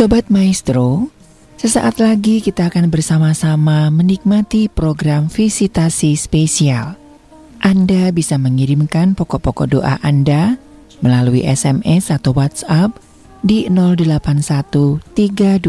Sobat 0.00 0.32
Maestro, 0.32 1.12
sesaat 1.60 2.00
lagi 2.00 2.40
kita 2.40 2.72
akan 2.72 2.88
bersama-sama 2.88 3.92
menikmati 3.92 4.72
program 4.72 5.28
visitasi 5.28 6.16
spesial. 6.16 6.96
Anda 7.60 8.08
bisa 8.08 8.40
mengirimkan 8.40 9.12
pokok-pokok 9.12 9.68
doa 9.68 10.00
Anda 10.00 10.56
melalui 11.04 11.44
SMS 11.44 12.08
atau 12.08 12.32
WhatsApp 12.32 12.96
di 13.44 13.68
081 13.68 15.04
321 15.12 15.68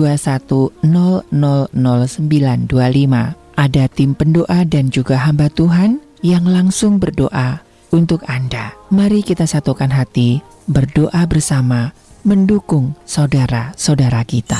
000925. 0.79 3.35
Ada 3.59 3.83
tim 3.91 4.15
pendoa 4.15 4.63
dan 4.63 4.95
juga 4.95 5.27
hamba 5.27 5.51
Tuhan 5.51 5.99
yang 6.23 6.47
langsung 6.47 7.03
berdoa 7.03 7.59
untuk 7.91 8.23
Anda. 8.31 8.79
Mari 8.95 9.27
kita 9.27 9.43
satukan 9.43 9.91
hati, 9.91 10.39
berdoa 10.71 11.27
bersama, 11.27 11.91
mendukung 12.23 12.97
saudara-saudara 13.05 14.23
kita. 14.23 14.59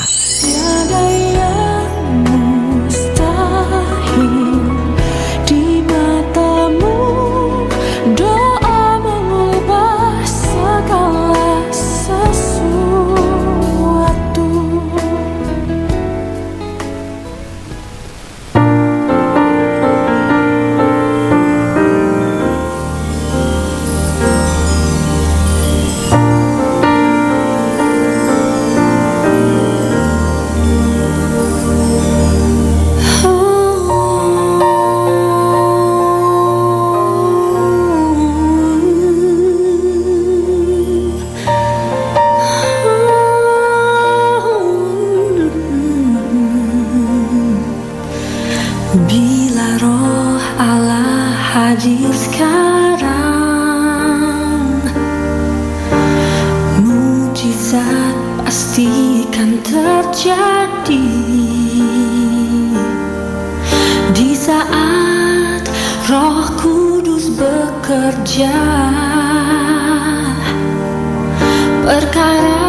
Perkara 71.84 72.64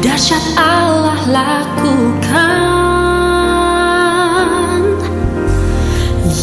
dahsyat 0.00 0.56
Allah 0.56 1.20
lakukan. 1.28 2.64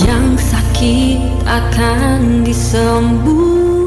Yang 0.06 0.46
sakit 0.46 1.42
akan 1.50 2.46
disembuhkan. 2.46 3.82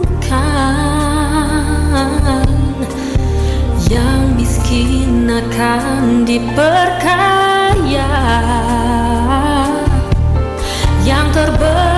Yang 3.86 4.42
miskin 4.42 5.30
akan 5.30 6.27
diperkaya. 6.27 8.11
Yang 11.06 11.27
terbelenggu 11.30 11.95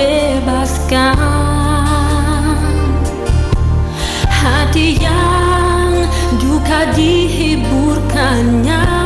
bebaskan 0.00 1.12
Hati 4.32 4.96
yang 4.96 6.08
duka 6.40 6.88
dihiburkannya 6.96 8.99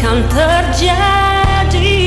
pasti 0.00 0.08
kan 0.08 0.24
terjadi 0.32 2.00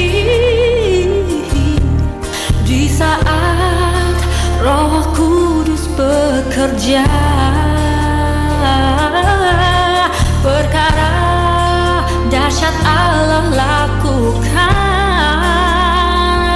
Di 2.66 2.90
saat 2.90 4.18
roh 4.66 5.06
kudus 5.14 5.86
bekerja. 5.94 7.06
Perkara 10.42 11.14
dahsyat 12.34 12.76
Allah 12.84 13.46
lakukan. 13.54 14.74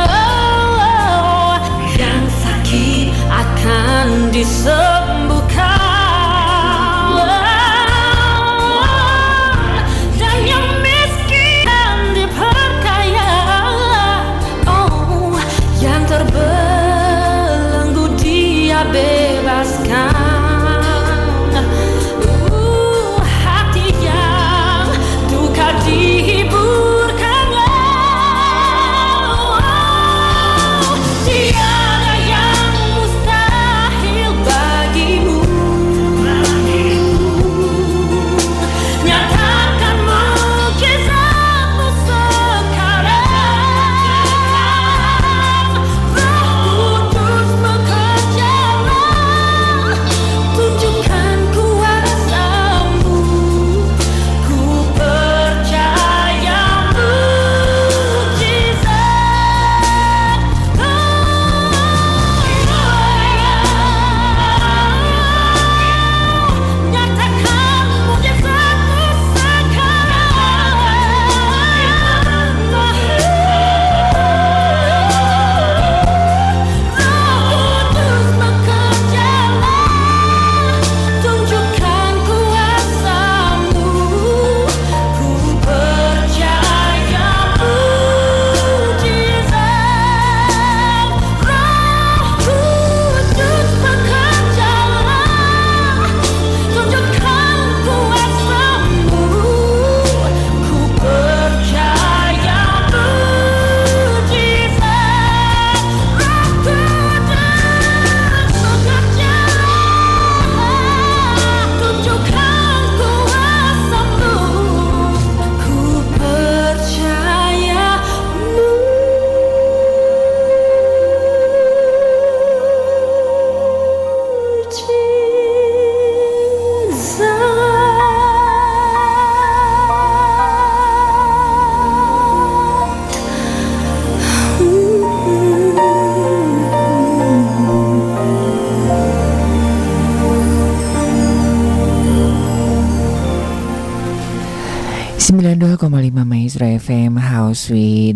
Oh, 0.09 1.53
Yang 1.95 2.25
sakit 2.41 3.07
akan 3.29 4.33
disembuhkan 4.33 4.86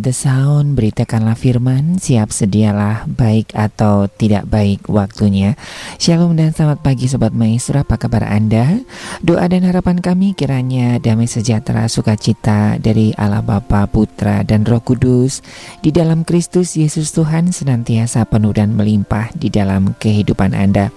The 0.02 0.18
Sound 0.18 0.74
Beritakanlah 0.74 1.38
firman 1.38 2.02
Siap 2.02 2.34
sedialah 2.34 3.06
baik 3.06 3.54
atau 3.54 4.10
tidak 4.10 4.50
baik 4.50 4.90
waktunya 4.90 5.54
Shalom 6.02 6.34
dan 6.34 6.58
selamat 6.58 6.82
pagi 6.82 7.06
Sobat 7.06 7.38
Maestro 7.38 7.86
Apa 7.86 8.02
kabar 8.02 8.26
Anda? 8.26 8.82
Doa 9.22 9.46
dan 9.46 9.62
harapan 9.62 10.02
kami 10.02 10.34
kiranya 10.34 10.98
damai 10.98 11.30
sejahtera 11.30 11.86
sukacita 11.86 12.82
Dari 12.82 13.14
Allah 13.14 13.46
Bapa, 13.46 13.86
Putra 13.86 14.42
dan 14.42 14.66
Roh 14.66 14.82
Kudus 14.82 15.46
Di 15.86 15.94
dalam 15.94 16.26
Kristus 16.26 16.74
Yesus 16.74 17.14
Tuhan 17.14 17.54
senantiasa 17.54 18.26
penuh 18.26 18.58
dan 18.58 18.74
melimpah 18.74 19.30
Di 19.38 19.54
dalam 19.54 19.94
kehidupan 20.02 20.58
Anda 20.58 20.90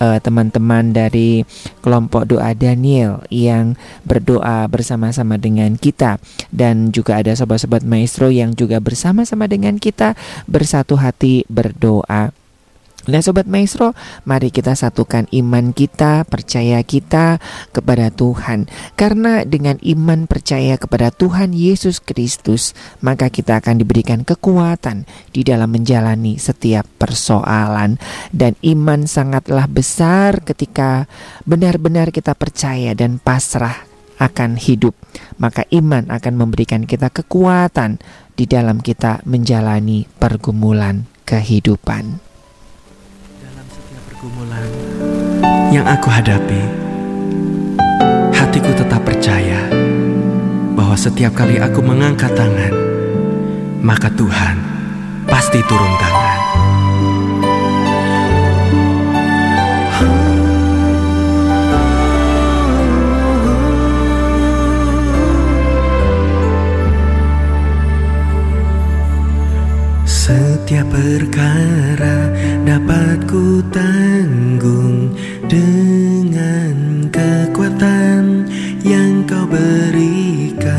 uh, 0.03 0.19
teman-teman 0.19 0.91
dari 0.91 1.47
kelompok 1.79 2.27
doa 2.27 2.51
Daniel 2.59 3.23
yang 3.31 3.79
berdoa 4.03 4.67
bersama-sama 4.67 5.39
dengan 5.39 5.79
kita 5.79 6.19
dan 6.51 6.91
juga 6.91 7.23
ada 7.23 7.31
sobat-sobat 7.39 7.87
maestro 7.87 8.27
yang 8.35 8.59
juga 8.59 8.83
bersama-sama 8.83 9.47
dengan 9.47 9.79
kita 9.79 10.19
bersatu 10.51 10.99
hati 10.99 11.47
berdoa. 11.47 12.35
Nah 13.03 13.19
Sobat 13.19 13.51
Maestro, 13.51 13.99
mari 14.23 14.55
kita 14.55 14.79
satukan 14.79 15.27
iman 15.35 15.75
kita, 15.75 16.23
percaya 16.23 16.79
kita 16.87 17.43
kepada 17.75 18.15
Tuhan. 18.15 18.71
Karena 18.95 19.43
dengan 19.43 19.83
iman 19.83 20.31
percaya 20.31 20.79
kepada 20.79 21.11
Tuhan 21.11 21.51
Yesus 21.51 21.99
Kristus 21.99 22.79
Maka 23.03 23.27
kita 23.27 23.59
akan 23.59 23.83
diberikan 23.83 24.23
kekuatan 24.23 25.11
di 25.35 25.43
dalam 25.43 25.75
menjalani 25.75 26.39
setiap 26.39 26.87
persoalan. 27.03 27.99
Dan 28.31 28.55
iman 28.63 29.11
sangatlah 29.11 29.67
besar 29.67 30.47
ketika 30.47 31.11
benar-benar 31.43 32.15
kita 32.15 32.39
percaya 32.39 32.95
dan 32.95 33.19
pasrah 33.19 33.83
akan 34.23 34.55
hidup. 34.55 34.95
Maka 35.43 35.67
iman 35.75 36.07
akan 36.07 36.35
memberikan 36.39 36.87
kita 36.87 37.11
kekuatan 37.11 37.99
di 38.39 38.47
dalam 38.47 38.79
kita 38.79 39.27
menjalani 39.27 40.07
pergumulan 40.07 41.11
kehidupan 41.27 42.22
pergumulan 44.23 44.71
yang 45.75 45.83
aku 45.83 46.07
hadapi, 46.07 46.63
hatiku 48.31 48.71
tetap 48.71 49.03
percaya 49.03 49.67
bahwa 50.79 50.95
setiap 50.95 51.35
kali 51.35 51.59
aku 51.59 51.83
mengangkat 51.83 52.31
tangan, 52.31 52.71
maka 53.83 54.07
Tuhan 54.15 54.63
pasti 55.27 55.59
turun 55.67 55.95
tangan. 55.99 56.39
Setiap 70.07 70.87
perkara 70.95 72.31
dapat 72.73 73.29
ku 73.29 73.61
tanggung 73.69 75.13
dengan 75.45 77.05
kekuatan 77.13 78.49
yang 78.81 79.29
kau 79.29 79.45
berikan. 79.45 80.73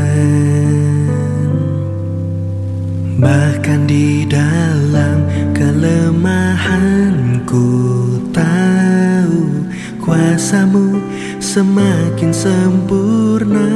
Bahkan 3.14 3.86
di 3.86 4.26
dalam 4.26 5.22
kelemahanku 5.54 7.62
tahu 8.34 9.62
kuasamu 10.02 10.98
semakin 11.38 12.34
sempurna 12.34 13.70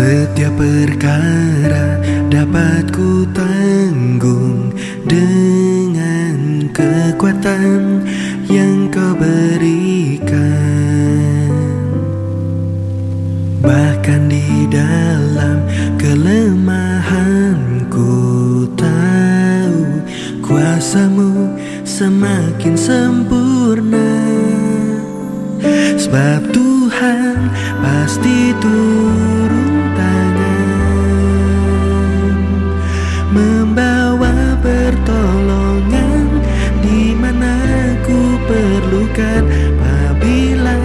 Setiap 0.00 0.56
perkara 0.56 2.00
dapat 2.32 2.88
ku 2.88 3.28
tanggung 3.36 4.72
dengan 5.04 6.64
kekuatan 6.72 8.08
yang 8.48 8.88
kau 8.88 9.12
berikan. 9.20 10.32
Bahkan 13.60 14.32
di 14.32 14.64
dalam 14.72 15.68
kelemahanku 16.00 18.08
tahu 18.80 19.84
kuasamu 20.40 21.60
semakin 21.84 22.72
sempurna. 22.72 24.16
Sebab 26.00 26.56
Tuhan 26.56 27.52
pasti 27.84 28.56
turun 28.64 29.69
perlukan 39.20 39.44
Apabila 39.80 40.76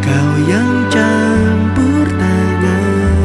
kau 0.00 0.32
yang 0.48 0.88
campur 0.92 2.06
tangan. 2.16 3.16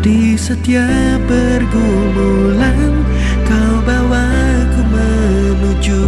Di 0.00 0.36
setiap 0.38 1.20
pergumulan 1.26 3.04
kau 3.44 3.80
bawaku 3.84 4.80
menuju 4.92 6.00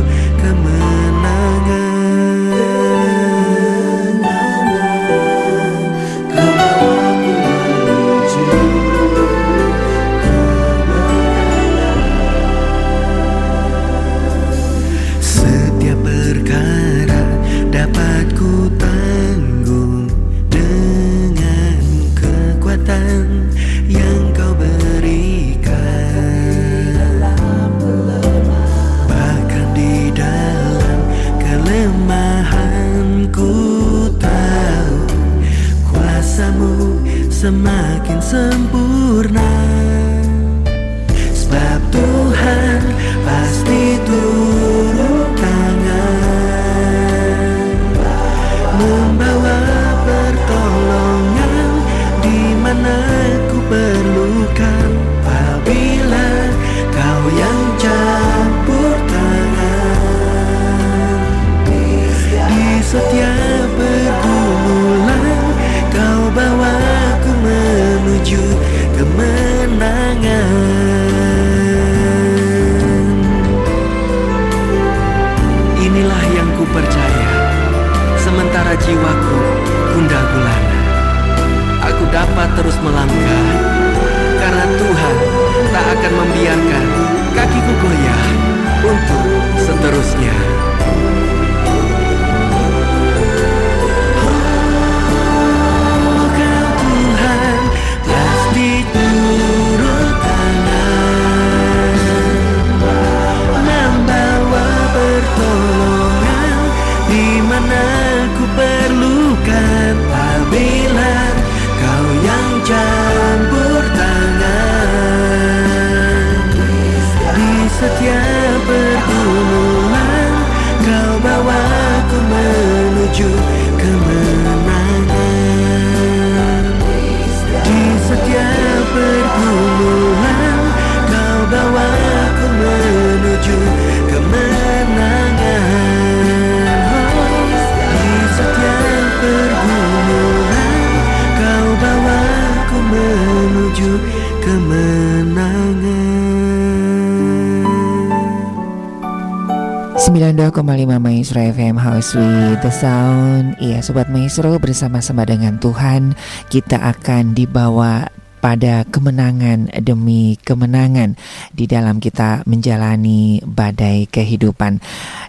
92,5 150.78 151.02
Maestro 151.02 151.42
FM 151.42 151.74
House 151.74 152.14
with 152.14 152.62
the 152.62 152.70
Sound 152.70 153.58
Iya 153.58 153.82
Sobat 153.82 154.06
Maestro 154.14 154.62
bersama-sama 154.62 155.26
dengan 155.26 155.58
Tuhan 155.58 156.14
Kita 156.46 156.78
akan 156.78 157.34
dibawa 157.34 158.06
pada 158.38 158.86
kemenangan 158.86 159.66
demi 159.82 160.38
kemenangan 160.38 161.18
di 161.50 161.66
dalam 161.66 161.98
kita 161.98 162.46
menjalani 162.46 163.42
badai 163.42 164.06
kehidupan. 164.06 164.78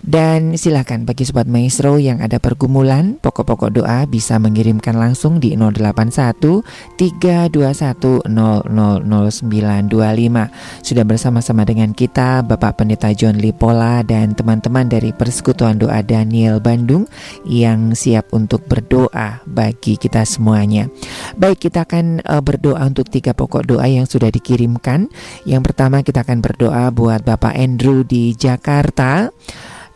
Dan 0.10 0.58
silakan 0.58 1.06
bagi 1.06 1.22
sobat 1.22 1.46
maestro 1.46 2.02
yang 2.02 2.18
ada 2.18 2.42
pergumulan, 2.42 3.22
pokok-pokok 3.22 3.78
doa 3.78 4.10
bisa 4.10 4.42
mengirimkan 4.42 4.98
langsung 4.98 5.38
di 5.38 5.54
081 5.54 6.66
321 6.98 8.26
000925. 8.26 10.50
Sudah 10.82 11.06
bersama-sama 11.06 11.62
dengan 11.62 11.94
kita 11.94 12.42
Bapak 12.42 12.82
Pendeta 12.82 13.14
John 13.14 13.38
Lipola 13.38 14.02
dan 14.02 14.34
teman-teman 14.34 14.90
dari 14.90 15.14
Persekutuan 15.14 15.78
Doa 15.78 16.02
Daniel 16.02 16.58
Bandung 16.58 17.06
yang 17.46 17.94
siap 17.94 18.34
untuk 18.34 18.66
berdoa 18.66 19.46
bagi 19.46 19.94
kita 19.94 20.26
semuanya. 20.26 20.90
Baik, 21.38 21.70
kita 21.70 21.86
akan 21.86 22.26
uh, 22.26 22.42
berdoa 22.42 22.82
untuk 22.82 23.14
tiga 23.14 23.38
pokok 23.38 23.62
doa 23.62 23.86
yang 23.86 24.10
sudah 24.10 24.34
dikirimkan. 24.34 25.06
Yang 25.46 25.70
pertama 25.70 26.02
kita 26.02 26.26
akan 26.26 26.42
berdoa 26.42 26.90
buat 26.90 27.22
Bapak 27.22 27.54
Andrew 27.54 28.02
di 28.02 28.34
Jakarta 28.34 29.30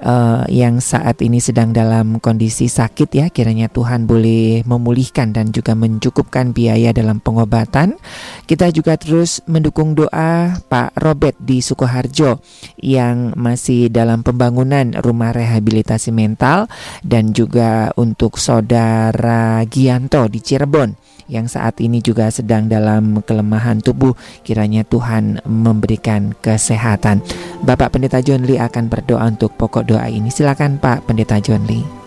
uh, 0.03 0.43
yang 0.51 0.83
saat 0.83 1.24
ini 1.24 1.39
sedang 1.39 1.72
dalam 1.72 2.19
kondisi 2.19 2.67
sakit 2.67 3.10
ya. 3.10 3.25
Kiranya 3.31 3.72
Tuhan 3.72 4.05
boleh 4.05 4.62
memulihkan 4.67 5.31
dan 5.31 5.50
juga 5.50 5.74
mencukupkan 5.74 6.51
biaya 6.51 6.91
dalam 6.91 7.24
pengobatan. 7.24 7.98
Kita 8.45 8.69
juga 8.69 9.00
terus 9.00 9.41
mendukung 9.50 9.95
doa 9.95 10.60
Pak 10.67 11.00
Robert 11.00 11.39
di 11.39 11.63
Sukoharjo 11.63 12.43
yang 12.83 13.33
masih 13.39 13.88
dalam 13.89 14.22
pembangunan 14.22 14.93
rumah 15.00 15.31
rehabilitasi 15.31 16.12
mental 16.12 16.67
dan 17.01 17.31
juga 17.31 17.89
untuk 17.95 18.38
saudara 18.38 19.63
Gianto 19.65 20.27
di 20.27 20.43
Cirebon 20.43 21.12
yang 21.27 21.48
saat 21.48 21.80
ini 21.80 22.03
juga 22.03 22.30
sedang 22.30 22.68
dalam 22.68 23.24
kelemahan 23.24 23.80
tubuh. 23.80 24.15
Kiranya 24.42 24.84
Tuhan 24.88 25.44
memberikan 25.46 26.36
kesehatan. 26.39 27.24
Bapak 27.63 27.96
Pendeta 27.96 28.20
John 28.20 28.44
Lee 28.44 28.60
akan 28.60 28.92
berdoa 28.92 29.27
untuk 29.30 29.56
pokok 29.56 29.88
doa 29.88 30.08
ini. 30.08 30.27
Silakan 30.27 30.80
Pak 30.80 31.08
Pendeta 31.08 31.39
John 31.39 31.63
Lee. 31.68 32.03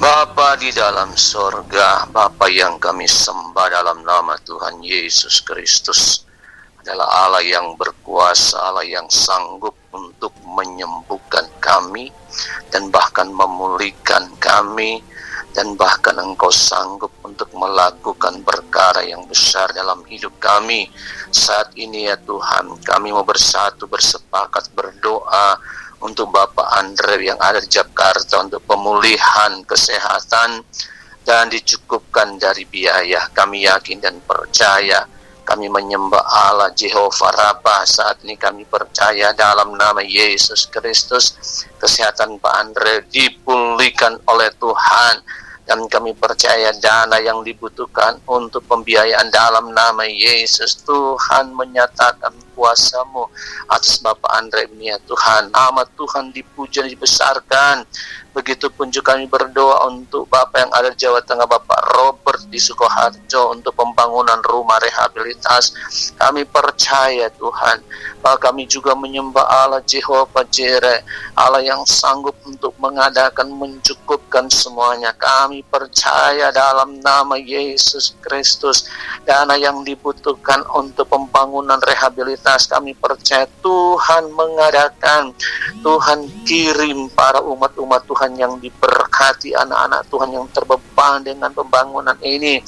Bapa 0.00 0.56
di 0.56 0.72
dalam 0.72 1.12
sorga, 1.12 2.08
Bapa 2.08 2.48
yang 2.48 2.80
kami 2.80 3.04
sembah 3.04 3.68
dalam 3.68 4.00
nama 4.00 4.32
Tuhan 4.40 4.80
Yesus 4.80 5.44
Kristus 5.44 6.24
adalah 6.80 7.28
Allah 7.28 7.44
yang 7.44 7.76
berkuasa, 7.76 8.56
Allah 8.56 8.88
yang 8.88 9.04
sanggup 9.12 9.76
untuk 9.92 10.32
menyembuhkan 10.48 11.44
kami 11.60 12.08
dan 12.72 12.88
bahkan 12.88 13.28
memulihkan 13.28 14.32
kami 14.40 15.04
dan 15.50 15.74
bahkan 15.74 16.14
Engkau 16.18 16.50
sanggup 16.54 17.10
untuk 17.26 17.50
melakukan 17.54 18.42
perkara 18.46 19.02
yang 19.02 19.26
besar 19.26 19.70
dalam 19.74 20.02
hidup 20.06 20.34
kami. 20.38 20.86
Saat 21.30 21.74
ini 21.74 22.06
ya 22.06 22.16
Tuhan, 22.18 22.78
kami 22.82 23.10
mau 23.10 23.26
bersatu 23.26 23.90
bersepakat 23.90 24.70
berdoa 24.72 25.58
untuk 26.00 26.32
Bapak 26.32 26.80
Andre 26.80 27.20
yang 27.20 27.38
ada 27.42 27.60
di 27.60 27.68
Jakarta 27.68 28.40
untuk 28.40 28.64
pemulihan 28.64 29.60
kesehatan 29.66 30.64
dan 31.26 31.52
dicukupkan 31.52 32.40
dari 32.40 32.64
biaya. 32.64 33.28
Kami 33.34 33.68
yakin 33.68 33.98
dan 34.00 34.16
percaya 34.24 35.04
kami 35.50 35.66
menyembah 35.66 36.22
Allah 36.22 36.70
Jehovah 36.70 37.34
Rabbah. 37.34 37.82
Saat 37.82 38.22
ini 38.22 38.38
kami 38.38 38.62
percaya 38.70 39.34
dalam 39.34 39.74
nama 39.74 39.98
Yesus 39.98 40.70
Kristus 40.70 41.34
kesehatan 41.74 42.38
Pak 42.38 42.54
Andre 42.54 43.02
dipulihkan 43.10 44.22
oleh 44.30 44.54
Tuhan. 44.62 45.18
Dan 45.66 45.90
kami 45.90 46.14
percaya 46.14 46.70
dana 46.78 47.18
yang 47.18 47.42
dibutuhkan 47.42 48.22
untuk 48.30 48.62
pembiayaan 48.70 49.26
dalam 49.30 49.74
nama 49.74 50.06
Yesus. 50.06 50.86
Tuhan 50.86 51.50
menyatakan 51.54 52.30
kuasamu 52.60 53.24
atas 53.72 53.96
Bapak 54.04 54.28
Andre 54.36 54.68
ini 54.68 54.92
ya 54.92 55.00
Tuhan 55.08 55.48
nama 55.48 55.88
Tuhan 55.96 56.28
dipuja 56.28 56.84
dan 56.84 56.92
dibesarkan 56.92 57.88
Begitupun 58.30 58.94
juga 58.94 59.18
kami 59.18 59.26
berdoa 59.26 59.90
untuk 59.90 60.30
Bapak 60.30 60.62
yang 60.62 60.70
ada 60.70 60.94
di 60.94 61.02
Jawa 61.02 61.18
Tengah, 61.18 61.50
Bapak 61.50 61.82
Robert 61.98 62.46
di 62.46 62.62
Sukoharjo 62.62 63.50
untuk 63.50 63.74
pembangunan 63.74 64.38
rumah 64.46 64.78
rehabilitas. 64.78 65.74
Kami 66.14 66.46
percaya 66.46 67.26
Tuhan, 67.34 67.82
bahwa 68.22 68.38
kami 68.38 68.70
juga 68.70 68.94
menyembah 68.94 69.42
Allah 69.66 69.82
Jehovah 69.82 70.46
Jireh, 70.46 71.02
Allah 71.34 71.58
yang 71.58 71.82
sanggup 71.82 72.38
untuk 72.46 72.70
mengadakan 72.78 73.50
mencukupkan 73.50 74.46
semuanya. 74.46 75.10
Kami 75.18 75.66
percaya 75.66 76.54
dalam 76.54 77.02
nama 77.02 77.34
Yesus 77.34 78.14
Kristus, 78.22 78.86
dana 79.26 79.58
yang 79.58 79.82
dibutuhkan 79.82 80.62
untuk 80.70 81.10
pembangunan 81.10 81.82
rehabilitas. 82.50 82.66
Kami 82.66 82.92
percaya 82.98 83.46
Tuhan 83.62 84.24
mengadakan, 84.34 85.30
Tuhan 85.82 86.18
kirim 86.42 87.06
para 87.14 87.38
umat-umat 87.38 88.02
Tuhan 88.10 88.34
yang 88.34 88.58
diberkati 88.58 89.54
anak-anak 89.54 90.02
Tuhan 90.10 90.30
yang 90.34 90.46
terbeban 90.50 91.22
dengan 91.22 91.50
pembangunan 91.54 92.16
ini. 92.22 92.58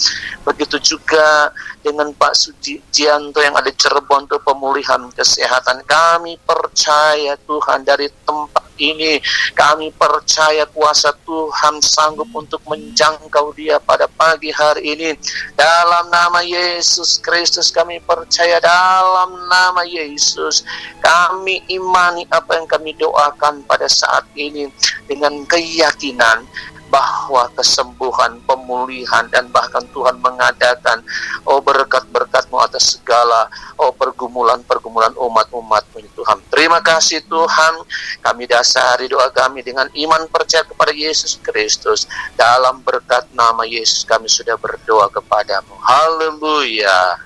Begitu 0.47 0.79
juga 0.79 1.51
dengan 1.83 2.15
Pak 2.15 2.35
Sujianto 2.39 3.43
yang 3.43 3.59
ada 3.59 3.71
Cirebon 3.75 4.31
untuk 4.31 4.43
pemulihan 4.47 5.03
kesehatan. 5.11 5.83
Kami 5.83 6.39
percaya 6.47 7.35
Tuhan 7.43 7.83
dari 7.83 8.07
tempat 8.23 8.65
ini. 8.79 9.21
Kami 9.53 9.93
percaya 9.95 10.65
kuasa 10.69 11.13
Tuhan 11.27 11.81
sanggup 11.83 12.29
untuk 12.33 12.63
menjangkau 12.69 13.53
dia 13.57 13.77
pada 13.83 14.09
pagi 14.09 14.53
hari 14.53 14.97
ini. 14.97 15.11
Dalam 15.57 16.09
nama 16.09 16.41
Yesus 16.45 17.21
Kristus 17.21 17.69
kami 17.69 18.01
percaya 18.05 18.63
dalam 18.63 19.37
nama 19.49 19.83
Yesus 19.85 20.65
kami 21.03 21.61
imani 21.69 22.25
apa 22.31 22.57
yang 22.57 22.67
kami 22.69 22.95
doakan 22.97 23.65
pada 23.67 23.89
saat 23.91 24.25
ini. 24.39 24.69
Dengan 25.09 25.45
keyakinan 25.45 26.47
bahwa 26.93 27.49
kesembuhan, 27.57 28.37
pemulihan 28.45 29.25
dan 29.33 29.49
bahkan 29.49 29.81
Tuhan 29.97 30.21
mengadakan 30.21 31.01
oh 31.49 31.57
berkat-berkatmu 31.65 32.61
atas 32.61 33.01
segala 33.01 33.49
oh 33.81 33.97
pergumulan-pergumulan 33.97 35.17
umat-umatmu 35.17 36.05
ini 36.05 36.13
Tuhan. 36.13 36.37
Terima 36.53 36.85
kasih 36.85 37.25
Tuhan. 37.25 37.81
Kami 38.21 38.45
dasari 38.45 39.09
doa 39.09 39.33
kami 39.33 39.65
dengan 39.65 39.89
iman 39.89 40.29
percaya 40.29 40.69
kepada 40.69 40.93
Yesus 40.93 41.41
Kristus. 41.41 42.05
Dalam 42.37 42.85
berkat 42.85 43.25
nama 43.33 43.65
Yesus 43.65 44.05
kami 44.05 44.29
sudah 44.29 44.61
berdoa 44.61 45.09
kepadamu. 45.09 45.73
Haleluya. 45.81 47.17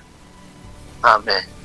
Amin. 1.03 1.56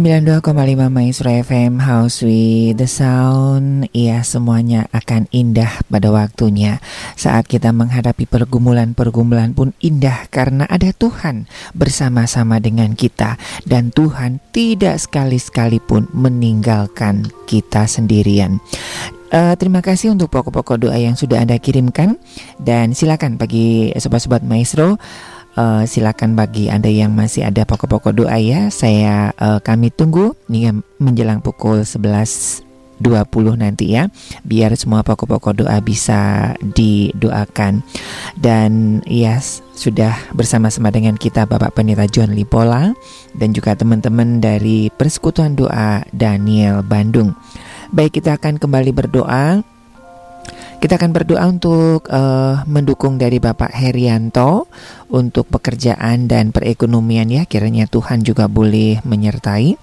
92,5 0.00 0.88
Maestro 0.88 1.28
FM 1.28 1.76
House 1.76 2.24
with 2.24 2.80
the 2.80 2.88
Sound. 2.88 3.84
Iya 3.92 4.24
semuanya 4.24 4.88
akan 4.96 5.28
indah 5.28 5.84
pada 5.92 6.08
waktunya. 6.08 6.80
Saat 7.20 7.44
kita 7.52 7.68
menghadapi 7.76 8.24
pergumulan-pergumulan 8.24 9.52
pun 9.52 9.76
indah 9.84 10.24
Karena 10.32 10.64
ada 10.72 10.96
Tuhan 10.96 11.44
bersama-sama 11.76 12.64
dengan 12.64 12.96
kita. 12.96 13.36
Dan 13.68 13.92
Tuhan 13.92 14.40
tidak 14.56 15.04
sekali-sekali 15.04 15.84
pun 15.84 16.08
meninggalkan 16.16 17.28
kita 17.44 17.84
sendirian. 17.84 18.56
Eh, 19.30 19.54
terima 19.60 19.84
kasih 19.84 20.16
untuk 20.16 20.32
pokok-pokok 20.32 20.88
doa 20.88 20.96
yang 20.96 21.12
sudah 21.12 21.44
Anda 21.44 21.60
kirimkan. 21.60 22.16
Dan 22.56 22.96
silakan 22.96 23.36
bagi 23.36 23.92
sobat-sobat 24.00 24.48
maestro 24.48 24.96
eh, 25.60 25.82
silakan 25.84 26.32
bagi 26.32 26.72
Anda 26.72 26.88
yang 26.88 27.12
masih 27.12 27.44
ada 27.44 27.68
pokok-pokok 27.68 28.16
doa 28.16 28.40
ya. 28.40 28.72
Saya 28.72 29.36
eh, 29.36 29.60
kami 29.60 29.92
tunggu 29.92 30.32
hingga 30.48 30.80
menjelang 30.96 31.44
pukul 31.44 31.84
11.20 31.84 32.64
nanti 33.56 33.92
ya. 33.92 34.08
Biar 34.40 34.72
semua 34.74 35.04
pokok-pokok 35.04 35.64
doa 35.64 35.76
bisa 35.84 36.52
didoakan. 36.60 37.84
Dan 38.36 39.00
ya 39.04 39.36
s- 39.36 39.60
sudah 39.76 40.12
bersama-sama 40.32 40.88
dengan 40.88 41.16
kita 41.16 41.44
Bapak 41.44 41.72
Pendeta 41.72 42.04
John 42.04 42.32
Lipola 42.32 42.92
dan 43.32 43.52
juga 43.52 43.72
teman-teman 43.72 44.40
dari 44.40 44.92
Persekutuan 44.92 45.56
Doa 45.56 46.04
Daniel 46.12 46.84
Bandung. 46.84 47.32
Baik, 47.90 48.20
kita 48.20 48.36
akan 48.36 48.60
kembali 48.60 48.92
berdoa. 48.92 49.64
Kita 50.80 50.96
akan 50.96 51.12
berdoa 51.12 51.44
untuk 51.44 52.08
eh, 52.08 52.56
mendukung 52.64 53.20
dari 53.20 53.36
Bapak 53.36 53.68
Herianto 53.68 54.64
untuk 55.12 55.44
pekerjaan 55.52 56.24
dan 56.24 56.56
perekonomian 56.56 57.28
ya. 57.28 57.44
Kiranya 57.44 57.84
Tuhan 57.84 58.24
juga 58.24 58.48
boleh 58.48 59.04
menyertai. 59.04 59.76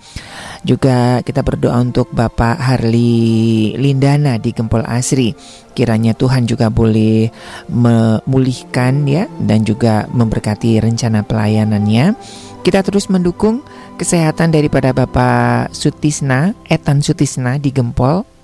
Juga 0.66 1.22
kita 1.22 1.46
berdoa 1.46 1.78
untuk 1.86 2.10
Bapak 2.10 2.58
Harli 2.58 3.78
Lindana 3.78 4.42
di 4.42 4.50
Gempol 4.58 4.82
Asri. 4.90 5.38
Kiranya 5.78 6.18
Tuhan 6.18 6.50
juga 6.50 6.74
boleh 6.74 7.30
memulihkan 7.70 9.06
ya 9.06 9.30
dan 9.38 9.62
juga 9.70 10.10
memberkati 10.10 10.82
rencana 10.82 11.22
pelayanannya. 11.22 12.18
Kita 12.66 12.82
terus 12.82 13.06
mendukung 13.14 13.62
kesehatan 14.02 14.50
daripada 14.50 14.98
Bapak 14.98 15.78
Sutisna, 15.78 16.58
Etan 16.66 17.06
Sutisna 17.06 17.62
di 17.62 17.70
Gempol 17.70 18.37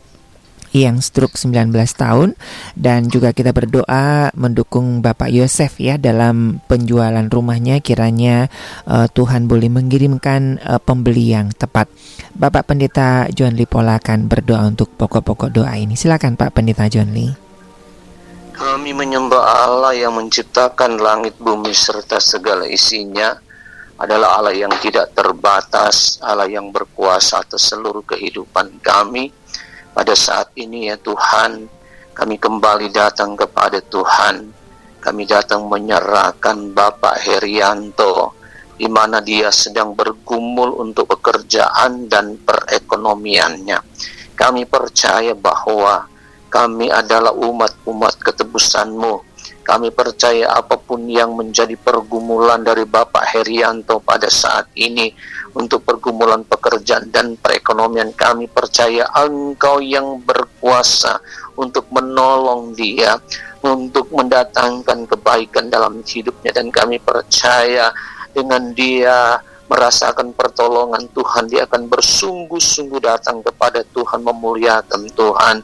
yang 0.74 1.00
stroke 1.00 1.38
19 1.38 1.70
tahun 1.94 2.34
dan 2.74 3.08
juga 3.08 3.30
kita 3.32 3.54
berdoa 3.54 4.34
mendukung 4.34 5.06
Bapak 5.06 5.30
Yosef 5.30 5.78
ya 5.78 6.02
dalam 6.02 6.60
penjualan 6.66 7.24
rumahnya 7.30 7.80
kiranya 7.80 8.50
eh, 8.90 9.08
Tuhan 9.08 9.46
boleh 9.46 9.70
mengirimkan 9.70 10.58
eh, 10.58 10.82
pembeli 10.82 11.32
yang 11.32 11.54
tepat. 11.54 11.88
Bapak 12.34 12.74
Pendeta 12.74 13.30
John 13.30 13.54
Lipola 13.54 14.02
akan 14.02 14.26
berdoa 14.26 14.66
untuk 14.66 14.90
pokok-pokok 14.98 15.54
doa 15.54 15.78
ini. 15.78 15.94
Silakan 15.94 16.34
Pak 16.34 16.58
Pendeta 16.58 16.90
John 16.90 17.14
Lee. 17.14 17.30
Kami 18.54 18.94
menyembah 18.94 19.66
Allah 19.66 19.94
yang 19.98 20.14
menciptakan 20.18 21.02
langit 21.02 21.38
bumi 21.42 21.74
serta 21.74 22.22
segala 22.22 22.70
isinya 22.70 23.34
adalah 23.98 24.42
Allah 24.42 24.54
yang 24.54 24.74
tidak 24.82 25.14
terbatas, 25.14 26.18
Allah 26.22 26.50
yang 26.50 26.70
berkuasa 26.70 27.42
atas 27.46 27.70
seluruh 27.70 28.02
kehidupan 28.06 28.82
kami. 28.82 29.30
Pada 29.93 30.17
saat 30.17 30.49
ini 30.58 30.89
ya 30.89 30.97
Tuhan, 30.97 31.69
kami 32.17 32.41
kembali 32.41 32.89
datang 32.89 33.38
kepada 33.38 33.77
Tuhan. 33.77 34.49
Kami 34.97 35.23
datang 35.29 35.69
menyerahkan 35.69 36.73
Bapak 36.73 37.21
Herianto 37.21 38.34
di 38.73 38.89
mana 38.89 39.21
dia 39.21 39.53
sedang 39.53 39.93
bergumul 39.93 40.82
untuk 40.82 41.13
pekerjaan 41.13 42.10
dan 42.10 42.41
perekonomiannya. 42.41 43.77
Kami 44.34 44.65
percaya 44.65 45.38
bahwa 45.38 46.10
kami 46.49 46.89
adalah 46.89 47.38
umat-umat 47.38 48.17
ketebusanmu. 48.17 49.21
Kami 49.62 49.93
percaya 49.93 50.58
apa 50.58 50.73
pun 50.75 51.06
yang 51.06 51.38
menjadi 51.38 51.77
pergumulan 51.77 52.65
dari 52.65 52.89
Bapak 52.89 53.29
Herianto 53.29 54.01
pada 54.01 54.27
saat 54.27 54.73
ini 54.73 55.13
untuk 55.54 55.86
pergumulan 55.86 56.42
pekerjaan 56.46 57.13
dan 57.13 57.38
perekonomian 57.38 58.10
kami 58.18 58.50
percaya 58.50 59.06
Engkau 59.13 59.78
yang 59.80 60.22
berkuasa 60.26 61.22
untuk 61.54 61.86
menolong 61.94 62.74
dia 62.74 63.18
untuk 63.62 64.10
mendatangkan 64.12 65.06
kebaikan 65.06 65.70
dalam 65.70 66.02
hidupnya. 66.02 66.52
Dan 66.52 66.74
kami 66.74 66.98
percaya 67.00 67.94
dengan 68.34 68.74
dia 68.74 69.39
merasakan 69.70 70.36
pertolongan 70.36 71.08
Tuhan 71.16 71.50
dia 71.50 71.66
akan 71.66 71.88
bersungguh-sungguh 71.88 73.02
datang 73.02 73.42
kepada 73.42 73.82
Tuhan 73.94 74.22
memuliakan 74.22 75.02
Tuhan. 75.13 75.56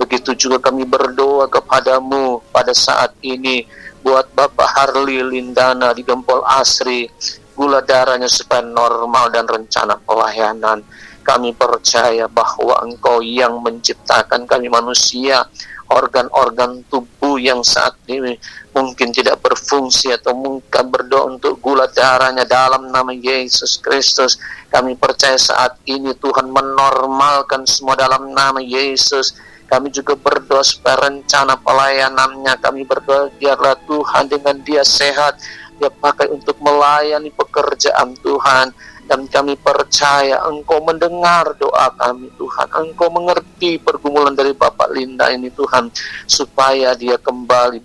Begitu 0.00 0.34
juga 0.34 0.58
kami 0.58 0.88
berdoa 0.88 1.46
kepadamu 1.46 2.40
pada 2.50 2.72
saat 2.72 3.12
ini 3.22 3.62
buat 4.02 4.26
Bapak 4.34 4.66
Harli 4.66 5.22
Lindana 5.22 5.94
di 5.94 6.02
Gempol 6.02 6.42
Asri 6.42 7.06
gula 7.52 7.84
darahnya 7.84 8.28
supaya 8.28 8.64
normal 8.64 9.32
dan 9.32 9.46
rencana 9.46 9.96
pelayanan. 10.02 10.82
Kami 11.22 11.54
percaya 11.54 12.26
bahwa 12.26 12.82
engkau 12.82 13.22
yang 13.22 13.62
menciptakan 13.62 14.42
kami 14.42 14.66
manusia 14.66 15.46
organ-organ 15.92 16.82
tubuh 16.88 17.36
yang 17.36 17.60
saat 17.60 17.92
ini 18.08 18.40
mungkin 18.72 19.12
tidak 19.12 19.44
berfungsi 19.44 20.16
atau 20.16 20.32
mungkin 20.32 20.88
berdoa 20.88 21.36
untuk 21.36 21.60
gula 21.60 21.84
darahnya 21.92 22.48
dalam 22.48 22.88
nama 22.88 23.12
Yesus 23.12 23.76
Kristus. 23.78 24.40
Kami 24.72 24.96
percaya 24.96 25.36
saat 25.36 25.76
ini 25.84 26.16
Tuhan 26.16 26.48
menormalkan 26.48 27.68
semua 27.68 27.92
dalam 27.94 28.32
nama 28.32 28.58
Yesus. 28.58 29.36
Kami 29.68 29.88
juga 29.88 30.16
berdoa 30.16 30.60
supaya 30.60 31.08
rencana 31.08 31.56
pelayanannya 31.56 32.60
kami 32.60 32.84
berdoa 32.84 33.32
biarlah 33.40 33.76
Tuhan 33.88 34.28
dengan 34.28 34.60
dia 34.60 34.84
sehat 34.84 35.40
dia 35.82 35.90
pakai 35.90 36.30
untuk 36.30 36.54
melayani 36.62 37.34
pekerjaan 37.34 38.14
Tuhan. 38.22 38.70
Dan 39.02 39.26
kami 39.26 39.58
percaya 39.58 40.46
Engkau 40.46 40.78
mendengar 40.78 41.58
doa 41.58 41.90
kami 41.98 42.30
Tuhan. 42.38 42.70
Engkau 42.70 43.10
mengerti 43.10 43.76
pergumulan 43.82 44.32
dari 44.32 44.54
Bapak 44.54 44.94
Linda 44.94 45.26
ini 45.26 45.50
Tuhan 45.50 45.90
supaya 46.24 46.94
dia 46.94 47.18
kembali 47.18 47.82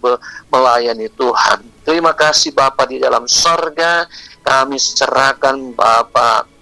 melayani 0.53 1.10
Tuhan. 1.17 1.65
Terima 1.81 2.13
kasih 2.13 2.53
Bapak 2.53 2.93
di 2.93 3.01
dalam 3.01 3.25
sorga. 3.25 4.05
Kami 4.45 4.77
serahkan 4.77 5.73
Bapak 5.73 6.57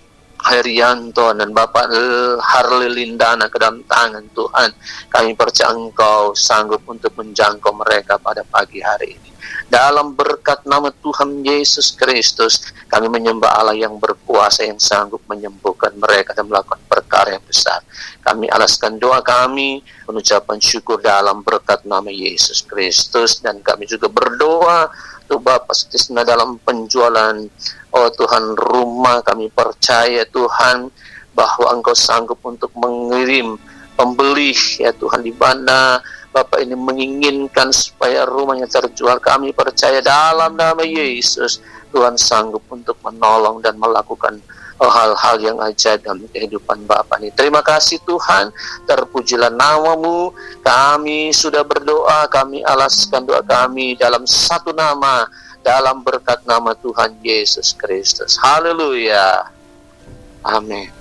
Herianto 0.46 1.34
dan 1.34 1.50
Bapak 1.50 1.90
Harli 2.38 2.90
Lindana 2.94 3.50
ke 3.50 3.58
dalam 3.58 3.82
tangan 3.90 4.26
Tuhan. 4.30 4.70
Kami 5.10 5.34
percaya 5.34 5.74
Engkau 5.74 6.38
sanggup 6.38 6.86
untuk 6.86 7.18
menjangkau 7.18 7.74
mereka 7.74 8.22
pada 8.22 8.46
pagi 8.46 8.78
hari 8.78 9.18
ini. 9.18 9.30
Dalam 9.66 10.14
berkat 10.14 10.62
nama 10.70 10.94
Tuhan 10.94 11.42
Yesus 11.42 11.98
Kristus, 11.98 12.70
kami 12.86 13.10
menyembah 13.10 13.50
Allah 13.58 13.74
yang 13.74 13.98
berkuasa 13.98 14.62
yang 14.62 14.78
sanggup 14.78 15.26
menyembuhkan 15.26 15.98
mereka 15.98 16.38
dan 16.38 16.46
melakukan 16.46 16.82
perkara 16.86 17.34
yang 17.34 17.46
besar. 17.46 17.82
Kami 18.22 18.46
alaskan 18.50 19.02
doa 19.02 19.26
kami, 19.26 19.82
mengucapkan 20.06 20.62
syukur 20.62 21.02
dalam 21.02 21.42
berkat 21.42 21.82
nama 21.86 22.10
Yesus 22.14 22.62
Kristus 22.62 23.42
dan 23.42 23.62
kami 23.66 23.90
juga 23.90 24.06
berdoa 24.06 24.90
untuk 25.26 25.42
Bapak 25.42 25.74
Sutisna 25.74 26.22
dalam 26.22 26.62
penjualan 26.62 27.34
Oh 27.96 28.12
Tuhan 28.12 28.60
rumah 28.60 29.24
kami 29.24 29.48
percaya 29.48 30.28
Tuhan 30.28 30.92
bahwa 31.32 31.72
Engkau 31.72 31.96
sanggup 31.96 32.44
untuk 32.44 32.72
mengirim 32.76 33.56
pembeli 33.96 34.52
ya 34.80 34.92
Tuhan 34.92 35.24
di 35.24 35.32
mana 35.32 36.04
Bapak 36.36 36.60
ini 36.60 36.76
menginginkan 36.76 37.72
supaya 37.72 38.28
rumahnya 38.28 38.68
terjual 38.68 39.24
kami 39.24 39.56
percaya 39.56 40.04
dalam 40.04 40.60
nama 40.60 40.84
Yesus 40.84 41.64
Tuhan 41.96 42.20
sanggup 42.20 42.68
untuk 42.68 43.00
menolong 43.00 43.64
dan 43.64 43.80
melakukan 43.80 44.44
hal-hal 44.84 45.40
yang 45.40 45.58
ajaib 45.64 46.04
dalam 46.04 46.28
kehidupan 46.28 46.84
Bapak 46.84 47.24
ini. 47.24 47.32
Terima 47.32 47.64
kasih 47.64 48.04
Tuhan, 48.04 48.52
terpujilah 48.84 49.48
namamu. 49.48 50.36
Kami 50.60 51.32
sudah 51.32 51.64
berdoa, 51.64 52.28
kami 52.28 52.60
alaskan 52.68 53.24
doa 53.24 53.40
kami 53.40 53.96
dalam 53.96 54.28
satu 54.28 54.76
nama, 54.76 55.24
dalam 55.66 56.06
berkat 56.06 56.46
nama 56.46 56.78
Tuhan 56.78 57.18
Yesus 57.26 57.74
Kristus. 57.74 58.38
Haleluya. 58.38 59.50
Amin. 60.46 60.94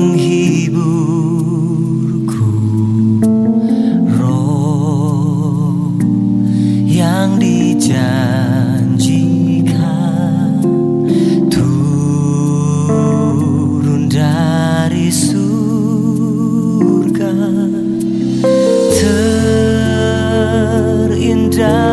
Penghiburku 0.00 0.80
Roh 4.16 5.92
yang 6.88 7.36
dijanjikan 7.36 8.96
Turun 11.52 12.88
dari 14.08 15.12
surga. 15.12 16.48
Terindah 21.20 21.89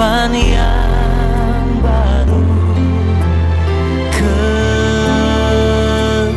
urapan 0.00 0.32
yang 0.32 1.84
baru. 1.84 2.40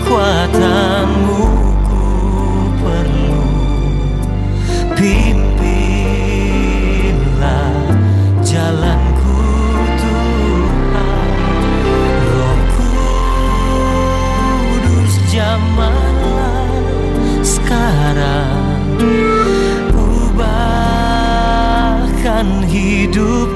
Kekuatanmu 0.03 1.47
ku 1.87 2.03
perlu. 2.83 3.39
Pimpinlah 4.99 5.47
jalanku 8.43 9.39
Tuhan. 9.95 11.31
Roh 12.19 12.67
Kudus 14.75 15.15
jamanlah 15.31 16.67
sekarang. 17.39 18.99
Ubahkan 19.95 20.83
hidupku 22.67 23.52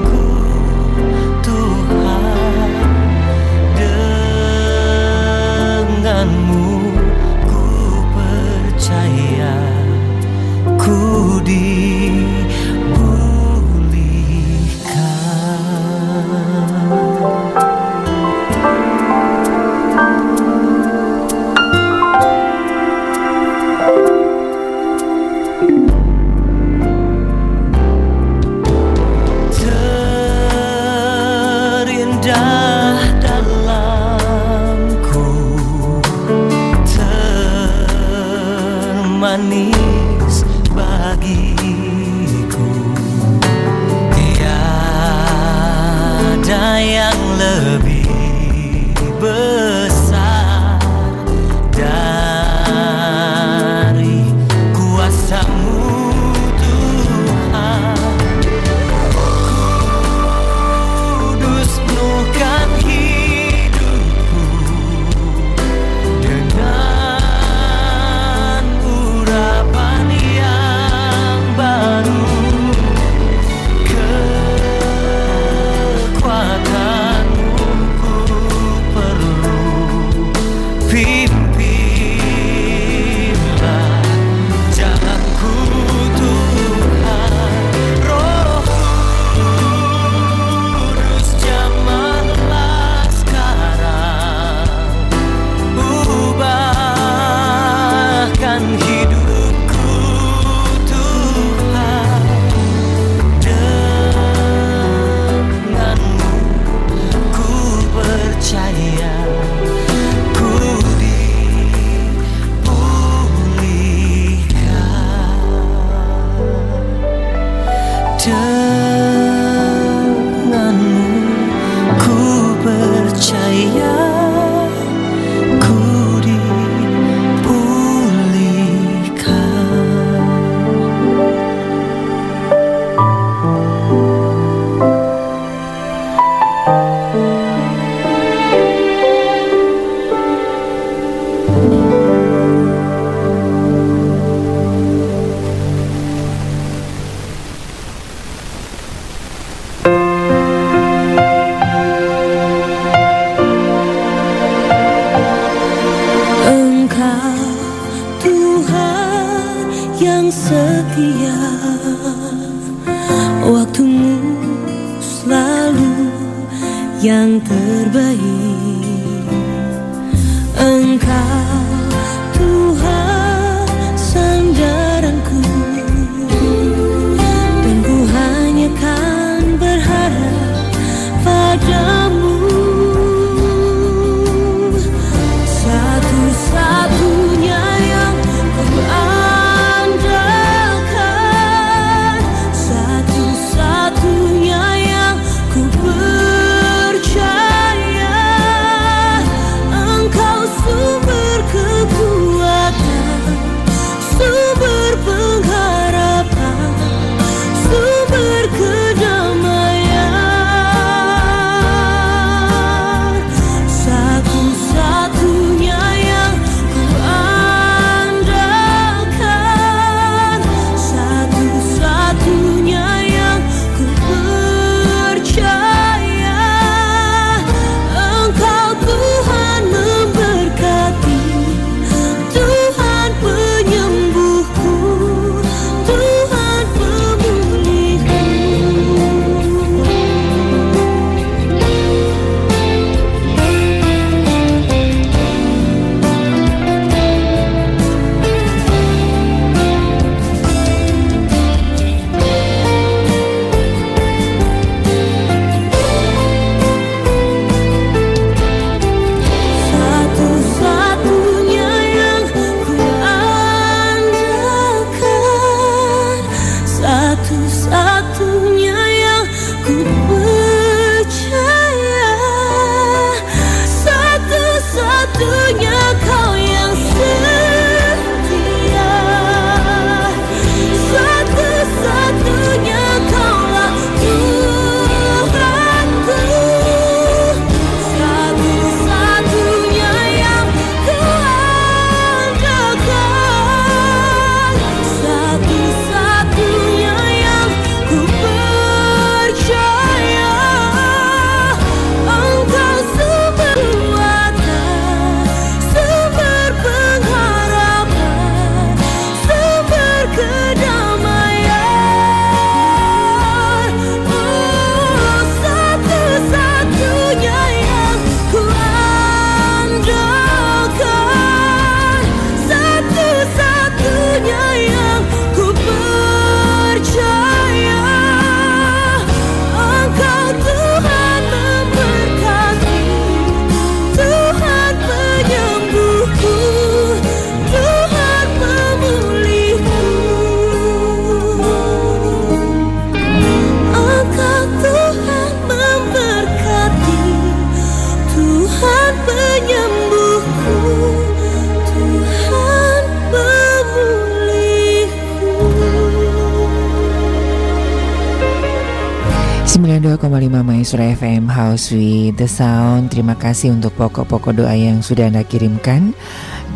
the 362.18 362.26
Sound 362.26 362.90
Terima 362.90 363.14
kasih 363.14 363.54
untuk 363.54 363.78
pokok-pokok 363.78 364.34
doa 364.34 364.52
yang 364.52 364.82
sudah 364.82 365.06
Anda 365.06 365.22
kirimkan. 365.22 365.94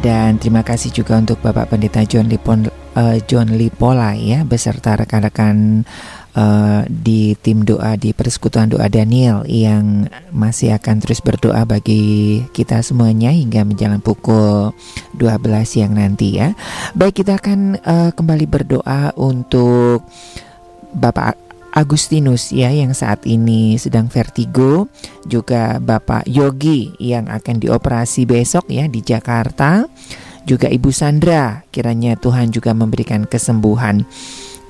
Dan 0.02 0.42
terima 0.42 0.66
kasih 0.66 0.90
juga 0.90 1.14
untuk 1.14 1.38
Bapak 1.38 1.70
Pendeta 1.70 2.02
John, 2.02 2.26
Lipon, 2.26 2.66
eh, 2.98 3.22
John 3.22 3.54
Lipola 3.54 4.18
ya 4.18 4.42
Beserta 4.42 4.98
rekan-rekan 4.98 5.86
eh, 6.34 6.82
di 6.90 7.38
tim 7.38 7.62
doa 7.62 7.94
di 7.94 8.10
Persekutuan 8.10 8.66
Doa 8.66 8.90
Daniel 8.90 9.46
Yang 9.46 10.10
masih 10.34 10.74
akan 10.74 10.98
terus 10.98 11.22
berdoa 11.22 11.62
bagi 11.62 12.42
kita 12.50 12.82
semuanya 12.82 13.30
Hingga 13.30 13.62
menjelang 13.62 14.02
pukul 14.02 14.74
12 15.14 15.22
siang 15.62 15.94
nanti 15.94 16.42
ya. 16.42 16.58
Baik 16.98 17.22
kita 17.22 17.38
akan 17.38 17.78
eh, 17.78 18.10
kembali 18.10 18.46
berdoa 18.50 19.14
untuk 19.14 20.02
Bapak 20.92 21.41
Agustinus 21.72 22.52
ya 22.52 22.68
yang 22.68 22.92
saat 22.92 23.24
ini 23.24 23.80
sedang 23.80 24.12
vertigo, 24.12 24.92
juga 25.24 25.80
Bapak 25.80 26.28
Yogi 26.28 26.92
yang 27.00 27.32
akan 27.32 27.64
dioperasi 27.64 28.28
besok 28.28 28.68
ya 28.68 28.84
di 28.92 29.00
Jakarta, 29.00 29.88
juga 30.44 30.68
Ibu 30.68 30.92
Sandra 30.92 31.64
kiranya 31.72 32.20
Tuhan 32.20 32.52
juga 32.52 32.76
memberikan 32.76 33.24
kesembuhan. 33.24 34.04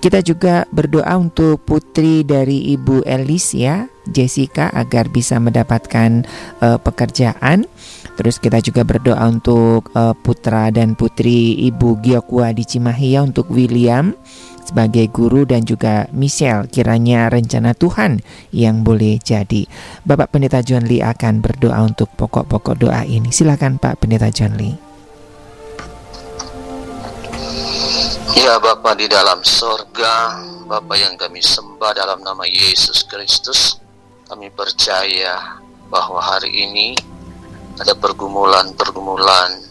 Kita 0.02 0.18
juga 0.18 0.66
berdoa 0.74 1.14
untuk 1.14 1.62
putri 1.62 2.26
dari 2.26 2.74
Ibu 2.74 3.06
Elis 3.06 3.54
ya, 3.54 3.86
Jessica 4.10 4.66
agar 4.74 5.06
bisa 5.06 5.38
mendapatkan 5.38 6.26
eh, 6.58 6.78
pekerjaan. 6.82 7.70
Terus 8.18 8.42
kita 8.42 8.58
juga 8.58 8.82
berdoa 8.82 9.22
untuk 9.30 9.94
eh, 9.94 10.14
putra 10.26 10.74
dan 10.74 10.98
putri 10.98 11.54
Ibu 11.70 12.02
Giokwa 12.02 12.50
di 12.50 12.66
Cimahi 12.66 13.14
ya 13.14 13.22
untuk 13.22 13.46
William 13.54 14.10
sebagai 14.72 15.12
guru 15.12 15.44
dan 15.44 15.68
juga 15.68 16.08
Michelle 16.16 16.64
kiranya 16.64 17.28
rencana 17.28 17.76
Tuhan 17.76 18.24
yang 18.56 18.80
boleh 18.80 19.20
jadi. 19.20 19.68
Bapak 20.00 20.32
Pendeta 20.32 20.64
John 20.64 20.88
Lee 20.88 21.04
akan 21.04 21.44
berdoa 21.44 21.76
untuk 21.84 22.08
pokok-pokok 22.16 22.80
doa 22.80 23.04
ini. 23.04 23.28
Silakan 23.28 23.76
Pak 23.76 24.00
Pendeta 24.00 24.32
John 24.32 24.56
Lee. 24.56 24.72
Ya 28.32 28.56
Bapa 28.56 28.96
di 28.96 29.04
dalam 29.12 29.44
sorga, 29.44 30.40
Bapa 30.64 30.96
yang 30.96 31.20
kami 31.20 31.44
sembah 31.44 31.92
dalam 31.92 32.24
nama 32.24 32.48
Yesus 32.48 33.04
Kristus, 33.04 33.76
kami 34.24 34.48
percaya 34.48 35.60
bahwa 35.92 36.16
hari 36.16 36.48
ini 36.48 36.96
ada 37.76 37.92
pergumulan-pergumulan 37.92 39.68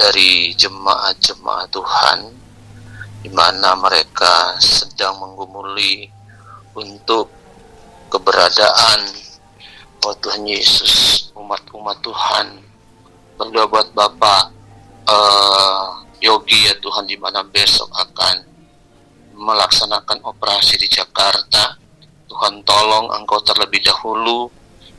dari 0.00 0.56
jemaat-jemaat 0.56 1.68
Tuhan 1.68 2.41
di 3.22 3.30
mana 3.30 3.78
mereka 3.78 4.58
sedang 4.58 5.22
menggumuli 5.22 6.10
untuk 6.74 7.30
keberadaan 8.10 8.98
oh 10.02 10.14
Tuhan 10.18 10.42
Yesus, 10.42 11.30
umat-umat 11.38 12.02
Tuhan. 12.02 12.58
Berdoa 13.38 13.70
buat 13.70 13.88
Bapak 13.94 14.44
eh, 15.06 15.86
Yogi 16.18 16.66
ya 16.66 16.74
Tuhan 16.82 17.06
di 17.06 17.14
mana 17.14 17.46
besok 17.46 17.86
akan 17.94 18.42
melaksanakan 19.38 20.18
operasi 20.26 20.82
di 20.82 20.90
Jakarta. 20.90 21.78
Tuhan 22.26 22.66
tolong 22.66 23.14
engkau 23.22 23.38
terlebih 23.46 23.86
dahulu 23.86 24.50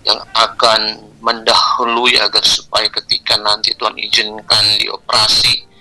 yang 0.07 0.19
akan 0.31 1.11
mendahului 1.19 2.19
agar 2.19 2.43
supaya 2.43 2.87
ketika 2.87 3.35
nanti 3.39 3.75
Tuhan 3.75 3.95
izinkan 3.99 4.63
dioperasi 4.79 5.72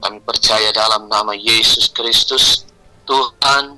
kami 0.00 0.18
percaya 0.24 0.72
dalam 0.72 1.06
nama 1.06 1.36
Yesus 1.36 1.92
Kristus 1.92 2.64
Tuhan 3.04 3.76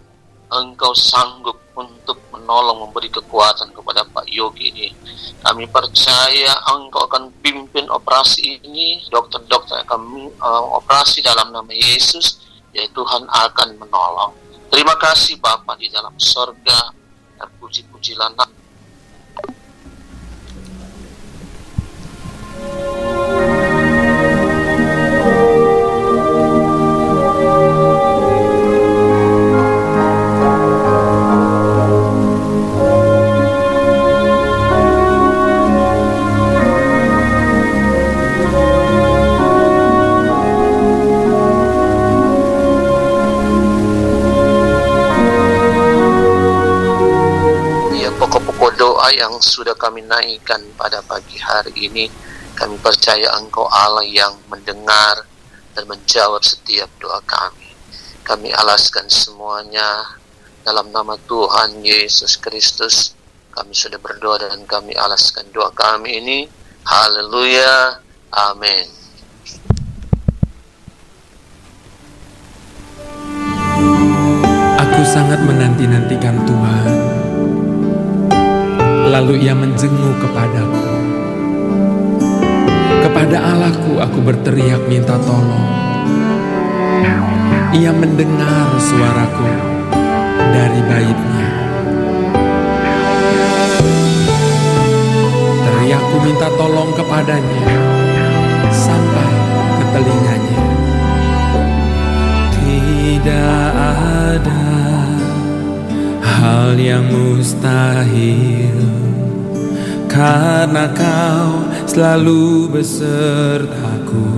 Engkau 0.52 0.92
sanggup 0.92 1.56
untuk 1.72 2.20
menolong 2.28 2.84
memberi 2.84 3.08
kekuatan 3.08 3.72
kepada 3.72 4.04
Pak 4.04 4.28
Yogi 4.28 4.68
ini. 4.68 4.88
Kami 5.40 5.64
percaya 5.72 6.52
Engkau 6.76 7.08
akan 7.08 7.32
pimpin 7.40 7.88
operasi 7.88 8.60
ini 8.60 9.00
dokter-dokter 9.08 9.80
akan 9.88 10.28
uh, 10.36 10.64
operasi 10.76 11.24
dalam 11.24 11.50
nama 11.50 11.72
Yesus 11.72 12.44
ya 12.76 12.84
Tuhan 12.92 13.24
akan 13.24 13.80
menolong. 13.80 14.32
Terima 14.68 14.92
kasih 15.00 15.40
Bapak 15.40 15.80
di 15.80 15.88
dalam 15.88 16.12
sorga 16.20 16.92
dan 17.40 17.48
puji-pujilah 17.56 18.36
yang 49.12 49.36
sudah 49.38 49.76
kami 49.76 50.00
naikkan 50.02 50.60
pada 50.74 51.04
pagi 51.04 51.36
hari 51.36 51.72
ini, 51.76 52.08
kami 52.56 52.76
percaya 52.80 53.36
Engkau 53.36 53.68
Allah 53.68 54.04
yang 54.04 54.36
mendengar 54.48 55.28
dan 55.76 55.84
menjawab 55.88 56.40
setiap 56.44 56.88
doa 57.00 57.20
kami. 57.24 57.72
Kami 58.22 58.54
alaskan 58.54 59.08
semuanya 59.10 60.16
dalam 60.62 60.94
nama 60.94 61.18
Tuhan 61.26 61.82
Yesus 61.82 62.38
Kristus. 62.38 63.12
Kami 63.52 63.76
sudah 63.76 64.00
berdoa 64.00 64.48
dan 64.48 64.64
kami 64.64 64.96
alaskan 64.96 65.44
doa 65.52 65.68
kami 65.74 66.22
ini. 66.22 66.38
Haleluya. 66.86 68.00
Amin. 68.32 68.86
Aku 74.80 75.00
sangat 75.04 75.40
menanti-nantikan 75.44 76.36
Tuhan. 76.46 76.51
Lalu 79.12 79.44
ia 79.44 79.52
menjenguk 79.52 80.24
kepadaku. 80.24 80.88
Kepada 83.04 83.44
Allahku 83.44 84.00
aku 84.00 84.18
berteriak 84.24 84.88
minta 84.88 85.20
tolong. 85.20 85.68
Ia 87.76 87.92
mendengar 87.92 88.72
suaraku 88.80 89.52
dari 90.48 90.80
baitnya. 90.88 91.48
Teriakku 95.60 96.16
minta 96.24 96.48
tolong 96.56 96.96
kepadanya 96.96 97.68
sampai 98.72 99.32
ke 99.76 99.84
telinganya. 99.92 100.64
Tidak 102.56 103.68
ada 104.40 104.71
hal 106.32 106.80
yang 106.80 107.04
mustahil 107.12 108.78
karena 110.12 110.92
kau 110.92 111.64
selalu 111.88 112.68
besertaku. 112.68 114.28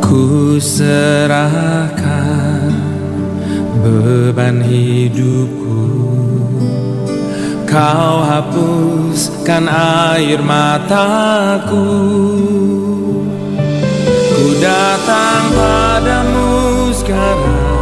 Ku 0.00 0.56
serahkan 0.56 2.00
beban 3.84 4.64
hidupku. 4.64 5.84
Kau 7.68 8.24
hapuskan 8.24 9.68
air 10.16 10.40
mataku. 10.40 11.84
Ku 14.36 14.56
datang 14.60 15.44
padamu 15.52 16.88
sekarang 16.96 17.75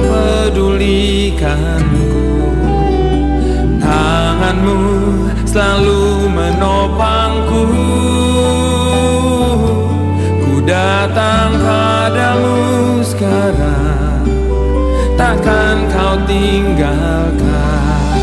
pedulikanku 0.00 2.24
Tanganmu 3.84 4.80
selalu 5.44 6.32
menopangku. 6.32 7.68
Ku 10.40 10.64
datang 10.64 11.52
padamu 11.60 12.56
sekarang. 13.04 14.24
Takkan 15.14 15.86
kau 15.92 16.18
tinggalkan. 16.26 18.18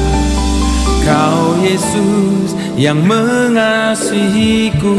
Kau 1.05 1.61
Yesus 1.61 2.57
yang 2.73 3.05
mengasihiku 3.05 4.97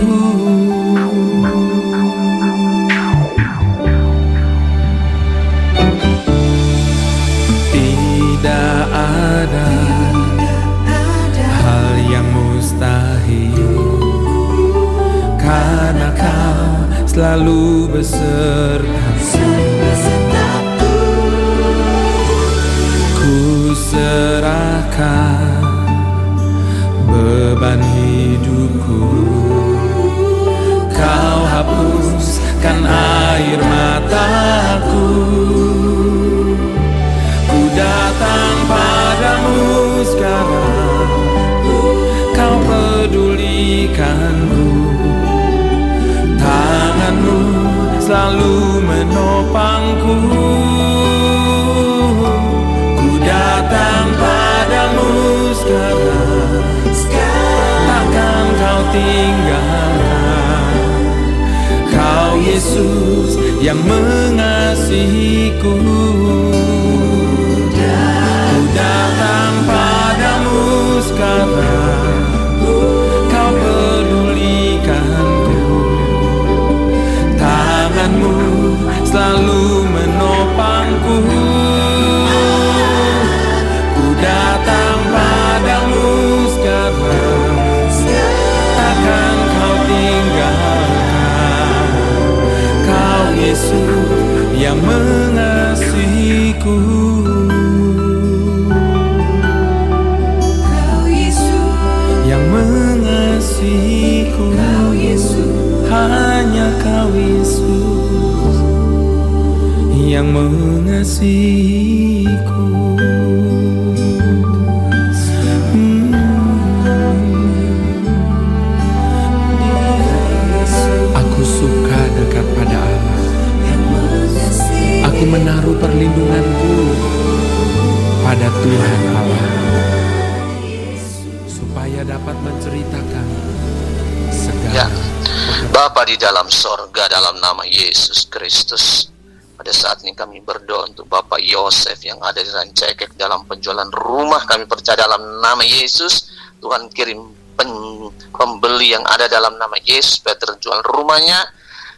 dalam 145.02 145.42
nama 145.42 145.62
Yesus. 145.66 146.30
Tuhan 146.62 146.86
kirim 146.94 147.26
pen- 147.58 148.14
pembeli 148.30 148.94
yang 148.94 149.02
ada 149.10 149.26
dalam 149.26 149.58
nama 149.58 149.74
Yesus 149.82 150.22
supaya 150.22 150.38
terjual 150.38 150.86
rumahnya. 150.86 151.42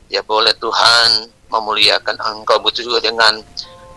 Ya 0.09 0.25
boleh 0.25 0.57
Tuhan 0.57 1.29
memuliakan 1.53 2.17
engkau 2.19 2.59
begitu 2.65 2.89
juga 2.89 3.05
dengan 3.05 3.45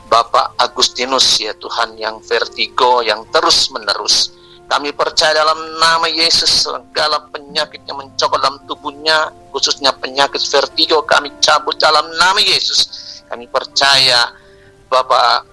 Bapak 0.08 0.56
Agustinus 0.56 1.40
ya 1.44 1.52
Tuhan 1.58 2.00
yang 2.00 2.24
vertigo 2.24 3.04
yang 3.04 3.28
terus 3.28 3.68
menerus 3.76 4.32
kami 4.68 4.92
percaya 4.92 5.32
dalam 5.32 5.80
nama 5.80 6.08
Yesus 6.12 6.68
segala 6.68 7.24
penyakit 7.32 7.84
yang 7.88 8.00
mencokol 8.00 8.40
dalam 8.40 8.60
tubuhnya 8.68 9.32
khususnya 9.52 9.96
penyakit 9.96 10.40
vertigo 10.48 11.04
kami 11.08 11.32
cabut 11.44 11.76
dalam 11.80 12.08
nama 12.16 12.40
Yesus 12.40 12.88
kami 13.28 13.48
percaya 13.52 14.32
Bapak 14.88 15.47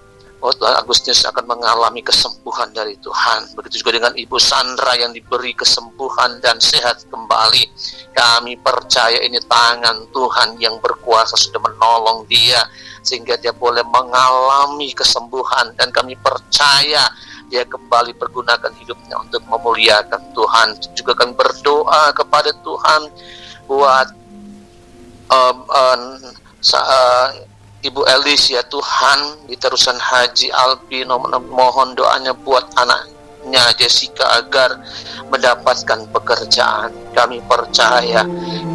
Tuhan 0.65 0.81
Agustinus 0.81 1.21
akan 1.29 1.45
mengalami 1.45 2.01
kesembuhan 2.01 2.73
dari 2.73 2.97
Tuhan. 2.97 3.53
Begitu 3.53 3.85
juga 3.85 4.01
dengan 4.01 4.17
Ibu 4.17 4.41
Sandra 4.41 4.97
yang 4.97 5.13
diberi 5.13 5.53
kesembuhan 5.53 6.41
dan 6.41 6.57
sehat 6.57 7.05
kembali. 7.13 7.69
Kami 8.17 8.57
percaya 8.57 9.21
ini 9.21 9.37
tangan 9.45 10.09
Tuhan 10.09 10.57
yang 10.57 10.81
berkuasa 10.81 11.37
sudah 11.37 11.61
menolong 11.69 12.25
dia 12.25 12.65
sehingga 13.05 13.37
dia 13.37 13.53
boleh 13.53 13.85
mengalami 13.85 14.89
kesembuhan 14.89 15.69
dan 15.77 15.93
kami 15.93 16.17
percaya 16.17 17.13
dia 17.53 17.61
kembali 17.69 18.17
pergunakan 18.17 18.73
hidupnya 18.81 19.21
untuk 19.21 19.45
memuliakan 19.45 20.33
Tuhan. 20.33 20.81
Juga 20.97 21.13
kami 21.13 21.37
berdoa 21.37 22.09
kepada 22.17 22.49
Tuhan 22.65 23.01
buat 23.69 24.07
um, 25.29 25.57
um, 25.69 26.01
uh, 26.73 27.29
Ibu 27.85 28.01
Elis 28.09 28.49
ya 28.49 28.65
Tuhan 28.65 29.45
di 29.45 29.53
terusan 29.53 29.93
Haji 30.01 30.49
Alpi 30.49 31.05
mohon 31.53 31.93
doanya 31.93 32.33
buat 32.33 32.65
anaknya 32.73 33.69
Jessica 33.77 34.41
agar 34.41 34.81
mendapatkan 35.29 36.09
pekerjaan. 36.09 36.89
Kami 37.13 37.45
percaya 37.45 38.25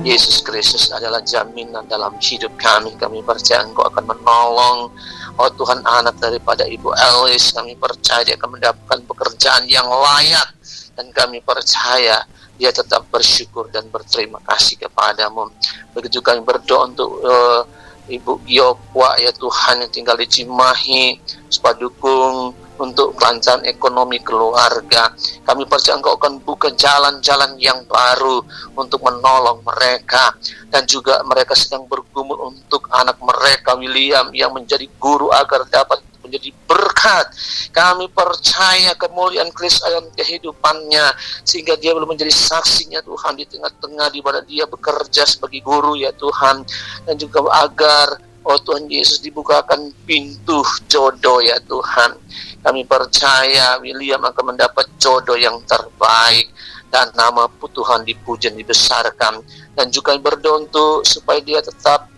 Yesus 0.06 0.40
Kristus 0.46 0.94
adalah 0.94 1.18
jaminan 1.26 1.90
dalam 1.90 2.14
hidup 2.22 2.54
kami. 2.54 2.94
Kami 2.94 3.18
percaya 3.26 3.66
Engkau 3.66 3.82
akan 3.90 4.04
menolong 4.14 4.94
Oh 5.40 5.48
Tuhan 5.56 5.80
anak 5.88 6.20
daripada 6.20 6.68
Ibu 6.68 6.92
Elis 6.92 7.56
kami 7.56 7.72
percaya 7.72 8.20
dia 8.28 8.36
akan 8.36 8.60
mendapatkan 8.60 9.00
pekerjaan 9.08 9.64
yang 9.64 9.88
layak 9.88 10.52
dan 10.92 11.08
kami 11.16 11.40
percaya 11.40 12.20
dia 12.60 12.68
tetap 12.68 13.08
bersyukur 13.08 13.72
dan 13.72 13.88
berterima 13.88 14.36
kasih 14.44 14.76
kepadamu. 14.76 15.48
Begitu 15.96 16.20
kami 16.20 16.44
berdoa 16.44 16.92
untuk 16.92 17.24
uh, 17.24 17.64
Ibu 18.10 18.42
Yopwa 18.50 19.14
ya 19.22 19.30
Tuhan 19.30 19.86
yang 19.86 19.92
tinggal 19.94 20.18
di 20.18 20.26
Cimahi 20.26 21.16
supaya 21.46 21.78
dukung 21.78 22.52
untuk 22.80 23.12
kelancaran 23.20 23.62
ekonomi 23.68 24.18
keluarga. 24.24 25.12
Kami 25.44 25.68
percaya 25.68 26.00
Engkau 26.00 26.16
akan 26.16 26.40
buka 26.40 26.72
jalan-jalan 26.72 27.60
yang 27.60 27.84
baru 27.84 28.40
untuk 28.72 29.04
menolong 29.04 29.60
mereka 29.60 30.32
dan 30.72 30.88
juga 30.88 31.20
mereka 31.28 31.52
sedang 31.52 31.84
bergumul 31.84 32.48
untuk 32.48 32.88
anak 32.96 33.20
mereka 33.20 33.76
William 33.76 34.32
yang 34.32 34.56
menjadi 34.56 34.88
guru 34.96 35.28
agar 35.28 35.68
dapat 35.68 36.00
menjadi 36.24 36.54
berkat. 36.64 37.26
Kami 37.74 38.06
percaya 38.12 38.94
kemuliaan 38.94 39.50
Kristus 39.50 39.82
dalam 39.82 40.06
kehidupannya 40.14 41.10
sehingga 41.42 41.74
dia 41.74 41.90
belum 41.90 42.14
menjadi 42.14 42.30
saksinya 42.30 43.02
Tuhan 43.02 43.34
di 43.34 43.44
tengah-tengah 43.50 44.08
di 44.14 44.20
mana 44.22 44.40
dia 44.46 44.64
bekerja 44.64 45.26
sebagai 45.26 45.60
guru 45.60 45.98
ya 45.98 46.14
Tuhan 46.14 46.62
dan 47.04 47.14
juga 47.18 47.44
agar 47.50 48.30
Oh 48.40 48.56
Tuhan 48.56 48.88
Yesus 48.88 49.20
dibukakan 49.20 49.92
pintu 50.08 50.64
jodoh 50.88 51.44
ya 51.44 51.60
Tuhan. 51.68 52.16
Kami 52.60 52.84
percaya 52.84 53.80
William 53.80 54.20
akan 54.20 54.52
mendapat 54.52 54.84
jodoh 55.00 55.36
yang 55.36 55.56
terbaik 55.64 56.52
dan 56.92 57.08
nama 57.16 57.48
Tuhan 57.48 58.04
dipuji 58.04 58.52
dan 58.52 58.56
dibesarkan. 58.60 59.40
Dan 59.72 59.88
juga 59.88 60.12
berdoa 60.20 60.60
untuk 60.60 61.06
supaya 61.08 61.40
dia 61.40 61.64
tetap 61.64 62.10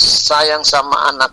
sayang 0.00 0.66
sama 0.66 1.14
anak. 1.14 1.30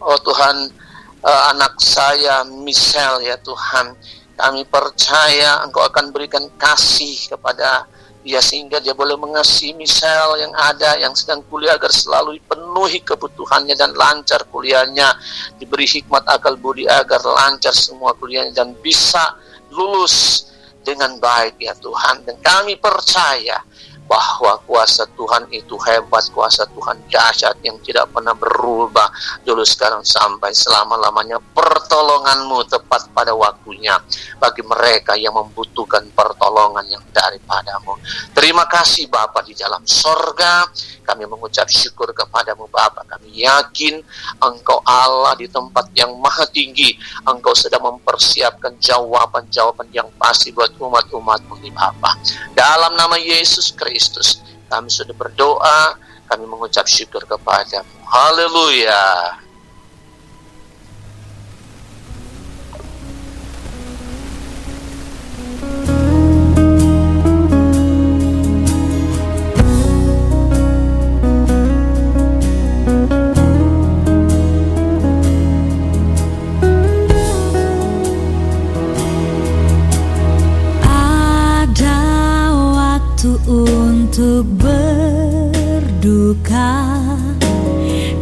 Oh 0.00 0.16
Tuhan 0.16 0.72
eh, 1.20 1.42
anak 1.52 1.76
saya 1.76 2.46
Michelle 2.48 3.20
ya 3.20 3.36
Tuhan. 3.44 3.92
Kami 4.34 4.66
percaya 4.66 5.62
Engkau 5.62 5.84
akan 5.86 6.10
berikan 6.10 6.42
kasih 6.58 7.36
kepada 7.36 7.86
dia 8.24 8.40
sehingga 8.40 8.80
dia 8.80 8.96
boleh 8.96 9.20
mengasihi 9.20 9.76
Michelle 9.76 10.40
yang 10.40 10.48
ada 10.56 10.96
yang 10.96 11.12
sedang 11.12 11.44
kuliah 11.52 11.76
agar 11.76 11.92
selalu 11.92 12.40
dipenuhi 12.40 13.04
kebutuhannya 13.04 13.76
dan 13.76 13.92
lancar 13.92 14.48
kuliahnya. 14.48 15.12
Diberi 15.60 15.84
hikmat 15.84 16.24
akal 16.24 16.56
budi 16.56 16.88
agar 16.88 17.20
lancar 17.20 17.76
semua 17.76 18.16
kuliahnya 18.16 18.56
dan 18.56 18.72
bisa 18.80 19.36
lulus 19.76 20.48
dengan 20.80 21.20
baik 21.20 21.60
ya 21.60 21.76
Tuhan. 21.76 22.24
Dan 22.24 22.40
kami 22.40 22.80
percaya 22.80 23.60
bahwa 24.04 24.60
kuasa 24.68 25.08
Tuhan 25.16 25.48
itu 25.48 25.80
hebat, 25.80 26.28
kuasa 26.30 26.68
Tuhan 26.68 27.00
dahsyat 27.08 27.56
yang 27.64 27.80
tidak 27.80 28.12
pernah 28.12 28.36
berubah 28.36 29.08
dulu 29.42 29.64
sekarang 29.64 30.04
sampai 30.04 30.52
selama-lamanya 30.52 31.40
pertolonganmu 31.56 32.68
tepat 32.68 33.08
pada 33.16 33.32
waktunya 33.32 33.96
bagi 34.36 34.60
mereka 34.60 35.16
yang 35.16 35.32
membutuhkan 35.32 36.04
pertolongan 36.12 36.84
yang 36.92 37.04
daripadamu. 37.16 37.96
Terima 38.36 38.68
kasih 38.68 39.08
Bapa 39.08 39.40
di 39.40 39.56
dalam 39.56 39.80
sorga, 39.88 40.68
kami 41.04 41.24
mengucap 41.24 41.68
syukur 41.72 42.12
kepadamu 42.12 42.68
Bapa. 42.68 43.04
Kami 43.08 43.44
yakin 43.44 44.00
Engkau 44.40 44.84
Allah 44.84 45.32
di 45.36 45.48
tempat 45.48 45.88
yang 45.96 46.12
maha 46.20 46.44
tinggi, 46.52 46.96
Engkau 47.24 47.56
sedang 47.56 47.88
mempersiapkan 47.88 48.76
jawaban-jawaban 48.80 49.88
yang 49.92 50.08
pasti 50.20 50.52
buat 50.52 50.72
umat-umatmu 50.76 51.54
di 51.64 51.72
Bapa. 51.72 52.16
Dalam 52.52 52.96
nama 52.96 53.16
Yesus 53.16 53.72
Kristus, 53.72 53.93
kami 54.70 54.88
sudah 54.90 55.14
berdoa, 55.14 55.94
kami 56.26 56.44
mengucap 56.48 56.88
syukur 56.88 57.22
kepadamu. 57.28 57.86
Haleluya. 58.08 59.43
Waktu 83.24 83.40
untuk 83.48 84.44
berduka. 84.60 85.96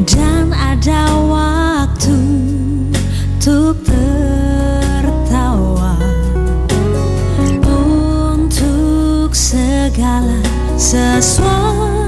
Dan 0.06 0.54
ada 0.54 1.10
waktu 1.26 2.14
untuk 3.34 3.82
tertawa. 3.82 5.18
Untuk 7.66 9.34
segala 9.34 10.38
sesuatunya 10.78 12.01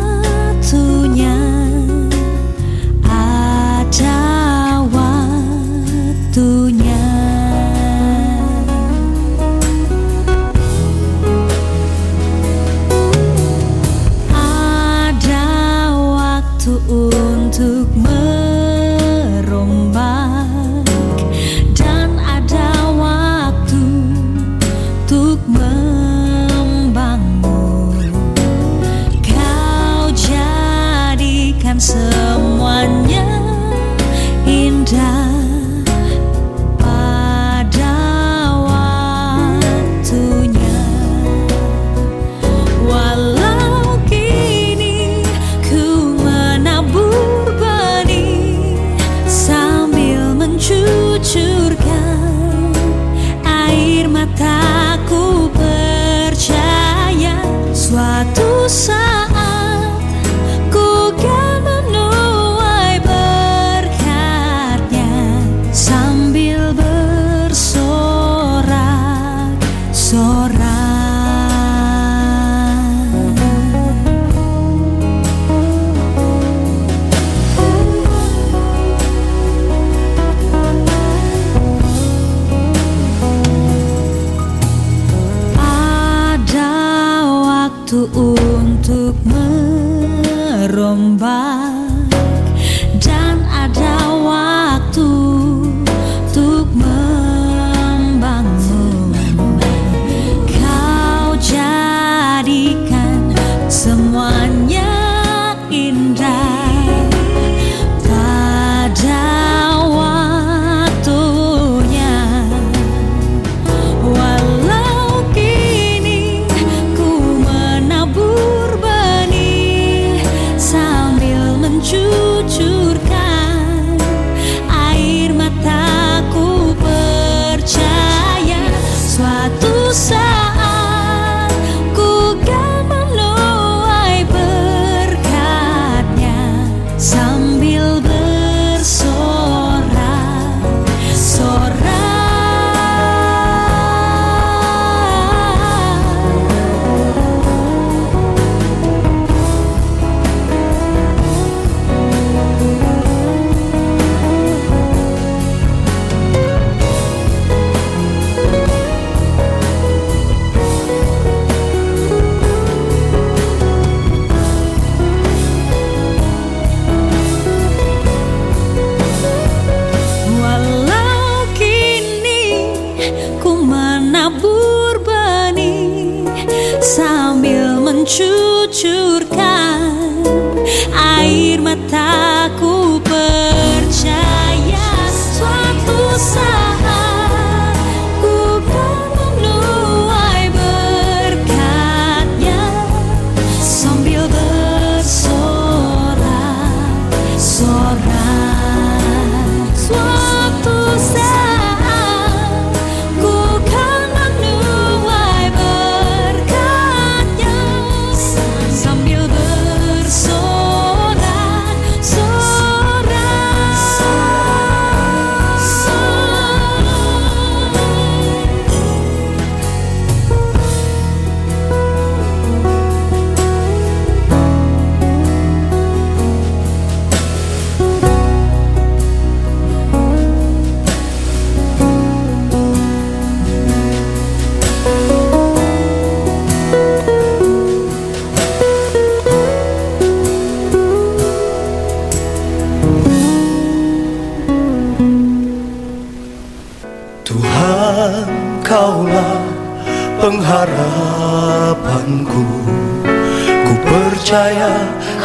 percaya 254.15 254.71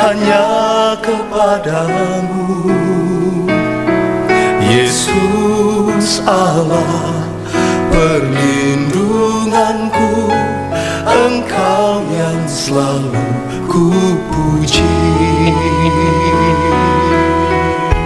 hanya 0.02 0.42
kepadamu. 0.98 2.74
Yesus 4.66 6.26
Allah 6.26 7.22
perlindunganku 7.94 10.34
Engkau 11.06 12.02
yang 12.10 12.42
selalu 12.50 13.14
ku 13.70 13.94
puji 14.34 14.98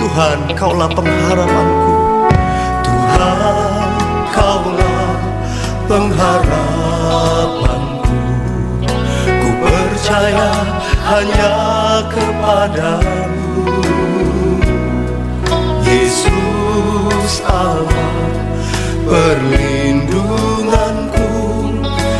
Tuhan 0.03 0.51
kaulah 0.51 0.91
pengharapanku. 0.91 1.95
Tuhan 2.83 3.87
kaulah 4.35 5.15
pengharapan 5.87 7.72
percaya 10.03 10.51
hanya 11.07 11.55
kepadamu. 12.11 13.71
Yesus 15.87 17.39
Allah 17.47 18.19
perlindunganku 19.07 21.31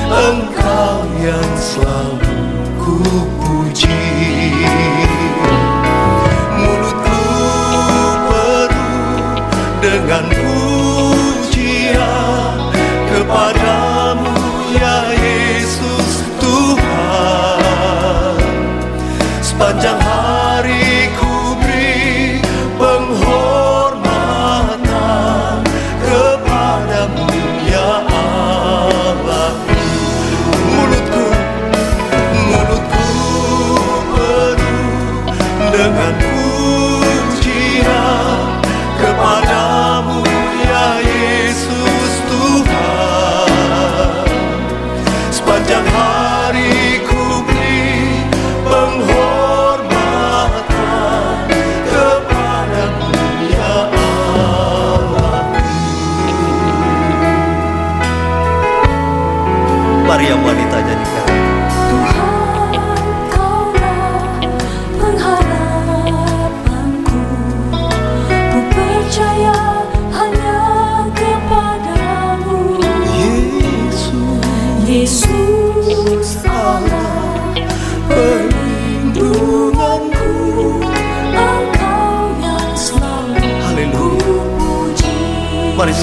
Engkau 0.08 1.04
yang 1.20 1.52
selalu 1.60 2.56
ku 2.80 3.04
puji 3.44 4.13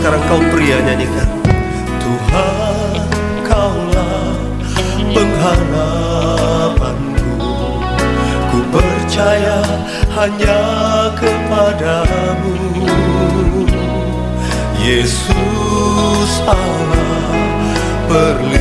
sekarang 0.01 0.25
kau 0.33 0.41
pria 0.49 0.81
nyanyikan. 0.81 1.29
Tuhan 2.01 3.05
kaulah 3.45 4.33
pengharapanku. 5.13 7.37
Ku 8.49 8.65
percaya 8.73 9.61
hanya 10.17 10.65
kepadamu. 11.21 12.57
Yesus 14.81 16.33
Allah 16.49 17.37
perlindungan 18.09 18.60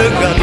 dengan 0.00 0.32
pujian 0.32 0.39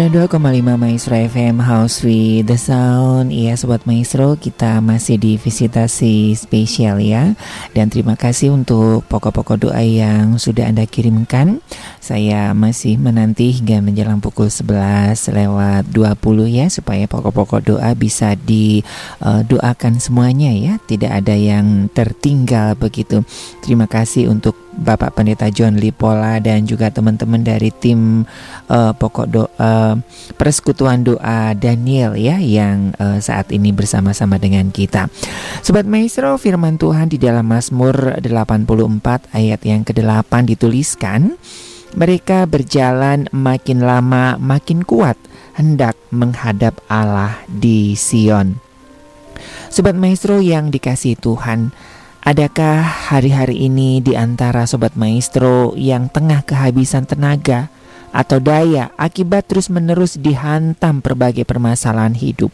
92,5 0.00 0.80
Maestro 0.80 1.12
FM 1.12 1.60
House 1.60 2.00
with 2.00 2.48
the 2.48 2.56
Sound. 2.56 3.28
Iya 3.28 3.52
Sobat 3.60 3.84
Maestro 3.84 4.32
kita 4.32 4.80
masih 4.80 5.20
di 5.20 5.36
visitasi 5.36 6.32
spesial 6.32 7.04
ya. 7.04 7.36
Dan 7.76 7.92
terima 7.92 8.16
kasih 8.16 8.48
untuk 8.48 9.04
pokok-pokok 9.12 9.68
doa 9.68 9.84
yang 9.84 10.40
sudah 10.40 10.72
Anda 10.72 10.88
kirimkan 10.88 11.60
Saya 12.10 12.50
masih 12.58 12.98
menanti 12.98 13.54
hingga 13.54 13.78
menjelang 13.78 14.18
pukul 14.18 14.50
11 14.50 15.30
lewat 15.30 15.94
20 15.94 16.50
ya 16.50 16.66
Supaya 16.66 17.06
pokok-pokok 17.06 17.62
doa 17.62 17.94
bisa 17.94 18.34
didoakan 18.34 20.02
semuanya 20.02 20.50
ya 20.50 20.82
Tidak 20.82 21.06
ada 21.06 21.38
yang 21.38 21.86
tertinggal 21.94 22.74
begitu 22.74 23.22
Terima 23.62 23.86
kasih 23.86 24.26
untuk 24.26 24.58
Bapak 24.80 25.18
Pendeta 25.18 25.50
John 25.52 25.76
Lipola 25.76 26.40
dan 26.40 26.64
juga 26.64 26.88
teman-teman 26.88 27.44
dari 27.44 27.68
tim 27.68 28.24
uh, 28.70 28.92
pokok 28.96 29.26
doa 29.28 29.98
persekutuan 30.38 31.04
doa 31.04 31.52
Daniel 31.52 32.16
ya 32.16 32.40
yang 32.40 32.96
uh, 32.96 33.18
saat 33.18 33.52
ini 33.52 33.74
bersama-sama 33.76 34.40
dengan 34.40 34.72
kita. 34.72 35.12
Sobat 35.60 35.84
Maestro, 35.84 36.38
firman 36.40 36.80
Tuhan 36.80 37.12
di 37.12 37.20
dalam 37.20 37.44
Mazmur 37.44 38.22
84 38.22 39.36
ayat 39.36 39.60
yang 39.66 39.82
ke-8 39.84 40.32
dituliskan, 40.48 41.36
mereka 41.94 42.46
berjalan 42.46 43.26
makin 43.34 43.82
lama 43.82 44.38
makin 44.38 44.86
kuat 44.86 45.16
hendak 45.54 45.98
menghadap 46.14 46.78
Allah 46.86 47.42
di 47.50 47.98
Sion. 47.98 48.62
Sobat 49.70 49.94
Maestro 49.94 50.42
yang 50.42 50.74
dikasih 50.74 51.16
Tuhan, 51.18 51.70
Adakah 52.20 52.84
hari-hari 53.08 53.64
ini 53.64 54.04
di 54.04 54.12
antara 54.12 54.68
sobat 54.68 54.92
maestro 54.92 55.72
yang 55.72 56.12
tengah 56.12 56.44
kehabisan 56.44 57.08
tenaga 57.08 57.72
atau 58.12 58.36
daya 58.36 58.92
akibat 59.00 59.48
terus-menerus 59.48 60.20
dihantam 60.20 61.00
berbagai 61.00 61.48
permasalahan 61.48 62.12
hidup? 62.12 62.52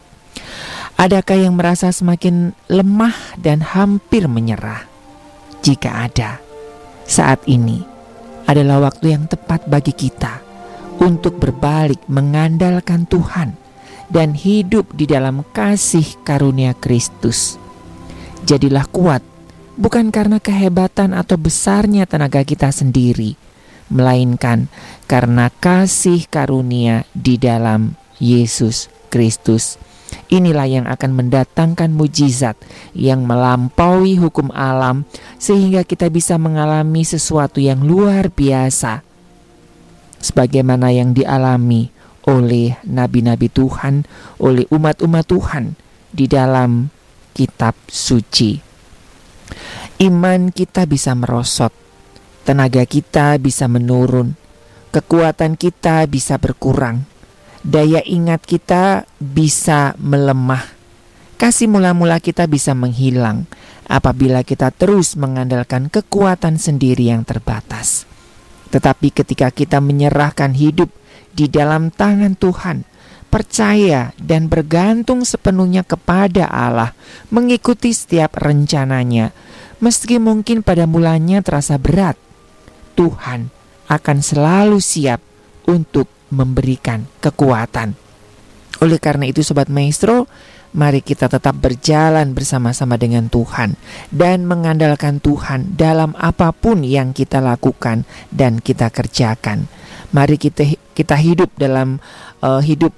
Adakah 0.95 1.51
yang 1.51 1.59
merasa 1.59 1.91
semakin 1.91 2.55
lemah 2.71 3.35
dan 3.43 3.59
hampir 3.59 4.31
menyerah? 4.31 4.87
Jika 5.67 6.07
ada, 6.07 6.39
saat 7.03 7.43
ini 7.51 7.96
adalah 8.47 8.91
waktu 8.91 9.13
yang 9.13 9.27
tepat 9.27 9.67
bagi 9.67 9.93
kita 9.93 10.41
untuk 11.03 11.37
berbalik 11.43 12.01
mengandalkan 12.07 13.05
Tuhan 13.05 13.59
dan 14.07 14.33
hidup 14.39 14.95
di 14.95 15.05
dalam 15.05 15.43
kasih 15.51 16.07
karunia 16.23 16.73
Kristus. 16.79 17.59
Jadilah 18.47 18.87
kuat 18.87 19.21
bukan 19.75 20.15
karena 20.15 20.39
kehebatan 20.39 21.13
atau 21.13 21.37
besarnya 21.37 22.07
tenaga 22.07 22.47
kita 22.47 22.71
sendiri, 22.71 23.35
melainkan 23.91 24.71
karena 25.11 25.51
kasih 25.51 26.25
karunia 26.31 27.05
di 27.13 27.37
dalam 27.37 27.99
Yesus 28.23 28.89
Kristus. 29.11 29.77
Inilah 30.27 30.67
yang 30.67 30.87
akan 30.91 31.15
mendatangkan 31.15 31.95
mujizat 31.95 32.59
yang 32.95 33.27
melampaui 33.27 34.19
hukum 34.19 34.51
alam, 34.51 35.07
sehingga 35.39 35.87
kita 35.87 36.11
bisa 36.11 36.35
mengalami 36.35 37.07
sesuatu 37.07 37.63
yang 37.63 37.87
luar 37.87 38.35
biasa, 38.35 39.07
sebagaimana 40.19 40.91
yang 40.91 41.15
dialami 41.15 41.95
oleh 42.27 42.75
nabi-nabi 42.83 43.47
Tuhan, 43.47 44.03
oleh 44.43 44.67
umat-umat 44.75 45.25
Tuhan 45.31 45.65
di 46.11 46.27
dalam 46.27 46.91
kitab 47.31 47.79
suci. 47.87 48.59
Iman 50.03 50.51
kita 50.51 50.91
bisa 50.91 51.15
merosot, 51.15 51.71
tenaga 52.43 52.83
kita 52.83 53.39
bisa 53.39 53.71
menurun, 53.71 54.35
kekuatan 54.91 55.55
kita 55.55 56.03
bisa 56.11 56.35
berkurang, 56.37 57.07
daya 57.67 57.99
ingat 58.07 58.47
kita 58.47 59.11
bisa 59.19 59.99
melemah, 59.99 60.63
kasih 61.35 61.67
mula-mula 61.67 62.23
kita 62.23 62.47
bisa 62.47 62.79
menghilang 62.79 63.51
apabila 63.91 64.47
kita 64.47 64.71
terus 64.71 65.19
mengandalkan 65.19 65.91
kekuatan 65.91 66.63
sendiri 66.63 67.11
yang 67.11 67.27
terbatas. 67.27 68.07
Tetapi 68.71 69.11
ketika 69.11 69.51
kita 69.51 69.83
menyerahkan 69.83 70.55
hidup 70.55 70.95
di 71.35 71.51
dalam 71.51 71.91
tangan 71.91 72.39
Tuhan, 72.39 72.87
percaya 73.31 74.15
dan 74.15 74.47
bergantung 74.47 75.27
sepenuhnya 75.27 75.83
kepada 75.83 76.47
Allah, 76.47 76.95
mengikuti 77.35 77.91
setiap 77.91 78.39
rencananya, 78.39 79.35
meski 79.83 80.23
mungkin 80.23 80.63
pada 80.63 80.87
mulanya 80.87 81.43
terasa 81.43 81.79
berat, 81.83 82.15
Tuhan 82.95 83.51
akan 83.91 84.19
selalu 84.23 84.79
siap 84.79 85.19
untuk 85.67 86.16
memberikan 86.33 87.07
kekuatan. 87.23 87.95
Oleh 88.85 89.01
karena 89.01 89.25
itu, 89.29 89.41
sobat 89.41 89.73
maestro, 89.73 90.29
mari 90.77 91.01
kita 91.01 91.33
tetap 91.33 91.57
berjalan 91.57 92.37
bersama-sama 92.37 93.01
dengan 93.01 93.33
Tuhan 93.33 93.81
dan 94.13 94.45
mengandalkan 94.45 95.25
Tuhan 95.25 95.73
dalam 95.73 96.13
apa 96.21 96.53
pun 96.53 96.85
yang 96.85 97.17
kita 97.17 97.41
lakukan 97.41 98.05
dan 98.29 98.61
kita 98.61 98.93
kerjakan. 98.93 99.65
Mari 100.13 100.37
kita 100.37 100.77
kita 100.93 101.17
hidup 101.17 101.49
dalam 101.57 101.99
uh, 102.45 102.61
hidup 102.61 102.93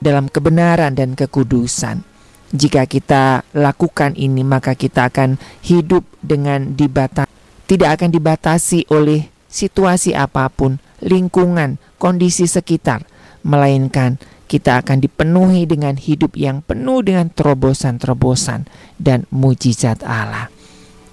dalam 0.00 0.32
kebenaran 0.32 0.96
dan 0.96 1.12
kekudusan. 1.12 2.06
Jika 2.48 2.88
kita 2.88 3.44
lakukan 3.52 4.16
ini, 4.16 4.40
maka 4.40 4.72
kita 4.72 5.12
akan 5.12 5.36
hidup 5.60 6.08
dengan 6.24 6.72
dibatas 6.72 7.28
tidak 7.68 8.00
akan 8.00 8.08
dibatasi 8.08 8.88
oleh 8.88 9.28
situasi 9.52 10.16
apa 10.16 10.48
pun, 10.48 10.80
lingkungan, 11.04 11.76
kondisi 11.98 12.46
sekitar, 12.46 13.04
melainkan 13.42 14.16
kita 14.48 14.80
akan 14.80 15.04
dipenuhi 15.04 15.68
dengan 15.68 16.00
hidup 16.00 16.32
yang 16.34 16.64
penuh 16.64 17.04
dengan 17.04 17.28
terobosan-terobosan 17.28 18.64
dan 18.96 19.28
mujizat 19.28 20.00
Allah. 20.02 20.48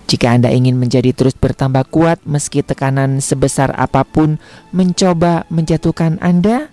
Jika 0.06 0.32
Anda 0.32 0.54
ingin 0.54 0.78
menjadi 0.78 1.12
terus 1.12 1.36
bertambah 1.36 1.90
kuat 1.92 2.24
meski 2.24 2.62
tekanan 2.62 3.20
sebesar 3.20 3.74
apa 3.76 4.06
pun 4.06 4.38
mencoba 4.72 5.50
menjatuhkan 5.52 6.22
Anda, 6.22 6.70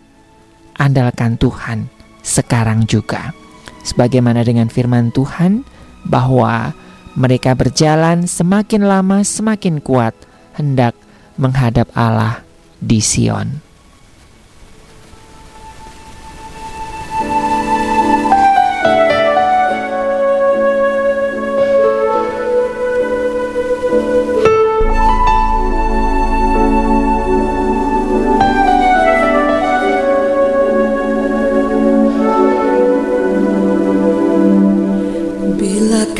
andalkan 0.77 1.41
Tuhan 1.41 1.89
sekarang 2.23 2.87
juga. 2.87 3.35
Sebagaimana 3.83 4.47
dengan 4.47 4.71
firman 4.71 5.11
Tuhan 5.11 5.67
bahwa 6.07 6.77
mereka 7.19 7.59
berjalan 7.59 8.31
semakin 8.31 8.87
lama 8.87 9.25
semakin 9.27 9.83
kuat 9.83 10.15
hendak 10.55 10.95
menghadap 11.41 11.91
Allah 11.97 12.45
di 12.79 13.01
Sion. 13.01 13.72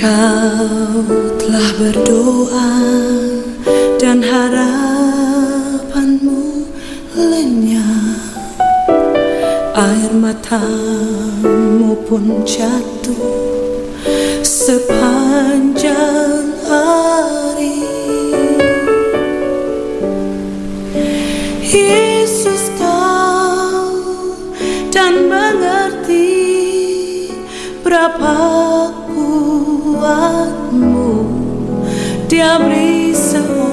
Kau 0.03 1.07
telah 1.39 1.71
berdoa 1.79 2.75
dan 4.03 4.19
harapanmu 4.19 5.07
lenyap 7.15 8.35
Air 9.79 10.11
matamu 10.19 11.95
pun 12.11 12.43
jatuh 12.43 13.31
sepanjang 14.43 15.87
hari. 16.67 17.87
Yesus 21.63 22.75
tahu 22.75 24.35
dan 24.91 25.31
mengerti 25.31 26.35
berapa 27.87 28.62
kuatmu 30.33 31.13
Dia 32.29 32.57
beri 32.57 33.13
seorang 33.13 33.72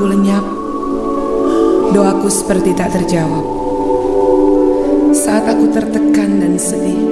harapanku 0.00 0.16
lenyap, 0.16 0.44
doaku 1.92 2.28
seperti 2.32 2.72
tak 2.72 2.88
terjawab. 2.96 3.44
Saat 5.12 5.44
aku 5.44 5.68
tertekan 5.76 6.40
dan 6.40 6.56
sedih, 6.56 7.04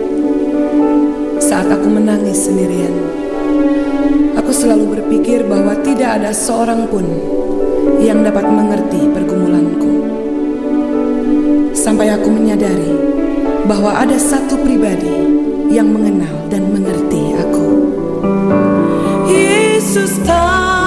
saat 1.36 1.68
aku 1.68 1.84
menangis 1.84 2.48
sendirian, 2.48 2.96
aku 4.40 4.48
selalu 4.56 4.96
berpikir 4.96 5.44
bahwa 5.44 5.76
tidak 5.84 6.16
ada 6.16 6.32
seorang 6.32 6.88
pun 6.88 7.04
yang 8.00 8.24
dapat 8.24 8.48
mengerti 8.48 9.04
pergumulanku. 9.12 9.92
Sampai 11.76 12.08
aku 12.08 12.32
menyadari 12.32 12.96
bahwa 13.68 14.00
ada 14.00 14.16
satu 14.16 14.56
pribadi 14.64 15.12
yang 15.68 15.92
mengenal 15.92 16.48
dan 16.48 16.64
mengerti 16.72 17.36
aku. 17.36 17.68
Yesus 19.28 20.16
tahu 20.24 20.77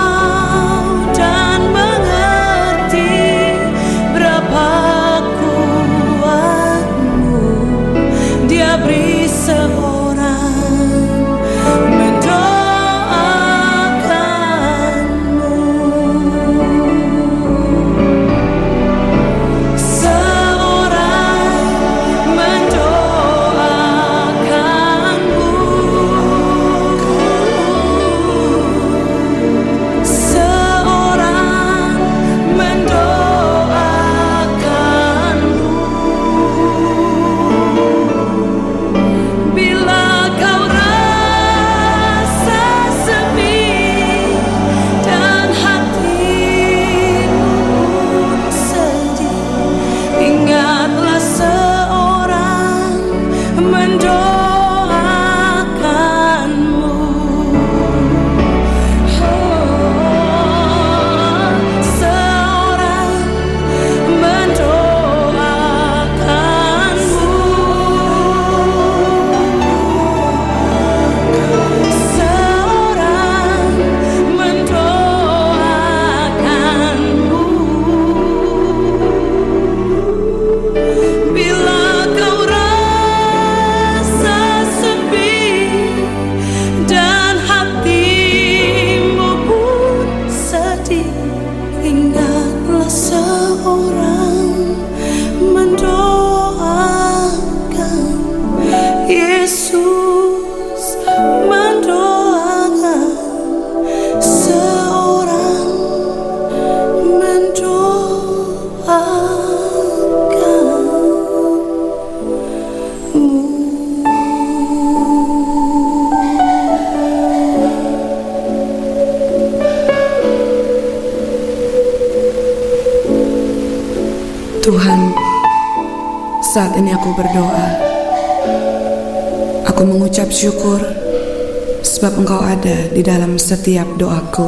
setiap 133.51 133.83
doaku. 133.99 134.47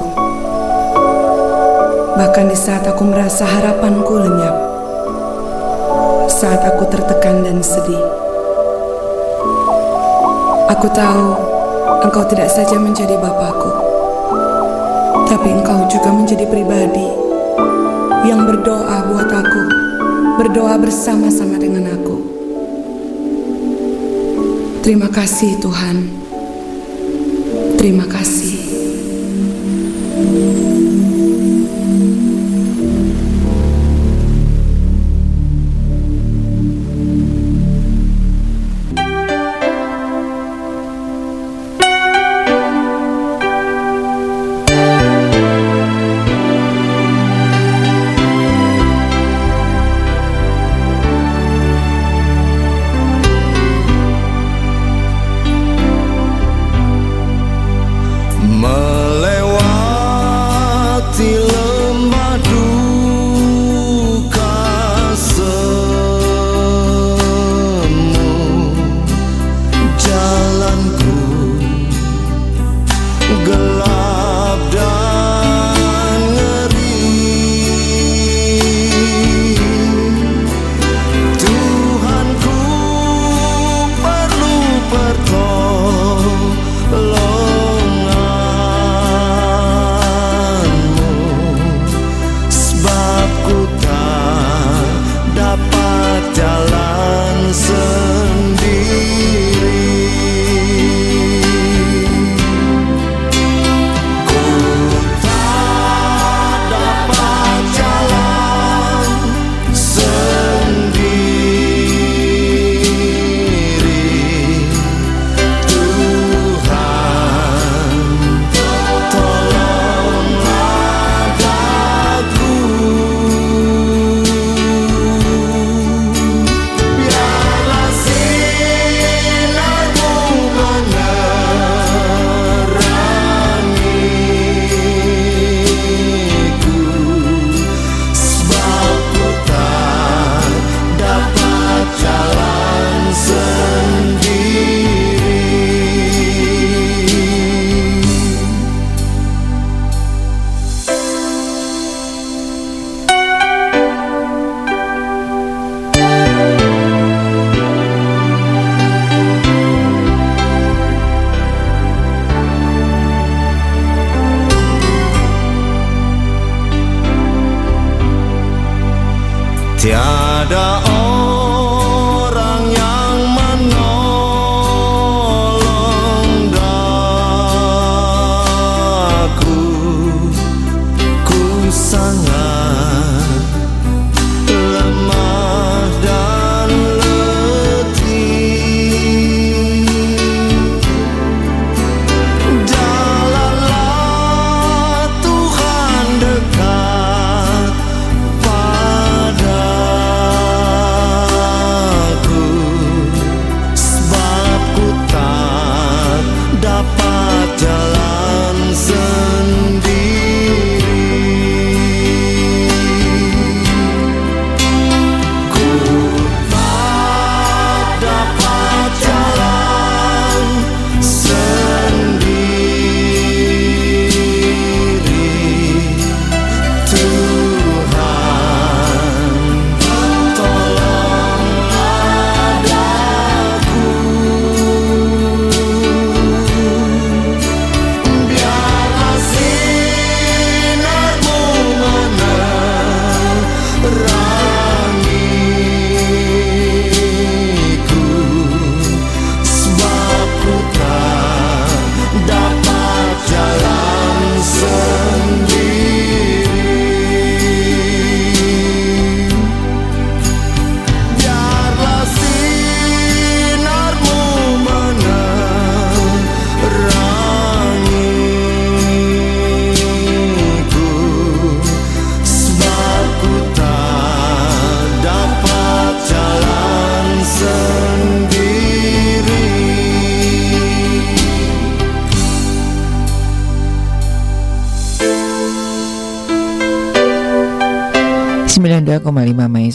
Bahkan 2.16 2.46
di 2.48 2.56
saat 2.56 2.88
aku 2.88 3.04
merasa 3.04 3.44
harapanku 3.44 4.16
lenyap, 4.16 4.56
saat 6.32 6.64
aku 6.64 6.88
tertekan 6.88 7.44
dan 7.44 7.60
sedih. 7.60 8.00
Aku 10.72 10.88
tahu 10.96 11.36
Engkau 12.08 12.24
tidak 12.32 12.48
saja 12.48 12.80
menjadi 12.80 13.20
Bapakku, 13.20 13.72
tapi 15.28 15.52
Engkau 15.52 15.84
juga 15.92 16.08
menjadi 16.08 16.48
pribadi 16.48 17.08
yang 18.24 18.48
berdoa 18.48 19.04
buat 19.12 19.28
aku, 19.28 19.62
berdoa 20.40 20.80
bersama-sama 20.80 21.60
dengan 21.60 21.92
aku. 21.92 22.16
Terima 24.80 25.12
kasih 25.12 25.60
Tuhan. 25.60 26.08
Terima 27.76 28.08
kasih. 28.08 28.63
Thank 30.34 30.88
you. 30.88 30.93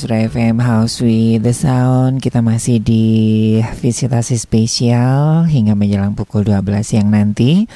Maestro 0.09 0.41
FM 0.41 0.57
House 0.65 1.05
with 1.05 1.45
the 1.45 1.53
Sound. 1.53 2.25
Kita 2.25 2.41
masih 2.41 2.81
di 2.81 3.05
visitasi 3.61 4.41
spesial 4.41 5.45
hingga 5.45 5.77
menjelang 5.77 6.17
pukul 6.17 6.49
12 6.49 6.65
siang 6.81 7.13
nanti 7.13 7.69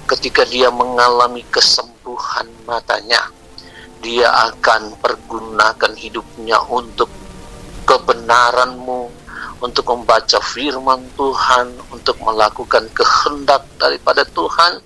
ketika 0.06 0.46
dia 0.46 0.70
mengalami 0.70 1.42
kesembuhan 1.50 2.46
matanya, 2.70 3.34
dia 4.06 4.30
akan 4.54 4.94
pergunakan 5.02 5.94
hidupnya 5.98 6.62
untuk 6.70 7.10
kebenaranmu, 7.90 9.25
untuk 9.66 9.90
membaca 9.90 10.38
firman 10.46 11.02
Tuhan, 11.18 11.74
untuk 11.90 12.22
melakukan 12.22 12.86
kehendak 12.94 13.66
daripada 13.82 14.22
Tuhan. 14.22 14.78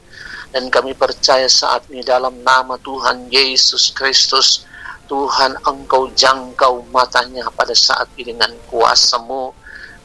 Dan 0.49 0.71
kami 0.71 0.95
percaya 0.95 1.45
saat 1.45 1.85
ini 1.91 2.01
dalam 2.01 2.41
nama 2.41 2.79
Tuhan 2.79 3.27
Yesus 3.27 3.91
Kristus, 3.91 4.63
Tuhan 5.11 5.59
engkau 5.67 6.07
jangkau 6.15 6.87
matanya 6.95 7.45
pada 7.53 7.75
saat 7.75 8.07
ini 8.15 8.33
dengan 8.33 8.55
kuasamu 8.71 9.53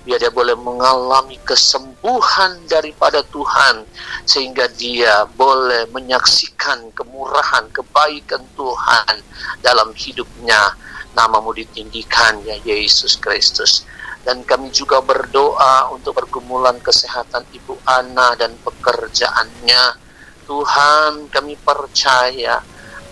biar 0.05 0.21
dia 0.21 0.29
boleh 0.29 0.53
mengalami 0.61 1.41
kesembuhan 1.49 2.61
daripada 2.69 3.25
Tuhan 3.33 3.89
sehingga 4.29 4.69
dia 4.77 5.25
boleh 5.33 5.89
menyaksikan 5.97 6.93
kemurahan 6.93 7.65
kebaikan 7.73 8.45
Tuhan 8.53 9.17
dalam 9.65 9.97
hidupnya 9.97 10.77
namamu 11.15 11.55
ditinggikan 11.55 12.43
ya 12.43 12.59
Yesus 12.63 13.17
Kristus 13.17 13.87
dan 14.27 14.43
kami 14.43 14.69
juga 14.75 15.01
berdoa 15.01 15.91
untuk 15.95 16.19
pergumulan 16.19 16.77
kesehatan 16.83 17.47
Ibu 17.55 17.79
Ana 17.87 18.35
dan 18.37 18.55
pekerjaannya 18.61 20.05
Tuhan 20.45 21.33
kami 21.33 21.57
percaya 21.65 22.61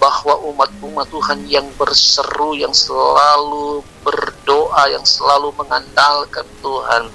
bahwa 0.03 0.35
umat-umat 0.51 1.07
Tuhan 1.15 1.47
yang 1.47 1.69
berseru, 1.79 2.59
yang 2.59 2.75
selalu 2.75 3.87
berdoa, 4.03 4.91
yang 4.91 5.07
selalu 5.07 5.55
mengandalkan 5.55 6.43
Tuhan. 6.59 7.07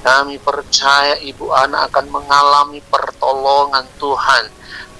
Kami 0.00 0.40
percaya 0.40 1.20
Ibu 1.20 1.52
Ana 1.52 1.84
akan 1.84 2.08
mengalami 2.08 2.80
pertolongan 2.88 3.84
Tuhan. 4.00 4.44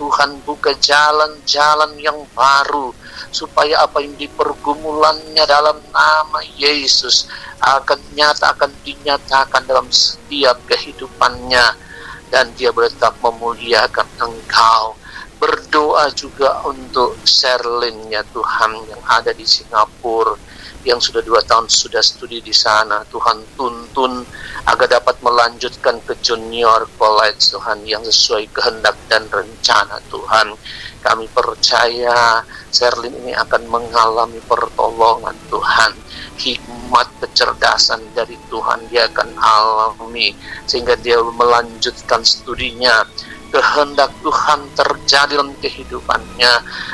Tuhan 0.00 0.40
buka 0.48 0.72
jalan-jalan 0.80 1.92
yang 2.00 2.16
baru 2.32 2.88
supaya 3.28 3.84
apa 3.84 4.00
yang 4.00 4.16
dipergumulannya 4.16 5.44
dalam 5.44 5.76
nama 5.92 6.40
Yesus 6.56 7.28
akan 7.60 8.00
nyata 8.16 8.56
akan 8.56 8.72
dinyatakan 8.80 9.68
dalam 9.68 9.92
setiap 9.92 10.56
kehidupannya. 10.64 11.92
Dan 12.32 12.54
dia 12.56 12.70
tetap 12.72 13.18
memuliakan 13.20 14.06
Engkau. 14.22 14.94
Berdoa 15.36 16.08
juga 16.16 16.62
untuk 16.64 17.18
Sherlyn 17.26 18.06
ya 18.08 18.22
Tuhan 18.30 18.86
yang 18.88 19.02
ada 19.04 19.34
di 19.34 19.42
Singapura 19.42 20.38
yang 20.84 21.00
sudah 21.00 21.20
dua 21.20 21.44
tahun 21.44 21.68
sudah 21.68 22.00
studi 22.00 22.40
di 22.40 22.52
sana. 22.54 23.04
Tuhan 23.08 23.56
tuntun 23.56 24.24
agar 24.64 24.88
dapat 25.00 25.20
melanjutkan 25.20 26.00
ke 26.04 26.16
junior 26.24 26.88
college 26.96 27.52
Tuhan 27.52 27.84
yang 27.84 28.00
sesuai 28.00 28.48
kehendak 28.52 28.96
dan 29.08 29.28
rencana 29.28 30.00
Tuhan. 30.08 30.56
Kami 31.00 31.26
percaya 31.32 32.44
Sherlyn 32.68 33.16
ini 33.24 33.32
akan 33.32 33.68
mengalami 33.68 34.40
pertolongan 34.44 35.36
Tuhan. 35.48 35.92
Hikmat 36.40 37.08
kecerdasan 37.20 38.00
dari 38.16 38.36
Tuhan 38.48 38.88
dia 38.88 39.04
akan 39.08 39.36
alami 39.36 40.32
sehingga 40.64 40.96
dia 40.96 41.20
melanjutkan 41.20 42.24
studinya 42.24 43.04
kehendak 43.50 44.14
Tuhan 44.22 44.60
terjadi 44.78 45.36
dalam 45.36 45.52
kehidupannya. 45.58 46.52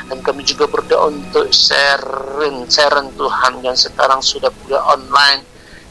Dan 0.09 0.17
kami 0.25 0.41
juga 0.43 0.65
berdoa 0.67 1.13
untuk 1.13 1.49
sharing 1.53 2.65
sharing 2.67 3.13
Tuhan 3.15 3.61
yang 3.61 3.77
sekarang 3.77 4.19
sudah 4.19 4.49
kuliah 4.65 4.83
online 4.83 5.45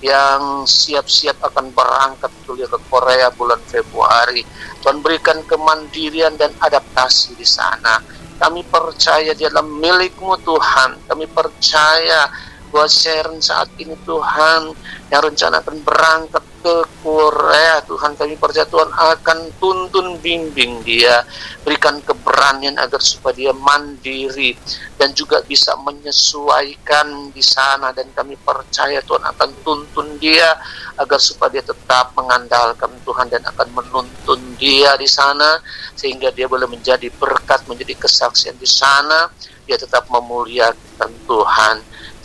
yang 0.05 0.69
siap-siap 0.69 1.41
akan 1.41 1.73
berangkat 1.73 2.29
kuliah 2.45 2.69
ke 2.69 2.79
Korea 2.93 3.33
bulan 3.33 3.59
Februari. 3.65 4.45
Tuhan 4.85 5.01
berikan 5.01 5.41
kemandirian 5.49 6.37
dan 6.37 6.53
adaptasi 6.61 7.33
di 7.35 7.47
sana. 7.49 7.99
Kami 8.37 8.61
percaya 8.69 9.33
di 9.33 9.49
dalam 9.49 9.81
milikmu 9.81 10.37
Tuhan. 10.45 11.09
Kami 11.09 11.25
percaya 11.33 12.29
bahwa 12.69 12.93
Sharon 12.93 13.41
saat 13.41 13.73
ini 13.81 13.97
Tuhan 14.05 14.77
yang 15.09 15.23
rencana 15.25 15.65
akan 15.65 15.81
berangkat 15.81 16.45
ke 16.67 16.83
Korea 16.99 17.79
Tuhan 17.87 18.19
kami 18.19 18.35
percaya 18.35 18.67
Tuhan 18.67 18.91
akan 18.91 19.39
tuntun 19.63 20.19
bimbing 20.19 20.83
dia 20.83 21.23
berikan 21.63 22.03
keberanian 22.03 22.75
agar 22.75 22.99
supaya 22.99 23.39
dia 23.39 23.55
mandiri 23.55 24.59
dan 24.99 25.15
juga 25.15 25.39
bisa 25.47 25.79
menyesuaikan 25.79 27.31
di 27.31 27.39
sana. 27.39 27.95
Dan 27.95 28.11
kami 28.11 28.35
percaya 28.35 28.99
Tuhan 28.99 29.23
akan 29.23 29.51
tuntun 29.63 30.19
dia 30.19 30.59
agar 30.99 31.23
supaya 31.23 31.55
dia 31.55 31.65
tetap 31.71 32.11
mengandalkan 32.19 32.91
Tuhan 33.07 33.31
dan 33.31 33.47
akan 33.47 33.69
menuntun 33.71 34.59
dia 34.59 34.99
di 34.99 35.07
sana 35.07 35.63
sehingga 35.95 36.35
dia 36.35 36.51
boleh 36.51 36.67
menjadi 36.67 37.07
berkat 37.15 37.63
menjadi 37.71 37.95
kesaksian 37.95 38.59
di 38.59 38.67
sana. 38.67 39.31
Dia 39.71 39.79
tetap 39.79 40.11
memuliakan 40.11 41.11
Tuhan 41.31 41.77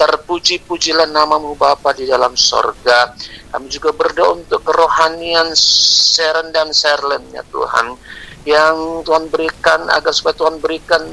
terpuji-pujilah 0.01 1.05
namamu 1.13 1.53
Bapa 1.53 1.93
di 1.93 2.09
dalam 2.09 2.33
sorga. 2.33 3.13
Kami 3.53 3.69
juga 3.69 3.93
berdoa 3.93 4.41
untuk 4.41 4.65
kerohanian 4.65 5.53
Seren 5.53 6.49
dan 6.49 6.73
Serlen 6.73 7.21
ya 7.29 7.45
Tuhan. 7.53 7.93
Yang 8.41 9.05
Tuhan 9.05 9.29
berikan 9.29 9.85
agar 9.93 10.09
supaya 10.09 10.33
Tuhan 10.33 10.57
berikan 10.57 11.05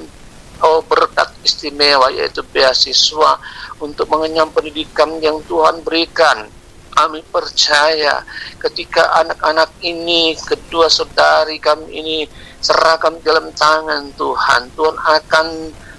oh 0.65 0.81
berkat 0.89 1.29
istimewa 1.45 2.09
yaitu 2.09 2.41
beasiswa 2.49 3.37
untuk 3.77 4.09
mengenyam 4.09 4.49
pendidikan 4.49 5.21
yang 5.21 5.45
Tuhan 5.45 5.85
berikan. 5.85 6.49
Kami 6.89 7.21
percaya 7.29 8.25
ketika 8.59 9.07
anak-anak 9.23 9.71
ini, 9.85 10.35
kedua 10.35 10.89
saudari 10.89 11.61
kami 11.61 11.95
ini 11.95 12.17
serahkan 12.59 13.21
dalam 13.21 13.53
tangan 13.55 14.11
Tuhan, 14.17 14.73
Tuhan 14.75 14.97
akan 14.97 15.47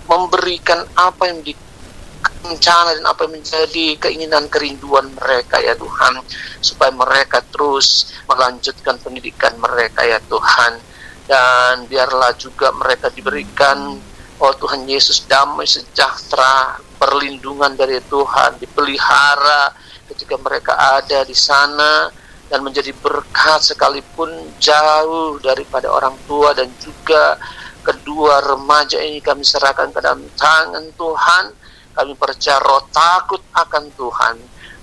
memberikan 0.09 0.83
apa 0.97 1.29
yang 1.29 1.39
di 1.45 1.53
rencana 2.39 2.95
dan 2.95 3.05
apa 3.05 3.27
yang 3.27 3.33
menjadi 3.39 3.85
keinginan 3.99 4.47
kerinduan 4.47 5.11
mereka 5.15 5.59
ya 5.59 5.75
Tuhan 5.75 6.23
supaya 6.63 6.91
mereka 6.95 7.43
terus 7.51 8.15
melanjutkan 8.25 8.95
pendidikan 8.99 9.55
mereka 9.59 10.07
ya 10.07 10.19
Tuhan 10.23 10.79
dan 11.27 11.85
biarlah 11.85 12.33
juga 12.39 12.71
mereka 12.73 13.11
diberikan 13.11 13.99
oh 14.39 14.53
Tuhan 14.55 14.87
Yesus 14.87 15.27
damai 15.27 15.67
sejahtera 15.67 16.79
perlindungan 16.95 17.75
dari 17.75 17.99
Tuhan 18.07 18.55
dipelihara 18.57 19.75
ketika 20.09 20.35
mereka 20.39 20.73
ada 20.99 21.21
di 21.27 21.35
sana 21.35 22.09
dan 22.49 22.65
menjadi 22.65 22.89
berkat 22.97 23.61
sekalipun 23.61 24.57
jauh 24.57 25.37
daripada 25.37 25.85
orang 25.93 26.17
tua 26.25 26.55
dan 26.57 26.65
juga 26.81 27.37
kedua 27.85 28.41
remaja 28.41 28.97
ini 28.99 29.21
kami 29.21 29.45
serahkan 29.45 29.93
ke 29.93 29.99
dalam 30.01 30.25
tangan 30.35 30.85
Tuhan. 30.97 31.45
Kami 31.93 32.13
percaya 32.15 32.59
roh 32.63 32.85
takut 32.93 33.41
akan 33.53 33.83
Tuhan 33.93 34.35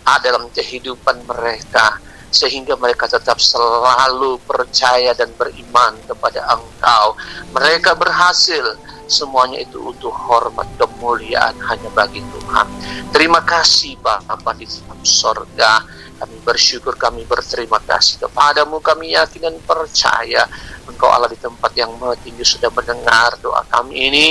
ada 0.07 0.23
dalam 0.23 0.47
kehidupan 0.55 1.27
mereka 1.27 1.99
sehingga 2.31 2.77
mereka 2.77 3.09
tetap 3.09 3.41
selalu 3.41 4.39
percaya 4.45 5.17
dan 5.17 5.33
beriman 5.35 5.97
kepada 6.05 6.45
Engkau. 6.53 7.17
Mereka 7.55 7.97
berhasil 7.97 8.77
semuanya 9.07 9.63
itu 9.63 9.79
untuk 9.79 10.11
hormat 10.13 10.67
kemuliaan 10.79 11.55
hanya 11.71 11.91
bagi 11.95 12.21
Tuhan. 12.21 12.67
Terima 13.11 13.41
kasih 13.43 13.97
Bapa 14.03 14.53
di 14.55 14.67
dalam 14.67 15.01
sorga. 15.03 15.83
Kami 16.17 16.41
bersyukur, 16.41 16.97
kami 16.97 17.29
berterima 17.29 17.77
kasih 17.85 18.25
kepadamu. 18.25 18.81
Kami 18.81 19.13
yakin 19.13 19.53
dan 19.53 19.57
percaya 19.61 20.49
Engkau 20.87 21.13
Allah 21.13 21.29
di 21.29 21.37
tempat 21.37 21.77
yang 21.77 21.93
maha 22.01 22.17
tinggi 22.25 22.41
sudah 22.41 22.73
mendengar 22.73 23.37
doa 23.45 23.61
kami 23.69 24.09
ini 24.09 24.29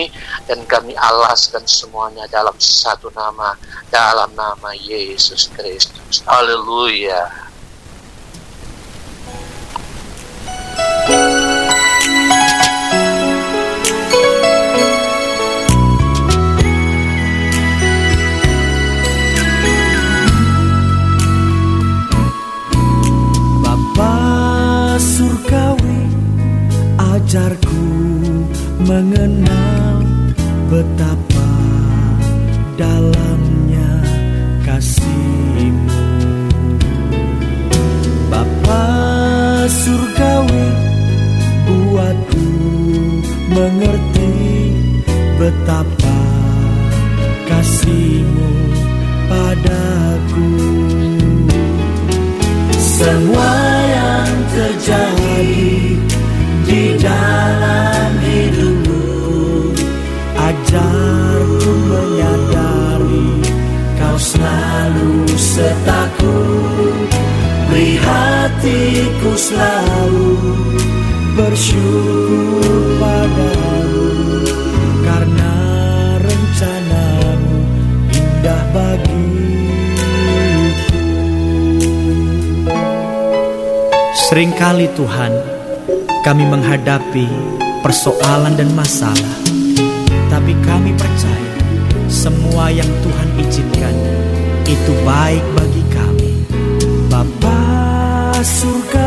dan 0.50 0.66
kami 0.66 0.98
alaskan 0.98 1.62
semuanya 1.68 2.26
dalam 2.32 2.58
satu 2.58 3.14
nama, 3.14 3.54
dalam 3.94 4.34
nama 4.34 4.74
Yesus 4.74 5.52
Kristus. 5.54 6.26
Haleluya. 6.26 7.45
Ajarku 27.36 27.84
mengenal 28.88 30.00
betapa 30.72 31.52
dalamnya 32.80 33.92
kasihmu. 34.64 36.00
Bapa 38.32 38.88
surgawi 39.68 40.68
buatku 41.68 42.48
mengerti 43.52 44.36
betapa 45.36 46.20
kasihmu 47.52 48.48
padaku. 49.28 50.52
Semua 52.80 53.60
yang 53.92 54.32
terjadi 54.56 55.95
di 57.06 57.14
dalam 57.14 58.12
hidupku 58.18 58.98
Ajarku 60.42 61.72
menyadari 61.86 63.30
kau 64.02 64.18
selalu 64.18 65.30
sertaku 65.38 66.38
Beri 67.70 68.02
hatiku 68.02 69.32
selalu 69.38 70.34
bersyukur 71.38 72.74
padamu 72.98 74.10
Karena 75.06 75.54
rencanamu 76.26 77.58
indah 78.10 78.64
bagiku. 78.74 79.54
Seringkali 84.26 84.90
Tuhan 84.98 85.55
kami 86.26 86.42
menghadapi 86.42 87.30
persoalan 87.86 88.58
dan 88.58 88.74
masalah. 88.74 89.38
Tapi 90.26 90.58
kami 90.66 90.98
percaya 90.98 91.54
semua 92.10 92.74
yang 92.74 92.90
Tuhan 93.06 93.30
izinkan 93.46 93.94
itu 94.66 94.94
baik 95.06 95.46
bagi 95.54 95.84
kami. 95.94 96.34
Bapa 97.14 97.62
surgawi 98.42 99.05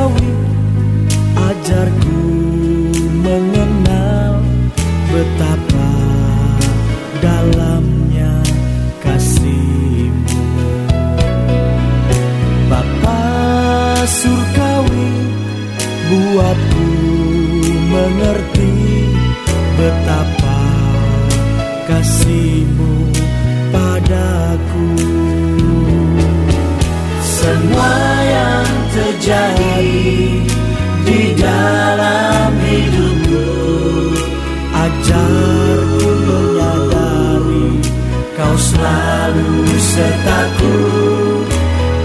sertaku 39.88 40.76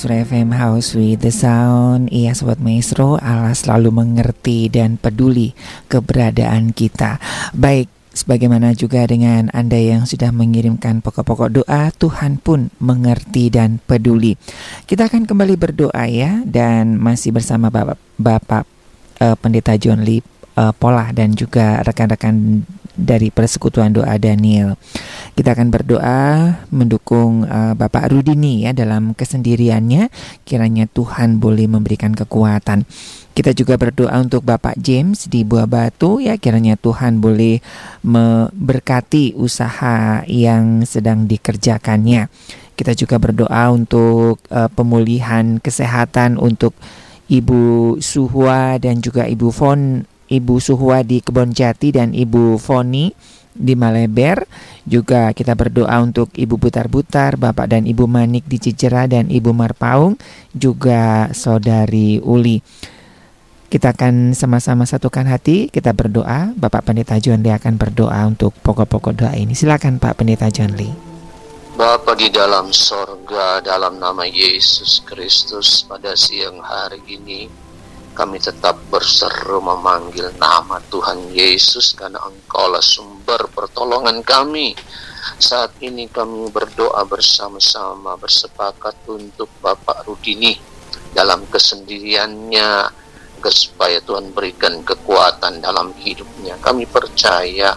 Maestro 0.00 0.16
FM 0.16 0.56
House 0.56 0.96
with 0.96 1.20
the 1.20 1.28
Sound 1.28 2.08
Iya 2.08 2.32
Sobat 2.32 2.56
Maestro 2.56 3.20
Allah 3.20 3.52
selalu 3.52 3.92
mengerti 3.92 4.72
dan 4.72 4.96
peduli 4.96 5.52
keberadaan 5.92 6.72
kita 6.72 7.20
Baik 7.52 7.92
Sebagaimana 8.08 8.72
juga 8.72 9.04
dengan 9.04 9.52
Anda 9.52 9.76
yang 9.76 10.08
sudah 10.08 10.32
mengirimkan 10.32 11.04
pokok-pokok 11.04 11.52
doa, 11.52 11.92
Tuhan 11.92 12.40
pun 12.40 12.72
mengerti 12.80 13.52
dan 13.52 13.76
peduli. 13.76 14.40
Kita 14.88 15.04
akan 15.04 15.28
kembali 15.28 15.60
berdoa 15.60 16.08
ya, 16.08 16.42
dan 16.48 16.96
masih 16.96 17.36
bersama 17.36 17.68
Bapak, 17.68 18.00
Bapak 18.16 18.64
uh, 19.20 19.36
Pendeta 19.36 19.76
John 19.76 20.00
Lee 20.02 20.24
uh, 20.56 20.72
Polah 20.74 21.12
dan 21.14 21.36
juga 21.38 21.84
rekan-rekan 21.86 22.64
dari 22.98 23.30
persekutuan 23.30 23.94
doa 23.94 24.16
Daniel. 24.18 24.74
Kita 25.40 25.56
akan 25.56 25.72
berdoa 25.72 26.52
mendukung 26.68 27.48
uh, 27.48 27.72
Bapak 27.72 28.12
Rudini 28.12 28.68
ya 28.68 28.76
dalam 28.76 29.16
kesendiriannya. 29.16 30.12
Kiranya 30.44 30.84
Tuhan 30.84 31.40
boleh 31.40 31.64
memberikan 31.64 32.12
kekuatan. 32.12 32.84
Kita 33.32 33.56
juga 33.56 33.80
berdoa 33.80 34.20
untuk 34.20 34.44
Bapak 34.44 34.76
James 34.76 35.32
di 35.32 35.40
Buah 35.48 35.64
Batu 35.64 36.20
ya 36.20 36.36
kiranya 36.36 36.76
Tuhan 36.76 37.24
boleh 37.24 37.64
memberkati 38.04 39.32
usaha 39.32 40.20
yang 40.28 40.84
sedang 40.84 41.24
dikerjakannya. 41.24 42.28
Kita 42.76 42.92
juga 42.92 43.16
berdoa 43.16 43.72
untuk 43.72 44.44
uh, 44.52 44.68
pemulihan 44.68 45.56
kesehatan 45.56 46.36
untuk 46.36 46.76
Ibu 47.32 47.96
Suhwa 48.04 48.76
dan 48.76 49.00
juga 49.00 49.24
Ibu 49.24 49.48
Fon 49.48 50.04
Ibu 50.28 50.60
Suhwa 50.60 51.00
di 51.00 51.24
Kebon 51.24 51.56
Jati 51.56 51.96
dan 51.96 52.12
Ibu 52.12 52.60
Foni 52.60 53.39
di 53.60 53.76
Maleber. 53.76 54.48
Juga 54.88 55.36
kita 55.36 55.52
berdoa 55.52 56.00
untuk 56.00 56.32
Ibu 56.32 56.56
Butar-Butar, 56.56 57.36
Bapak 57.36 57.70
dan 57.70 57.84
Ibu 57.84 58.08
Manik 58.08 58.48
di 58.48 58.56
Cicera 58.56 59.04
dan 59.04 59.28
Ibu 59.28 59.52
Marpaung, 59.52 60.16
juga 60.56 61.28
Saudari 61.36 62.18
Uli. 62.24 62.64
Kita 63.70 63.94
akan 63.94 64.34
sama-sama 64.34 64.82
satukan 64.82 65.30
hati, 65.30 65.70
kita 65.70 65.94
berdoa. 65.94 66.50
Bapak 66.58 66.90
Pendeta 66.90 67.14
John 67.22 67.46
Lee 67.46 67.54
akan 67.54 67.78
berdoa 67.78 68.26
untuk 68.26 68.50
pokok-pokok 68.66 69.14
doa 69.14 69.32
ini. 69.38 69.54
Silakan 69.54 70.02
Pak 70.02 70.18
Pendeta 70.18 70.50
John 70.50 70.74
Lee. 70.74 70.90
Bapa 71.78 72.18
di 72.18 72.26
dalam 72.34 72.74
sorga, 72.74 73.62
dalam 73.62 74.02
nama 74.02 74.26
Yesus 74.26 75.06
Kristus 75.06 75.86
pada 75.86 76.18
siang 76.18 76.58
hari 76.58 76.98
ini, 77.06 77.46
kami 78.20 78.36
tetap 78.36 78.76
berseru 78.92 79.64
memanggil 79.64 80.28
nama 80.36 80.76
Tuhan 80.92 81.32
Yesus 81.32 81.96
karena 81.96 82.20
Engkaulah 82.20 82.84
sumber 82.84 83.48
pertolongan 83.48 84.20
kami. 84.20 84.76
Saat 85.40 85.80
ini 85.80 86.04
kami 86.04 86.52
berdoa 86.52 87.00
bersama-sama 87.08 88.20
bersepakat 88.20 89.08
untuk 89.08 89.48
Bapak 89.64 90.04
Rudini 90.04 90.52
dalam 91.16 91.48
kesendiriannya 91.48 92.92
supaya 93.40 94.04
Tuhan 94.04 94.36
berikan 94.36 94.84
kekuatan 94.84 95.64
dalam 95.64 95.96
hidupnya. 95.96 96.60
Kami 96.60 96.84
percaya 96.84 97.72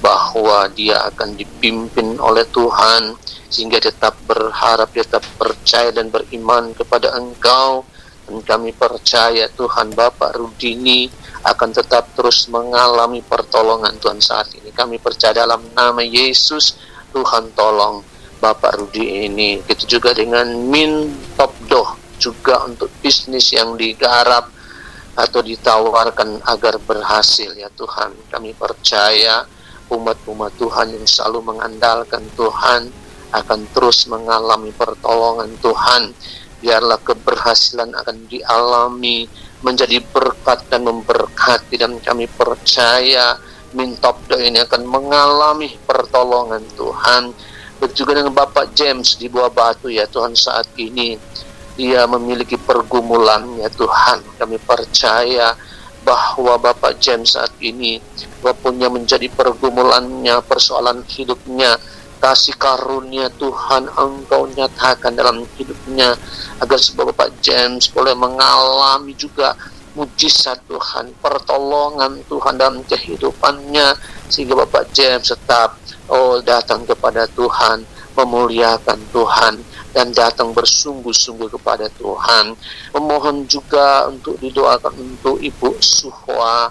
bahwa 0.00 0.72
dia 0.72 1.04
akan 1.12 1.36
dipimpin 1.36 2.16
oleh 2.16 2.48
Tuhan 2.48 3.12
sehingga 3.52 3.76
tetap 3.76 4.16
berharap, 4.24 4.88
tetap 4.96 5.20
percaya 5.36 5.92
dan 5.92 6.08
beriman 6.08 6.72
kepada 6.72 7.12
Engkau 7.12 7.84
dan 8.26 8.38
kami 8.42 8.70
percaya 8.70 9.50
Tuhan 9.50 9.92
Bapak 9.92 10.38
Rudini 10.38 11.10
akan 11.42 11.70
tetap 11.74 12.14
terus 12.14 12.46
mengalami 12.46 13.18
pertolongan 13.20 13.98
Tuhan 13.98 14.22
saat 14.22 14.54
ini. 14.54 14.70
Kami 14.70 15.02
percaya 15.02 15.42
dalam 15.42 15.62
nama 15.74 16.00
Yesus 16.00 16.78
Tuhan 17.10 17.50
tolong 17.52 18.00
Bapak 18.38 18.78
Rudi 18.78 19.26
ini. 19.26 19.58
Itu 19.66 19.86
juga 19.98 20.14
dengan 20.14 20.46
Min 20.70 21.10
Topdoh 21.34 21.98
juga 22.22 22.62
untuk 22.62 22.88
bisnis 23.02 23.50
yang 23.50 23.74
digarap 23.74 24.46
atau 25.12 25.40
ditawarkan 25.42 26.46
agar 26.46 26.78
berhasil 26.78 27.50
ya 27.52 27.68
Tuhan. 27.74 28.14
Kami 28.30 28.54
percaya 28.54 29.44
umat-umat 29.92 30.56
Tuhan 30.56 30.94
yang 30.94 31.04
selalu 31.04 31.52
mengandalkan 31.52 32.24
Tuhan 32.38 32.88
akan 33.32 33.60
terus 33.72 34.06
mengalami 34.08 34.70
pertolongan 34.72 35.48
Tuhan 35.60 36.12
biarlah 36.62 37.02
keberhasilan 37.02 37.90
akan 37.90 38.30
dialami 38.30 39.26
menjadi 39.66 39.98
berkat 39.98 40.70
dan 40.70 40.86
memberkati. 40.86 41.74
Dan 41.74 41.98
kami 41.98 42.30
percaya 42.30 43.34
Mintopdo 43.74 44.38
ini 44.38 44.62
akan 44.62 44.86
mengalami 44.86 45.74
pertolongan 45.82 46.62
Tuhan. 46.78 47.34
Begitu 47.82 48.06
juga 48.06 48.22
dengan 48.22 48.30
Bapak 48.30 48.70
James 48.78 49.18
di 49.18 49.26
Buah 49.26 49.50
Batu 49.50 49.90
ya 49.90 50.06
Tuhan 50.06 50.38
saat 50.38 50.70
ini 50.78 51.18
dia 51.74 52.06
memiliki 52.06 52.54
pergumulan 52.54 53.42
ya 53.58 53.66
Tuhan. 53.72 54.22
Kami 54.38 54.56
percaya 54.62 55.56
bahwa 56.02 56.58
Bapak 56.58 56.98
James 56.98 57.34
saat 57.34 57.50
ini 57.62 57.98
walaupun 58.42 58.78
menjadi 58.78 59.30
pergumulannya 59.30 60.42
persoalan 60.46 61.06
hidupnya 61.06 61.78
kasih 62.22 62.54
karunia 62.54 63.26
Tuhan 63.34 63.90
engkau 63.98 64.46
nyatakan 64.54 65.10
dalam 65.18 65.42
hidupnya 65.58 66.14
agar 66.62 66.78
sebuah 66.78 67.10
Bapak 67.10 67.42
James 67.42 67.90
boleh 67.90 68.14
mengalami 68.14 69.10
juga 69.18 69.58
mujizat 69.98 70.62
Tuhan, 70.70 71.18
pertolongan 71.18 72.22
Tuhan 72.30 72.54
dalam 72.56 72.80
kehidupannya 72.86 73.98
sehingga 74.30 74.54
Bapak 74.54 74.94
James 74.94 75.34
tetap 75.34 75.74
oh 76.06 76.38
datang 76.38 76.86
kepada 76.86 77.26
Tuhan, 77.26 77.82
memuliakan 78.14 79.02
Tuhan 79.10 79.54
dan 79.90 80.14
datang 80.14 80.54
bersungguh-sungguh 80.54 81.50
kepada 81.58 81.90
Tuhan. 81.98 82.54
Memohon 82.94 83.50
juga 83.50 84.06
untuk 84.06 84.38
didoakan 84.38 84.94
untuk 84.94 85.42
Ibu 85.42 85.76
Suhwa 85.82 86.70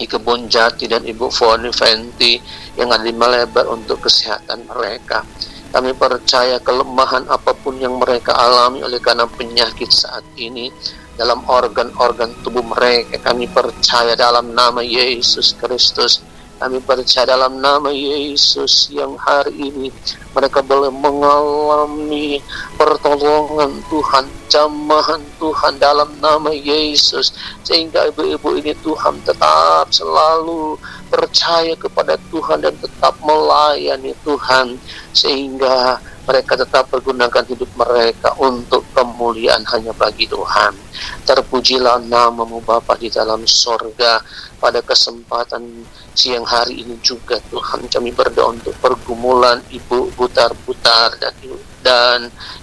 di 0.00 0.08
Kebun 0.08 0.48
Jati 0.48 0.88
dan 0.88 1.04
Ibu 1.04 1.28
Foni 1.28 1.68
Fenti 1.76 2.40
yang 2.80 2.88
ada 2.88 3.04
di 3.04 3.12
Malebar 3.12 3.68
untuk 3.68 4.08
kesehatan 4.08 4.64
mereka. 4.64 5.20
Kami 5.68 5.92
percaya 5.92 6.56
kelemahan 6.64 7.28
apa 7.28 7.52
pun 7.52 7.76
yang 7.76 8.00
mereka 8.00 8.32
alami 8.32 8.80
oleh 8.80 8.96
karena 8.98 9.28
penyakit 9.28 9.92
saat 9.92 10.24
ini 10.40 10.72
dalam 11.20 11.44
organ-organ 11.44 12.32
tubuh 12.40 12.64
mereka. 12.64 13.20
Kami 13.20 13.44
percaya 13.52 14.16
dalam 14.16 14.56
nama 14.56 14.80
Yesus 14.80 15.52
Kristus 15.60 16.24
kami 16.60 16.76
percaya 16.84 17.24
dalam 17.24 17.56
nama 17.56 17.88
Yesus 17.88 18.92
yang 18.92 19.16
hari 19.16 19.72
ini 19.72 19.88
mereka 20.36 20.60
boleh 20.60 20.92
mengalami 20.92 22.36
pertolongan 22.76 23.80
Tuhan, 23.88 24.28
jamahan 24.52 25.24
Tuhan 25.40 25.80
dalam 25.80 26.12
nama 26.20 26.52
Yesus. 26.52 27.32
Sehingga 27.64 28.12
ibu-ibu 28.12 28.60
ini 28.60 28.76
Tuhan 28.84 29.24
tetap 29.24 29.88
selalu 29.88 30.76
percaya 31.08 31.72
kepada 31.80 32.20
Tuhan 32.28 32.60
dan 32.60 32.76
tetap 32.76 33.16
melayani 33.24 34.12
Tuhan. 34.20 34.76
Sehingga 35.16 35.96
mereka 36.30 36.54
tetap 36.54 36.86
pergunakan 36.86 37.42
hidup 37.50 37.66
mereka 37.74 38.30
untuk 38.38 38.86
kemuliaan 38.94 39.66
hanya 39.74 39.90
bagi 39.90 40.30
Tuhan. 40.30 40.78
Terpujilah 41.26 41.98
namamu 42.06 42.62
Bapa 42.62 42.94
di 42.94 43.10
dalam 43.10 43.42
sorga 43.50 44.22
pada 44.62 44.78
kesempatan 44.78 45.82
siang 46.14 46.46
hari 46.46 46.86
ini 46.86 46.94
juga 47.02 47.42
Tuhan 47.50 47.90
kami 47.90 48.14
berdoa 48.14 48.54
untuk 48.54 48.76
pergumulan 48.78 49.58
Ibu 49.74 50.14
Butar-Butar 50.14 51.18
dan 51.18 51.34
Ibu 51.42 51.56
dan 51.80 52.18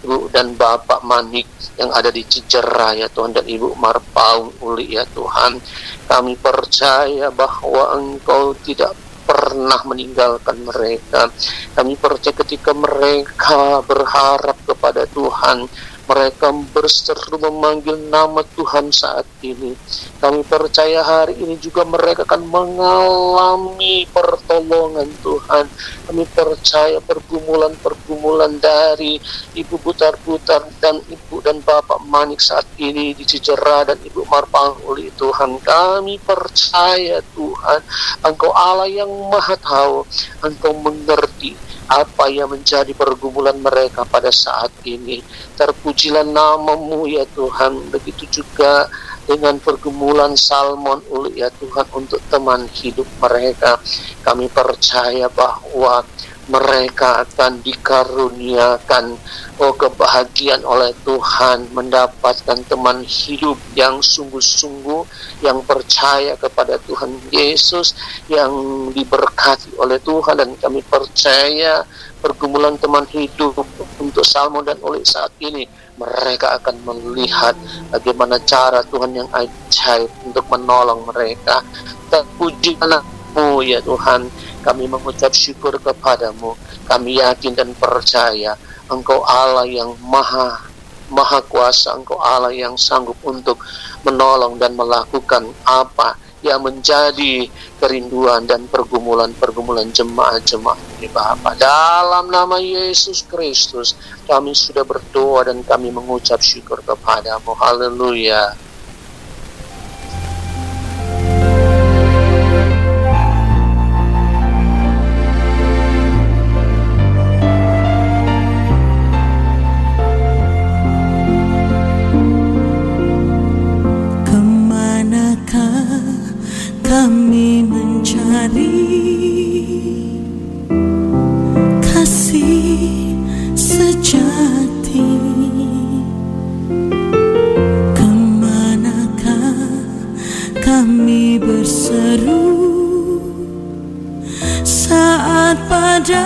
Ibu 0.06 0.30
dan 0.30 0.54
Bapak 0.54 1.02
Manik 1.02 1.50
yang 1.76 1.90
ada 1.90 2.14
di 2.14 2.22
Cicerah 2.22 2.94
ya 2.94 3.10
Tuhan 3.10 3.34
dan 3.34 3.50
Ibu 3.50 3.74
Marpaung 3.82 4.54
Uli 4.62 4.94
ya 4.94 5.04
Tuhan 5.10 5.58
kami 6.06 6.38
percaya 6.38 7.34
bahwa 7.34 7.98
Engkau 7.98 8.54
tidak 8.62 8.94
pernah 9.28 9.84
meninggalkan 9.84 10.64
mereka. 10.64 11.28
Kami 11.76 12.00
percaya 12.00 12.32
ketika 12.48 12.72
mereka 12.72 13.84
berharap 13.84 14.56
kepada 14.64 15.04
Tuhan 15.12 15.68
mereka 16.08 16.56
berseru 16.72 17.36
memanggil 17.36 18.00
nama 18.08 18.40
Tuhan 18.56 18.96
saat 18.96 19.28
ini. 19.44 19.76
Kami 20.24 20.42
percaya 20.48 21.04
hari 21.04 21.36
ini 21.36 21.60
juga 21.60 21.84
mereka 21.84 22.24
akan 22.24 22.48
mengalami 22.48 24.08
pertolongan 24.10 25.12
Tuhan. 25.20 25.68
Kami 26.08 26.24
percaya 26.32 27.04
pergumulan-pergumulan 27.04 28.56
dari 28.58 29.20
Ibu 29.54 29.76
Butar-Butar 29.84 30.72
dan 30.80 31.04
Ibu 31.04 31.44
dan 31.44 31.60
Bapak 31.60 32.00
Manik 32.08 32.40
saat 32.40 32.66
ini 32.80 33.12
di 33.12 33.28
Cicerah 33.28 33.92
dan 33.92 34.00
Ibu 34.00 34.24
Marpanguli 34.32 35.12
Tuhan. 35.20 35.60
Kami 35.60 36.24
percaya 36.24 37.20
Tuhan, 37.36 37.80
Engkau 38.24 38.56
Allah 38.56 38.88
yang 38.88 39.12
maha 39.28 39.60
tahu, 39.60 40.08
Engkau 40.40 40.72
mengerti 40.72 41.67
apa 41.88 42.28
yang 42.28 42.52
menjadi 42.52 42.92
pergumulan 42.92 43.56
mereka 43.60 44.04
pada 44.04 44.28
saat 44.32 44.72
ini. 44.84 45.24
Terpujilah 45.56 46.28
namamu 46.28 47.08
ya 47.08 47.24
Tuhan. 47.32 47.88
Begitu 47.92 48.44
juga 48.44 48.88
dengan 49.28 49.60
pergumulan 49.60 50.36
Salmon 50.40 51.04
uli 51.12 51.44
ya 51.44 51.52
Tuhan 51.52 51.88
untuk 51.92 52.20
teman 52.32 52.68
hidup 52.72 53.08
mereka. 53.20 53.80
Kami 54.24 54.48
percaya 54.52 55.28
bahwa 55.32 56.04
mereka 56.48 57.28
akan 57.28 57.60
dikaruniakan. 57.60 59.20
Oh 59.60 59.74
kebahagiaan 59.76 60.64
oleh 60.64 60.96
Tuhan 61.04 61.68
mendapatkan 61.76 62.60
teman 62.68 63.04
hidup 63.04 63.60
yang 63.76 64.00
sungguh-sungguh 64.00 65.02
yang 65.44 65.60
percaya 65.68 66.40
kepada 66.40 66.80
Tuhan 66.88 67.20
Yesus 67.34 67.98
yang 68.32 68.52
diberkati 68.96 69.76
oleh 69.82 70.00
Tuhan. 70.00 70.40
Dan 70.40 70.56
kami 70.56 70.80
percaya 70.88 71.84
pergumulan 72.24 72.80
teman 72.80 73.04
hidup 73.12 73.60
untuk 74.00 74.24
Salmo 74.24 74.64
dan 74.64 74.80
oleh 74.80 75.04
saat 75.04 75.32
ini. 75.44 75.68
Mereka 75.98 76.62
akan 76.62 76.76
melihat 76.86 77.58
bagaimana 77.90 78.38
cara 78.46 78.86
Tuhan 78.86 79.18
yang 79.18 79.30
ajaib 79.34 80.10
untuk 80.24 80.46
menolong 80.48 81.04
mereka. 81.10 81.66
Terpuji 82.08 82.78
anakmu 82.78 83.66
ya 83.66 83.82
Tuhan 83.82 84.30
kami 84.68 84.84
mengucap 84.92 85.32
syukur 85.32 85.80
kepadamu. 85.80 86.60
Kami 86.84 87.24
yakin 87.24 87.56
dan 87.56 87.72
percaya 87.72 88.60
Engkau 88.92 89.24
Allah 89.24 89.64
yang 89.64 89.96
maha 90.04 90.68
maha 91.08 91.40
kuasa, 91.48 91.96
Engkau 91.96 92.20
Allah 92.20 92.52
yang 92.52 92.76
sanggup 92.76 93.16
untuk 93.24 93.64
menolong 94.04 94.60
dan 94.60 94.76
melakukan 94.76 95.48
apa 95.64 96.20
yang 96.44 96.62
menjadi 96.62 97.50
kerinduan 97.82 98.46
dan 98.46 98.70
pergumulan-pergumulan 98.70 99.90
jemaah-jemaah 99.90 101.00
ini 101.00 101.10
Bapa. 101.10 101.58
Dalam 101.58 102.30
nama 102.30 102.62
Yesus 102.62 103.26
Kristus 103.26 103.98
kami 104.28 104.54
sudah 104.54 104.86
berdoa 104.86 105.50
dan 105.50 105.64
kami 105.64 105.90
mengucap 105.90 106.44
syukur 106.44 106.84
kepadamu. 106.84 107.56
Haleluya. 107.58 108.67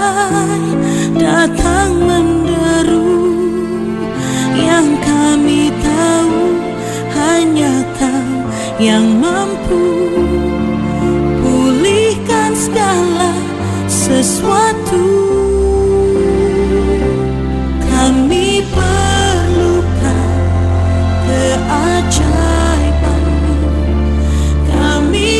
badai 0.01 0.65
datang 1.13 1.93
menderu. 2.01 3.21
Yang 4.57 4.87
kami 5.05 5.69
tahu 5.81 6.41
hanya 7.13 7.73
tahu 8.01 8.37
yang 8.81 9.05
mampu. 9.21 9.85
Pulihkan 11.41 12.51
segala 12.57 13.33
sesuatu. 13.85 15.05
Kami 17.85 18.65
perlukan 18.73 20.33
keajaiban. 21.29 23.23
Kami 24.65 25.31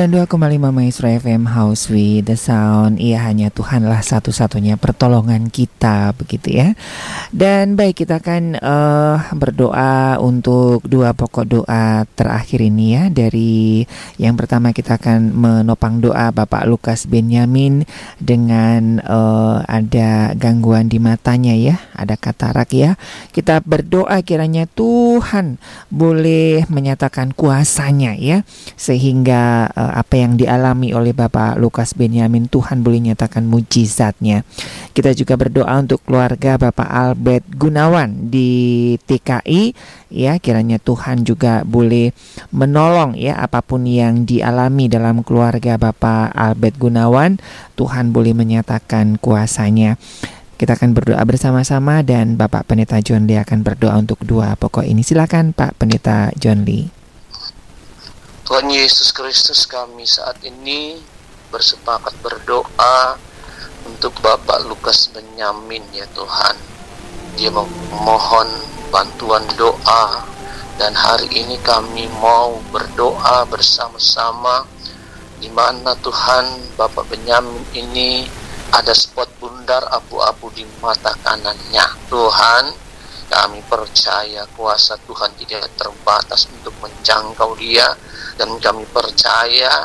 92,5 0.00 0.72
Maestro 0.72 1.12
FM 1.12 1.52
House 1.52 1.92
with 1.92 2.24
the 2.24 2.32
Sound. 2.32 2.96
Ia 2.96 3.20
hanya 3.20 3.52
Tuhanlah 3.52 4.00
satu-satunya 4.00 4.80
pertolongan 4.80 5.52
kita 5.52 6.16
begitu 6.16 6.56
ya 6.56 6.72
Dan 7.30 7.78
baik 7.78 8.02
kita 8.02 8.18
akan 8.18 8.58
uh, 8.58 9.16
berdoa 9.38 10.18
untuk 10.18 10.82
dua 10.84 11.14
pokok 11.14 11.46
doa 11.46 12.02
terakhir 12.18 12.58
ini 12.58 12.98
ya 12.98 13.06
Dari 13.06 13.86
yang 14.18 14.34
pertama 14.34 14.74
kita 14.74 14.98
akan 14.98 15.30
menopang 15.30 16.02
doa 16.02 16.34
Bapak 16.34 16.66
Lukas 16.66 17.06
Benyamin 17.06 17.86
Dengan 18.18 18.98
uh, 19.06 19.62
ada 19.70 20.34
gangguan 20.34 20.90
di 20.90 20.98
matanya 20.98 21.54
ya 21.54 21.78
Ada 21.94 22.18
katarak 22.18 22.74
ya 22.74 22.98
Kita 23.30 23.62
berdoa 23.62 24.18
kiranya 24.26 24.66
Tuhan 24.66 25.62
boleh 25.86 26.66
menyatakan 26.66 27.30
kuasanya 27.30 28.18
ya 28.18 28.42
Sehingga 28.74 29.70
uh, 29.70 29.92
apa 30.02 30.18
yang 30.18 30.34
dialami 30.34 30.90
oleh 30.90 31.14
Bapak 31.14 31.62
Lukas 31.62 31.94
Benyamin 31.94 32.50
Tuhan 32.50 32.82
boleh 32.82 33.12
nyatakan 33.12 33.44
mujizatnya. 33.46 34.42
Kita 34.96 35.12
juga 35.14 35.36
berdoa 35.38 35.74
untuk 35.78 36.02
keluarga 36.02 36.56
Bapak 36.58 36.88
Albert 37.20 37.52
Gunawan 37.52 38.32
di 38.32 38.96
TKI 38.96 39.76
ya 40.08 40.40
kiranya 40.40 40.80
Tuhan 40.80 41.20
juga 41.20 41.68
boleh 41.68 42.16
menolong 42.48 43.12
ya 43.12 43.36
apa 43.36 43.60
pun 43.60 43.84
yang 43.84 44.24
dialami 44.24 44.88
dalam 44.88 45.20
keluarga 45.20 45.76
Bapak 45.76 46.32
Albert 46.32 46.80
Gunawan 46.80 47.36
Tuhan 47.76 48.16
boleh 48.16 48.32
menyatakan 48.32 49.20
kuasanya. 49.20 50.00
Kita 50.56 50.80
akan 50.80 50.96
berdoa 50.96 51.20
bersama-sama 51.28 52.00
dan 52.00 52.40
Bapak 52.40 52.64
Pendeta 52.64 52.96
John 53.04 53.28
Lee 53.28 53.36
akan 53.36 53.68
berdoa 53.68 54.00
untuk 54.00 54.24
dua 54.24 54.56
pokok 54.56 54.88
ini. 54.88 55.04
Silakan 55.04 55.52
Pak 55.52 55.76
Pendeta 55.76 56.32
John 56.40 56.64
Lee. 56.64 56.88
Tuhan 58.48 58.64
Yesus 58.72 59.12
Kristus 59.12 59.68
kami 59.68 60.08
saat 60.08 60.40
ini 60.40 60.96
bersepakat 61.52 62.16
berdoa 62.24 63.20
untuk 63.84 64.16
Bapak 64.24 64.64
Lukas 64.64 65.12
Benyamin 65.12 65.84
ya 65.92 66.08
Tuhan. 66.16 66.79
Dia 67.38 67.50
memohon 67.54 68.48
bantuan 68.90 69.46
doa. 69.54 70.26
Dan 70.80 70.96
hari 70.96 71.28
ini 71.30 71.60
kami 71.60 72.08
mau 72.18 72.56
berdoa 72.72 73.44
bersama-sama 73.44 74.64
di 75.36 75.52
mana 75.52 75.92
Tuhan 76.00 76.76
Bapak 76.76 77.04
Benyamin 77.04 77.64
ini 77.76 78.24
ada 78.72 78.96
spot 78.96 79.28
bundar 79.36 79.84
abu-abu 79.92 80.48
di 80.56 80.64
mata 80.80 81.12
kanannya. 81.20 81.84
Tuhan, 82.08 82.64
kami 83.28 83.60
percaya 83.68 84.48
kuasa 84.56 84.96
Tuhan 85.04 85.36
tidak 85.36 85.68
terbatas 85.76 86.48
untuk 86.48 86.72
menjangkau 86.80 87.54
dia. 87.60 87.92
Dan 88.40 88.56
kami 88.56 88.88
percaya 88.88 89.84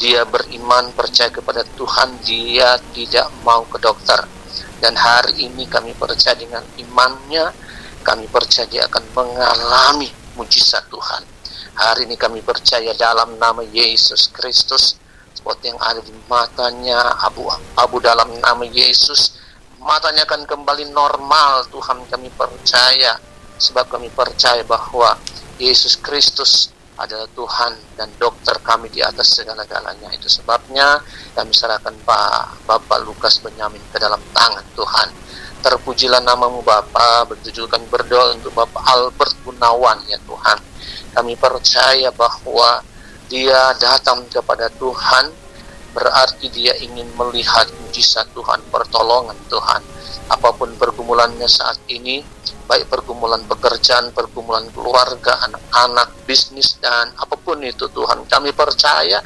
dia 0.00 0.24
beriman 0.24 0.88
percaya 0.96 1.28
kepada 1.28 1.60
Tuhan 1.76 2.16
dia 2.24 2.80
tidak 2.96 3.28
mau 3.44 3.60
ke 3.68 3.76
dokter 3.76 4.39
dan 4.80 4.96
hari 4.96 5.48
ini 5.48 5.68
kami 5.68 5.92
percaya 5.96 6.36
dengan 6.36 6.64
imannya 6.80 7.52
kami 8.00 8.24
percaya 8.32 8.64
dia 8.68 8.88
akan 8.88 9.04
mengalami 9.12 10.08
mujizat 10.34 10.88
Tuhan. 10.88 11.22
Hari 11.76 12.08
ini 12.08 12.16
kami 12.16 12.40
percaya 12.40 12.92
dalam 12.96 13.36
nama 13.36 13.60
Yesus 13.60 14.32
Kristus 14.32 14.96
spot 15.36 15.60
yang 15.64 15.76
ada 15.80 16.00
di 16.04 16.12
matanya 16.28 17.16
abu 17.24 17.48
abu 17.76 17.96
dalam 18.02 18.28
nama 18.40 18.64
Yesus 18.66 19.40
matanya 19.80 20.28
akan 20.28 20.44
kembali 20.44 20.92
normal 20.92 21.68
Tuhan 21.72 22.04
kami 22.08 22.28
percaya. 22.36 23.16
Sebab 23.60 23.92
kami 23.92 24.08
percaya 24.08 24.64
bahwa 24.64 25.20
Yesus 25.60 26.00
Kristus 26.00 26.72
adalah 27.00 27.24
Tuhan 27.32 27.72
dan 27.96 28.12
dokter 28.20 28.52
kami 28.60 28.92
di 28.92 29.00
atas 29.00 29.40
segala-galanya. 29.40 30.12
Itu 30.12 30.28
sebabnya 30.28 31.00
kami 31.32 31.50
serahkan 31.50 31.96
Pak 32.04 32.68
Bapak 32.68 33.00
Lukas 33.08 33.40
Benyamin 33.40 33.80
ke 33.88 33.96
dalam 33.96 34.20
tangan 34.36 34.64
Tuhan. 34.76 35.08
Terpujilah 35.60 36.24
namamu 36.24 36.64
Bapa, 36.64 37.24
bertujuh 37.28 37.68
kami 37.68 37.84
berdoa 37.88 38.36
untuk 38.36 38.52
Bapak 38.56 38.80
Albert 38.84 39.36
Gunawan 39.44 40.00
ya 40.08 40.16
Tuhan. 40.24 40.58
Kami 41.16 41.36
percaya 41.36 42.08
bahwa 42.12 42.80
dia 43.28 43.72
datang 43.76 44.24
kepada 44.28 44.68
Tuhan 44.76 45.39
berarti 45.90 46.46
dia 46.50 46.74
ingin 46.78 47.06
melihat 47.18 47.66
mujizat 47.82 48.30
Tuhan, 48.34 48.62
pertolongan 48.70 49.36
Tuhan. 49.50 49.82
Apa 50.30 50.54
pun 50.54 50.70
pergumulannya 50.78 51.50
saat 51.50 51.78
ini, 51.90 52.22
baik 52.70 52.86
pergumulan 52.86 53.42
pekerjaan, 53.50 54.14
pergumulan 54.14 54.66
keluarga, 54.70 55.42
anak-anak, 55.50 56.14
bisnis 56.22 56.78
dan 56.78 57.10
apa 57.18 57.34
pun 57.34 57.58
itu 57.66 57.90
Tuhan. 57.90 58.26
Kami 58.30 58.54
percaya 58.54 59.18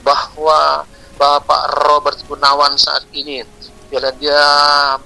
bahwa 0.00 0.88
Bapak 1.16 1.88
Robert 1.88 2.20
Gunawan 2.28 2.76
saat 2.76 3.08
ini 3.16 3.40
bila 3.88 4.12
dia 4.20 4.44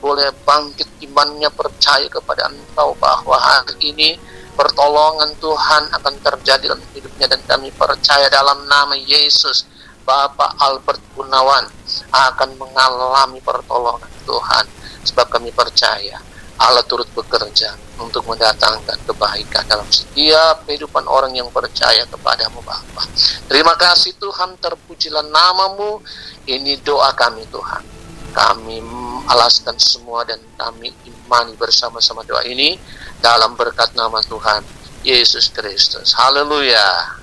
boleh 0.00 0.34
bangkit 0.42 0.88
imannya 1.04 1.46
percaya 1.52 2.08
kepada 2.10 2.48
Engkau 2.48 2.96
bahwa 2.98 3.36
hari 3.36 3.94
ini 3.94 4.18
pertolongan 4.58 5.30
Tuhan 5.38 5.86
akan 5.94 6.14
terjadi 6.20 6.74
dalam 6.74 6.82
hidupnya 6.92 7.26
dan 7.30 7.40
kami 7.46 7.70
percaya 7.70 8.26
dalam 8.26 8.66
nama 8.66 8.96
Yesus 8.98 9.64
Bapak 10.10 10.58
Albert 10.58 10.98
Gunawan 11.14 11.70
akan 12.10 12.50
mengalami 12.58 13.38
pertolongan 13.46 14.10
Tuhan 14.26 14.66
sebab 15.06 15.30
kami 15.30 15.54
percaya 15.54 16.18
Allah 16.58 16.82
turut 16.82 17.06
bekerja 17.14 17.78
untuk 18.02 18.26
mendatangkan 18.26 19.06
kebaikan 19.06 19.64
dalam 19.70 19.86
setiap 19.86 20.66
kehidupan 20.66 21.06
orang 21.06 21.30
yang 21.38 21.46
percaya 21.54 22.02
kepadamu 22.10 22.58
Bapa. 22.66 23.06
Terima 23.46 23.78
kasih 23.78 24.18
Tuhan, 24.18 24.58
terpujilah 24.58 25.30
namamu. 25.30 26.02
Ini 26.42 26.82
doa 26.82 27.14
kami 27.14 27.46
Tuhan. 27.46 27.82
Kami 28.34 28.82
alaskan 29.30 29.78
semua 29.78 30.26
dan 30.26 30.42
kami 30.58 30.90
imani 31.06 31.54
bersama-sama 31.54 32.26
doa 32.26 32.42
ini 32.44 32.74
dalam 33.22 33.54
berkat 33.54 33.94
nama 33.94 34.18
Tuhan 34.26 34.60
Yesus 35.06 35.54
Kristus. 35.54 36.12
Haleluya. 36.18 37.22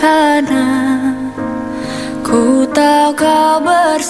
Karena 0.00 0.64
ku 2.24 2.64
tahu 2.72 3.12
kau 3.12 3.60
bersamaku 3.60 4.09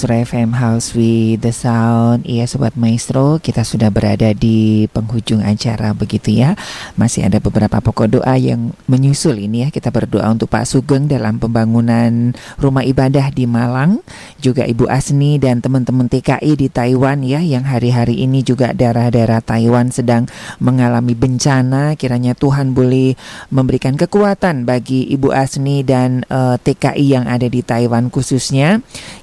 Maestro 0.00 0.16
FM 0.16 0.56
House 0.56 0.96
with 0.96 1.44
the 1.44 1.52
Sound. 1.52 2.24
Iya 2.24 2.48
Sobat 2.48 2.72
Maestro 2.72 3.36
Kita 3.36 3.68
sudah 3.68 3.92
berada 3.92 4.32
di 4.32 4.88
penghujung 4.88 5.44
acara 5.44 5.92
begitu 5.92 6.40
ya. 6.40 6.56
Masih 6.96 7.28
ada 7.28 7.36
beberapa 7.36 7.84
pokok 7.84 8.08
doa 8.08 8.32
yang 8.40 8.72
menyusul 8.88 9.36
ini 9.36 9.60
ya. 9.60 9.68
Kita 9.68 9.92
berdoa 9.92 10.24
untuk 10.32 10.48
Pak 10.48 10.64
Sugeng 10.64 11.04
dalam 11.04 11.36
pembangunan 11.36 12.32
rumah 12.56 12.80
ibadah 12.80 13.28
di 13.28 13.44
Malang. 13.44 14.00
Juga 14.40 14.64
Ibu 14.64 14.88
Asni 14.88 15.36
dan 15.36 15.60
teman-teman 15.60 16.08
TKI 16.08 16.56
di 16.56 16.72
Taiwan 16.72 17.20
ya 17.20 17.44
Yang 17.44 17.68
hari-hari 17.68 18.24
ini 18.24 18.40
juga 18.40 18.72
daerah-daerah 18.72 19.44
Taiwan 19.44 19.92
sedang 19.92 20.24
mengalami 20.64 21.12
bencana. 21.12 21.92
Kiranya 22.00 22.32
Tuhan 22.32 22.72
boleh 22.72 23.20
memberikan 23.52 24.00
kekuatan 24.00 24.64
bagi 24.64 25.12
Ibu 25.12 25.28
Asni 25.28 25.84
dan 25.84 26.24
uh, 26.32 26.56
eh, 26.56 26.72
TKI 26.72 27.04
yang 27.20 27.28
ada 27.28 27.52
di 27.52 27.60
Taiwan 27.60 28.08
khususnya 28.08 28.80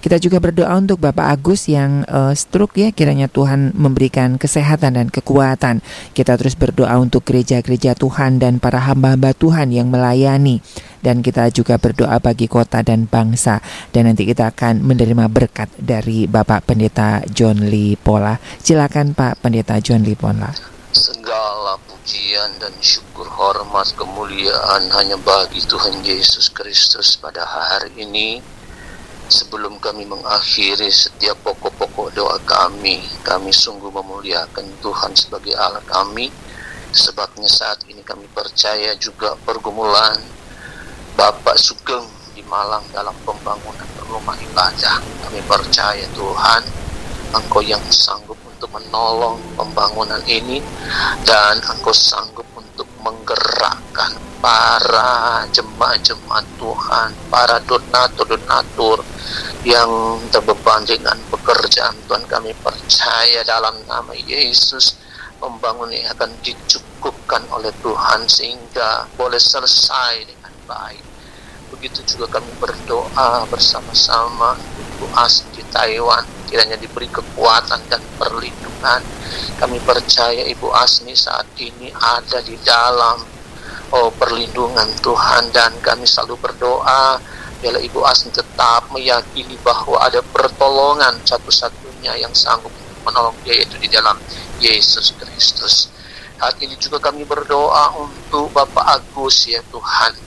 kita 0.08 0.24
juga 0.24 0.40
berdoa 0.40 0.72
untuk 0.80 1.04
Bapak 1.04 1.36
Agus 1.36 1.68
yang 1.68 2.08
uh, 2.08 2.32
stroke 2.32 2.80
ya 2.80 2.96
kiranya 2.96 3.28
Tuhan 3.28 3.76
memberikan 3.76 4.40
kesehatan 4.40 4.96
dan 4.96 5.12
kekuatan. 5.12 5.84
Kita 6.16 6.40
terus 6.40 6.56
berdoa 6.56 6.96
untuk 6.96 7.28
gereja-gereja 7.28 7.92
Tuhan 7.92 8.40
dan 8.40 8.64
para 8.64 8.80
hamba-hamba 8.88 9.36
Tuhan 9.36 9.76
yang 9.76 9.92
melayani 9.92 10.64
dan 11.04 11.20
kita 11.20 11.52
juga 11.52 11.76
berdoa 11.76 12.24
bagi 12.24 12.48
kota 12.48 12.88
dan 12.88 13.04
bangsa 13.04 13.60
dan 13.92 14.08
nanti 14.08 14.24
kita 14.24 14.56
akan 14.56 14.80
menerima 14.80 15.28
berkat 15.28 15.68
dari 15.76 16.24
Bapak 16.24 16.72
Pendeta 16.72 17.28
John 17.28 17.68
Lee 17.68 18.00
Pola. 18.00 18.40
Silakan 18.64 19.12
Pak 19.12 19.44
Pendeta 19.44 19.76
John 19.84 20.08
Lee 20.08 20.16
Pola. 20.16 20.56
Segala 20.96 21.76
pujian 21.84 22.56
dan 22.64 22.72
syukur 22.80 23.28
hormat 23.28 23.92
kemuliaan 24.00 24.88
hanya 24.88 25.20
bagi 25.20 25.60
Tuhan 25.68 26.00
Yesus 26.00 26.48
Kristus 26.48 27.20
pada 27.20 27.44
hari 27.44 27.92
ini 28.00 28.56
Sebelum 29.28 29.76
kami 29.84 30.08
mengakhiri 30.08 30.88
setiap 30.88 31.36
pokok-pokok 31.44 32.16
doa 32.16 32.40
kami, 32.48 33.04
kami 33.28 33.52
sungguh 33.52 33.92
memuliakan 33.92 34.64
Tuhan 34.80 35.12
sebagai 35.20 35.52
Allah 35.60 35.84
kami. 35.84 36.32
Sebabnya 36.96 37.52
saat 37.52 37.84
ini 37.92 38.00
kami 38.08 38.24
percaya 38.32 38.96
juga 38.96 39.36
pergumulan 39.44 40.16
Bapak 41.20 41.60
Sugeng 41.60 42.08
di 42.32 42.40
Malang 42.48 42.88
dalam 42.96 43.12
pembangunan 43.28 43.84
rumah 44.08 44.40
ibadah. 44.40 45.04
Kami 45.28 45.44
percaya 45.44 46.08
Tuhan, 46.16 46.64
Engkau 47.36 47.60
yang 47.60 47.84
sanggup 47.92 48.40
untuk 48.48 48.72
menolong 48.72 49.44
pembangunan 49.60 50.24
ini 50.24 50.64
dan 51.28 51.60
Engkau 51.68 51.92
sanggup 51.92 52.48
menggerakkan 53.02 54.14
para 54.38 55.44
jemaat-jemaat 55.50 56.46
Tuhan, 56.62 57.10
para 57.28 57.58
donatur-donatur 57.66 59.02
yang 59.66 59.90
terbeban 60.32 60.86
dengan 60.88 61.18
pekerjaan 61.34 61.98
Tuhan 62.08 62.24
kami 62.30 62.56
percaya 62.64 63.44
dalam 63.44 63.76
nama 63.90 64.14
Yesus 64.16 64.96
pembangunan 65.38 65.94
ini 65.94 66.08
akan 66.10 66.32
dicukupkan 66.42 67.46
oleh 67.54 67.70
Tuhan 67.82 68.26
sehingga 68.26 69.06
boleh 69.18 69.38
selesai 69.38 70.26
dengan 70.26 70.54
baik. 70.66 71.17
Begitu 71.72 72.00
juga 72.16 72.40
kami 72.40 72.52
berdoa 72.58 73.44
bersama-sama 73.52 74.56
untuk 74.80 75.12
As 75.14 75.44
di 75.52 75.64
Taiwan 75.68 76.24
kiranya 76.48 76.80
diberi 76.80 77.12
kekuatan 77.12 77.92
dan 77.92 78.00
perlindungan. 78.16 79.04
Kami 79.60 79.78
percaya 79.84 80.48
Ibu 80.48 80.72
Asmi 80.72 81.12
saat 81.12 81.46
ini 81.60 81.92
ada 81.92 82.40
di 82.40 82.56
dalam 82.64 83.20
oh 83.92 84.10
perlindungan 84.16 84.88
Tuhan 85.04 85.52
dan 85.52 85.76
kami 85.84 86.08
selalu 86.08 86.40
berdoa 86.40 87.20
biarlah 87.60 87.84
Ibu 87.84 88.00
Asmi 88.06 88.32
tetap 88.32 88.88
meyakini 88.96 89.60
bahwa 89.60 90.00
ada 90.00 90.24
pertolongan 90.24 91.20
satu-satunya 91.28 92.16
yang 92.16 92.32
sanggup 92.32 92.72
menolong 93.04 93.36
dia 93.44 93.60
yaitu 93.60 93.76
di 93.80 93.92
dalam 93.92 94.16
Yesus 94.64 95.16
Kristus. 95.20 95.92
Saat 96.38 96.62
ini 96.62 96.78
juga 96.78 97.02
kami 97.02 97.26
berdoa 97.26 97.98
untuk 97.98 98.54
Bapak 98.54 99.02
Agus 99.02 99.50
ya 99.50 99.60
Tuhan 99.74 100.27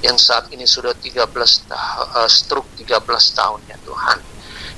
yang 0.00 0.16
saat 0.16 0.48
ini 0.52 0.64
sudah 0.64 0.96
13 0.96 1.28
tahun 1.68 2.06
uh, 2.16 2.28
stroke 2.30 2.68
13 2.76 3.04
tahun 3.36 3.60
ya 3.68 3.76
Tuhan 3.84 4.18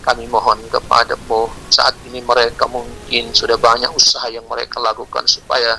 kami 0.02 0.26
mohon 0.26 0.58
kepadamu 0.66 1.46
saat 1.70 1.94
ini 2.10 2.18
mereka 2.26 2.66
mungkin 2.66 3.30
sudah 3.30 3.54
banyak 3.54 3.86
usaha 3.94 4.26
yang 4.26 4.42
mereka 4.50 4.82
lakukan 4.82 5.22
supaya 5.30 5.78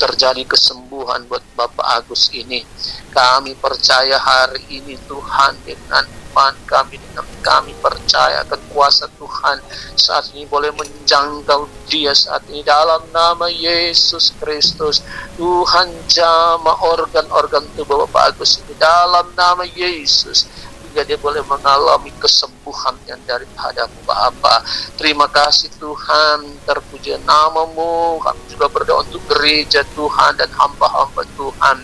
terjadi 0.00 0.48
kesembuhan 0.48 1.28
buat 1.28 1.44
Bapak 1.52 1.84
Agus 2.00 2.32
ini. 2.32 2.64
Kami 3.12 3.52
percaya 3.60 4.16
hari 4.16 4.64
ini 4.80 4.96
Tuhan 5.04 5.60
dengan 5.60 6.08
iman 6.34 6.50
kami 6.66 6.98
dengan 6.98 7.22
kami 7.46 7.70
percaya 7.78 8.42
kekuasa 8.42 9.06
Tuhan 9.22 9.62
saat 9.94 10.34
ini 10.34 10.42
boleh 10.50 10.74
menjangkau 10.74 11.70
dia 11.86 12.10
saat 12.10 12.42
ini 12.50 12.66
dalam 12.66 13.06
nama 13.14 13.46
Yesus 13.46 14.34
Kristus. 14.42 15.06
Tuhan 15.38 15.94
jama 16.10 16.74
organ-organ 16.90 17.70
tubuh 17.78 18.02
Bapak 18.02 18.34
Agus 18.34 18.58
ini 18.66 18.74
dalam 18.74 19.30
nama 19.38 19.62
Yesus 19.62 20.50
sehingga 20.94 21.10
dia 21.10 21.18
boleh 21.18 21.42
mengalami 21.50 22.14
kesembuhan 22.22 22.94
yang 23.10 23.18
daripadamu 23.26 23.98
Bapa. 24.06 24.62
Terima 24.94 25.26
kasih 25.26 25.66
Tuhan, 25.74 26.62
terpuji 26.62 27.18
namamu. 27.26 28.22
Kami 28.22 28.38
juga 28.46 28.70
berdoa 28.70 29.02
untuk 29.02 29.18
gereja 29.26 29.82
Tuhan 29.90 30.38
dan 30.38 30.46
hamba-hamba 30.54 31.26
Tuhan. 31.34 31.82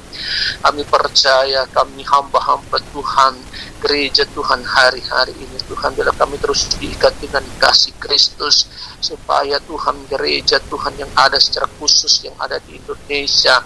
Kami 0.63 0.83
percaya 0.87 1.67
kami 1.75 2.07
hamba-hamba 2.07 2.79
Tuhan, 2.95 3.35
gereja 3.83 4.23
Tuhan 4.31 4.63
hari-hari 4.63 5.35
ini 5.35 5.59
Tuhan 5.67 5.91
bila 5.99 6.15
kami 6.15 6.39
terus 6.39 6.71
diikat 6.79 7.19
dengan 7.19 7.43
kasih 7.59 7.91
Kristus 7.99 8.71
supaya 9.03 9.59
Tuhan 9.67 10.07
gereja 10.07 10.63
Tuhan 10.71 10.95
yang 11.03 11.11
ada 11.19 11.35
secara 11.43 11.67
khusus 11.83 12.23
yang 12.23 12.39
ada 12.39 12.63
di 12.63 12.79
Indonesia 12.79 13.59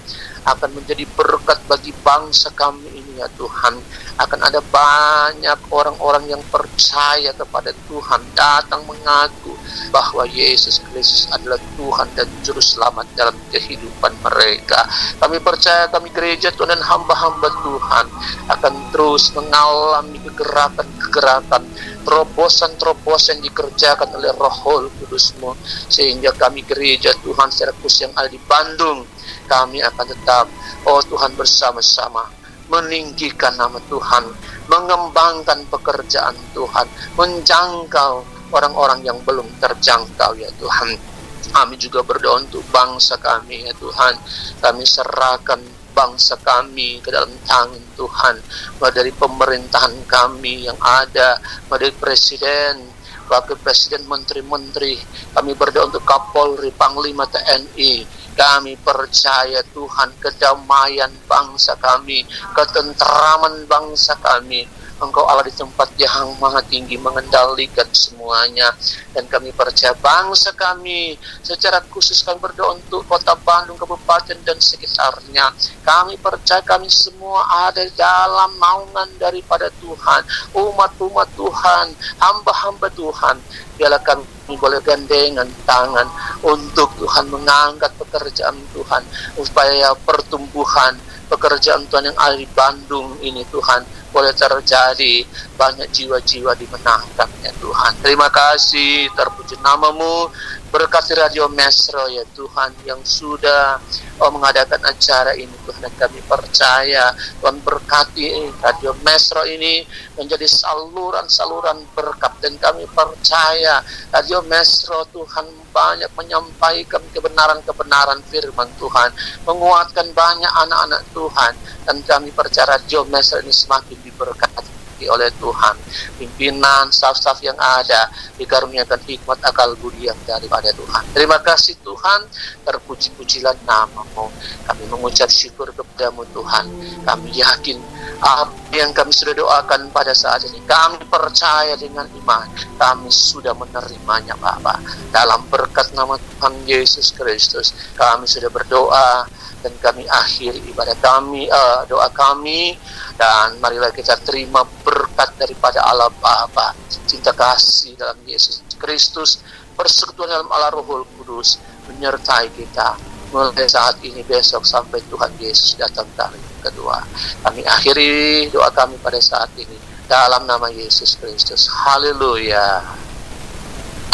akan 0.45 0.71
menjadi 0.77 1.09
berkat 1.17 1.59
bagi 1.65 1.93
bangsa 2.05 2.53
kami 2.53 2.89
ini 2.93 3.21
ya 3.21 3.29
Tuhan 3.35 3.81
akan 4.21 4.41
ada 4.45 4.61
banyak 4.61 5.59
orang-orang 5.73 6.37
yang 6.37 6.43
percaya 6.53 7.35
kepada 7.35 7.75
Tuhan 7.91 8.21
datang 8.37 8.85
mengaku 8.87 9.57
bahwa 9.91 10.29
Yesus 10.29 10.79
Kristus 10.91 11.27
adalah 11.33 11.59
Tuhan 11.75 12.09
dan 12.15 12.29
Juru 12.45 12.63
Selamat 12.63 13.09
dalam 13.19 13.35
kehidupan 13.51 14.13
mereka. 14.23 14.87
Kami 15.19 15.41
percaya 15.43 15.91
kami 15.91 16.13
gereja 16.15 16.53
Tuhan 16.55 16.77
dan 16.77 16.83
hamba-hamba 16.85 17.49
Tuhan 17.65 18.07
akan 18.53 18.75
terus 18.95 19.35
mengalami 19.35 20.19
kegerakan-kegerakan 20.23 21.63
terobosan-terobosan 22.05 23.41
dikerjakan 23.41 24.15
oleh 24.15 24.31
Roh 24.37 24.87
Kudusmu 25.01 25.57
sehingga 25.89 26.31
kami 26.37 26.63
gereja 26.63 27.11
Tuhan 27.25 27.49
secara 27.51 27.73
khusus 27.81 28.07
yang 28.07 28.13
ada 28.15 28.29
di 28.29 28.39
Bandung 28.45 29.09
kami 29.49 29.81
akan 29.81 30.07
tetap 30.09 30.47
oh 30.85 31.01
Tuhan 31.05 31.33
bersama-sama 31.35 32.45
meninggikan 32.69 33.53
nama 33.61 33.77
Tuhan, 33.93 34.25
mengembangkan 34.73 35.69
pekerjaan 35.69 36.37
Tuhan, 36.57 36.87
menjangkau 37.17 38.25
orang-orang 38.55 39.05
yang 39.05 39.19
belum 39.23 39.47
terjangkau 39.61 40.33
ya 40.39 40.49
Tuhan. 40.57 40.97
Kami 41.45 41.77
juga 41.77 42.01
berdoa 42.01 42.41
untuk 42.41 42.65
bangsa 42.73 43.21
kami 43.21 43.69
ya 43.69 43.75
Tuhan. 43.77 44.17
Kami 44.65 44.83
serahkan 44.83 45.61
bangsa 45.95 46.35
kami 46.43 46.99
ke 46.99 47.15
dalam 47.15 47.31
tangan 47.47 47.85
Tuhan. 47.95 48.37
Mulai 48.83 48.93
dari 48.93 49.13
pemerintahan 49.15 49.95
kami 50.05 50.67
yang 50.67 50.77
ada, 50.83 51.39
mulai 51.71 51.89
dari 51.89 51.95
presiden, 51.95 52.91
wakil 53.31 53.57
presiden, 53.63 54.05
menteri-menteri. 54.05 54.99
Kami 55.33 55.55
berdoa 55.57 55.89
untuk 55.89 56.05
Kapolri, 56.05 56.75
Panglima 56.75 57.25
TNI, 57.25 58.05
kami 58.35 58.75
percaya 58.83 59.63
Tuhan 59.71 60.11
kedamaian 60.19 61.11
bangsa 61.31 61.79
kami, 61.79 62.27
ketentraman 62.53 63.65
bangsa 63.71 64.19
kami. 64.19 64.67
Engkau 65.03 65.27
Allah 65.27 65.43
di 65.43 65.51
tempat 65.51 65.91
yang 65.99 66.39
maha 66.39 66.63
tinggi 66.63 66.95
mengendalikan 66.95 67.87
semuanya 67.91 68.71
dan 69.11 69.27
kami 69.27 69.51
percaya 69.51 69.91
bangsa 69.99 70.55
kami 70.55 71.19
secara 71.43 71.83
khusus 71.91 72.23
kami 72.23 72.39
berdoa 72.39 72.79
untuk 72.79 73.03
kota 73.11 73.35
Bandung, 73.43 73.75
kabupaten 73.75 74.39
dan 74.47 74.59
sekitarnya. 74.63 75.51
Kami 75.83 76.15
percaya 76.23 76.63
kami 76.63 76.87
semua 76.87 77.43
ada 77.67 77.83
dalam 77.99 78.55
naungan 78.55 79.11
daripada 79.19 79.67
Tuhan, 79.83 80.23
umat-umat 80.55 81.29
Tuhan, 81.35 81.87
hamba-hamba 82.23 82.87
Tuhan. 82.95 83.43
Biarlah 83.75 83.99
kami 83.99 84.23
boleh 84.55 84.79
gandengan 84.79 85.51
tangan 85.67 86.07
untuk 86.47 86.87
Tuhan 87.03 87.27
mengangkat 87.35 87.91
pekerjaan 87.99 88.55
Tuhan 88.71 89.03
supaya 89.35 89.91
pertumbuhan 90.07 90.95
pekerjaan 91.35 91.83
Tuhan 91.91 92.15
yang 92.15 92.19
ada 92.19 92.39
di 92.39 92.47
Bandung 92.55 93.19
ini 93.19 93.43
Tuhan. 93.51 93.83
Boleh 94.15 94.31
terjadi 94.31 95.27
banyak 95.55 95.89
jiwa-jiwa 95.95 96.53
dimenangkan 96.59 97.31
ya 97.43 97.53
Tuhan. 97.63 97.93
Terima 98.03 98.29
kasih 98.29 99.11
terpuji 99.15 99.55
namamu. 99.63 100.31
Berkati 100.75 101.15
Radio 101.15 101.47
Mesro 101.47 102.11
ya 102.11 102.27
Tuhan 102.35 102.75
yang 102.83 102.99
sudah 103.07 103.79
oh, 104.19 104.31
mengadakan 104.35 104.83
acara 104.83 105.31
ini. 105.39 105.55
Tuhan 105.63 105.87
dan 105.87 105.95
kami 105.95 106.19
percaya 106.27 107.15
Tuhan 107.39 107.63
berkati 107.63 108.51
Radio 108.59 108.91
Mesro 109.07 109.47
ini 109.47 109.87
menjadi 110.19 110.43
saluran-saluran 110.51 111.79
berkat. 111.95 112.43
Dan 112.43 112.59
kami 112.59 112.91
percaya 112.91 113.87
Radio 114.11 114.43
Mesro 114.51 115.07
Tuhan 115.15 115.47
banyak 115.71 116.11
menyampaikan 116.19 117.07
kebenaran-kebenaran 117.15 118.19
firman 118.27 118.67
Tuhan. 118.75 119.15
Menguatkan 119.47 120.11
banyak 120.11 120.53
anak-anak 120.67 121.07
Tuhan. 121.15 121.55
Dan 121.87 122.03
kami 122.03 122.35
percaya 122.35 122.75
Radio 122.75 123.07
Mesro 123.07 123.39
ini 123.39 123.55
semakin 123.55 123.95
diberkati 124.03 124.74
oleh 125.11 125.31
Tuhan. 125.37 125.75
Pimpinan 126.17 126.89
staf-staf 126.95 127.43
yang 127.43 127.59
ada 127.59 128.07
dikaruniakan 128.39 129.01
hikmat 129.03 129.39
akal 129.43 129.75
budi 129.79 130.07
yang 130.07 130.19
daripada 130.23 130.71
Tuhan. 130.71 131.03
Terima 131.11 131.43
kasih 131.43 131.75
Tuhan. 131.83 132.21
Terpuji-pujilah 132.63 133.55
namamu. 133.67 134.31
Kami 134.65 134.85
mengucap 134.87 135.27
syukur 135.27 135.75
kepadamu 135.75 136.23
Tuhan. 136.31 136.65
Kami 137.03 137.31
yakin 137.35 137.79
apa 138.25 138.73
yang 138.73 138.91
kami 138.97 139.13
sudah 139.13 139.37
doakan 139.37 139.93
pada 139.93 140.17
saat 140.17 140.49
ini? 140.49 140.57
Kami 140.65 141.05
percaya 141.07 141.77
dengan 141.77 142.09
iman. 142.25 142.49
Kami 142.81 143.13
sudah 143.13 143.53
menerimanya 143.53 144.33
Bapa 144.41 144.81
dalam 145.13 145.45
berkat 145.53 145.93
nama 145.93 146.17
Tuhan 146.17 146.65
Yesus 146.65 147.13
Kristus 147.13 147.77
kami 147.95 148.25
sudah 148.25 148.49
berdoa 148.49 149.29
dan 149.61 149.73
kami 149.81 150.09
akhiri 150.09 150.61
ibadah 150.73 150.97
kami 151.05 151.49
uh, 151.53 151.85
doa 151.85 152.09
kami. 152.11 152.77
Dan 153.15 153.63
marilah 153.63 153.95
kita 153.95 154.19
terima 154.27 154.67
berkat 154.83 155.37
daripada 155.39 155.85
Allah 155.85 156.11
Bapa 156.19 156.73
cinta 157.07 157.31
kasih 157.31 157.95
dalam 157.95 158.19
Yesus 158.25 158.65
Kristus 158.81 159.39
persekutuan 159.77 160.33
dalam 160.33 160.49
Allah 160.51 160.73
Rohul 160.75 161.05
Kudus 161.21 161.61
menyertai 161.93 162.49
kita. 162.57 162.97
Mulai 163.35 163.67
saat 163.67 163.99
ini 164.07 164.23
besok 164.23 164.63
sampai 164.63 165.03
Tuhan 165.11 165.35
Yesus 165.43 165.75
datang 165.75 166.07
kali 166.15 166.54
kedua. 166.65 166.97
Kami 167.45 167.61
akhiri 167.61 168.49
doa 168.49 168.73
kami 168.73 168.97
pada 169.05 169.21
saat 169.21 169.53
ini. 169.61 169.77
Dalam 170.09 170.49
nama 170.49 170.73
Yesus 170.73 171.21
Kristus. 171.21 171.69
Haleluya. 171.69 172.81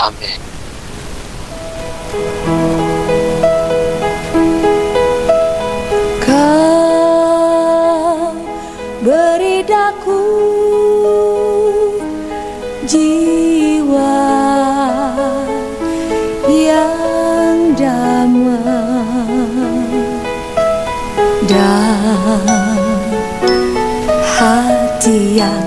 Amin. 0.03 0.41
Kau 6.23 8.31
beri 9.03 9.67
daku 9.67 10.30
yang 25.09 25.65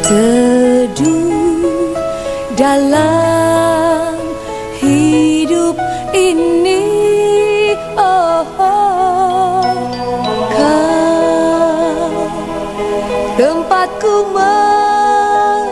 teduh 0.00 1.92
dalam 2.56 4.16
hidup 4.80 5.76
ini. 6.16 6.80
Oh, 8.00 8.40
oh. 8.56 9.76
kau 10.56 12.16
tempatku 13.36 14.32
mengadu 14.32 15.68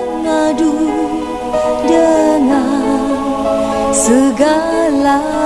dengan 1.88 3.16
segala 3.96 5.39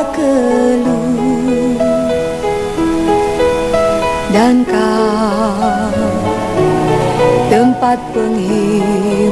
penghiburan 7.84 9.28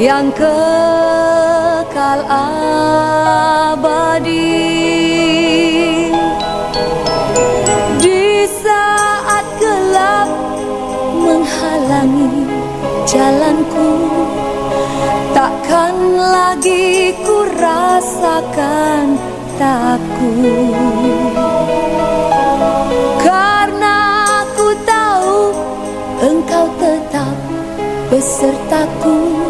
yang 0.00 0.32
kekal 0.32 2.20
abadi. 2.32 4.00
Di 8.00 8.48
saat 8.48 9.44
gelap 9.60 10.32
menghalangi 11.12 12.48
jalanku 13.04 13.92
takkan 15.36 15.92
lagi 16.16 17.12
ku 17.20 17.44
rasakan 17.52 19.20
takut 19.60 21.51
besertaku 28.42 29.41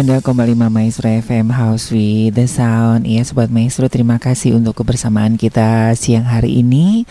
92,5 0.00 0.56
Maestro 0.72 1.12
FM 1.12 1.52
House 1.52 1.92
with 1.92 2.32
the 2.32 2.48
Sound. 2.48 3.04
Ya 3.04 3.20
Sobat 3.20 3.52
Maestro 3.52 3.84
terima 3.92 4.16
kasih 4.16 4.56
untuk 4.56 4.80
kebersamaan 4.80 5.36
kita 5.36 5.92
siang 5.92 6.24
hari 6.24 6.64
ini 6.64 7.04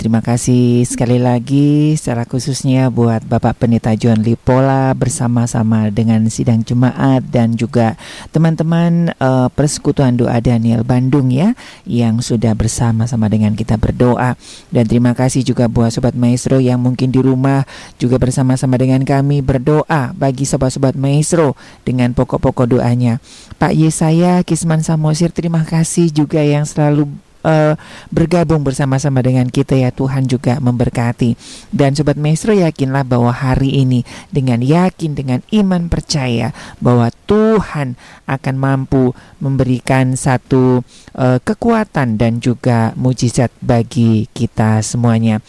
Terima 0.00 0.24
kasih 0.24 0.88
sekali 0.88 1.20
lagi 1.20 1.92
secara 1.92 2.24
khususnya 2.24 2.88
buat 2.88 3.20
Bapak 3.20 3.60
Pendeta 3.60 3.92
John 3.92 4.24
Lipola 4.24 4.96
bersama-sama 4.96 5.92
dengan 5.92 6.24
sidang 6.32 6.64
jemaat 6.64 7.20
dan 7.28 7.52
juga 7.52 8.00
teman-teman 8.32 9.12
uh, 9.20 9.52
Persekutuan 9.52 10.16
Doa 10.16 10.40
Daniel 10.40 10.88
Bandung 10.88 11.28
ya 11.28 11.52
yang 11.84 12.24
sudah 12.24 12.56
bersama-sama 12.56 13.28
dengan 13.28 13.52
kita 13.52 13.76
berdoa 13.76 14.40
dan 14.72 14.88
terima 14.88 15.12
kasih 15.12 15.44
juga 15.44 15.68
buat 15.68 15.92
Sobat 15.92 16.16
Maestro 16.16 16.64
yang 16.64 16.80
mungkin 16.80 17.12
di 17.12 17.20
rumah 17.20 17.68
juga 18.00 18.16
bersama-sama 18.16 18.80
dengan 18.80 19.04
kami 19.04 19.44
berdoa 19.44 20.16
bagi 20.16 20.48
sobat-sobat 20.48 20.96
Maestro 20.96 21.60
dengan 21.84 22.16
pokok-pokok 22.16 22.72
doanya. 22.72 23.20
Pak 23.60 23.76
Yesaya 23.76 24.40
Kisman 24.48 24.80
Samosir 24.80 25.28
terima 25.28 25.60
kasih 25.68 26.08
juga 26.08 26.40
yang 26.40 26.64
selalu 26.64 27.04
uh, 27.44 27.74
bergabung 28.08 28.64
bersama-sama 28.64 29.20
dengan 29.24 29.48
kita 29.48 29.76
ya 29.76 29.90
Tuhan 29.92 30.26
juga 30.26 30.58
memberkati. 30.58 31.36
Dan 31.70 31.96
sobat 31.96 32.16
maestro 32.16 32.52
yakinlah 32.52 33.04
bahwa 33.04 33.32
hari 33.32 33.82
ini 33.82 34.04
dengan 34.32 34.60
yakin 34.60 35.16
dengan 35.16 35.40
iman 35.52 35.88
percaya 35.88 36.52
bahwa 36.80 37.08
Tuhan 37.28 37.96
akan 38.26 38.54
mampu 38.56 39.12
memberikan 39.40 40.14
satu 40.14 40.82
uh, 41.16 41.38
kekuatan 41.40 42.20
dan 42.20 42.38
juga 42.38 42.92
mujizat 42.96 43.52
bagi 43.62 44.28
kita 44.32 44.80
semuanya. 44.84 45.40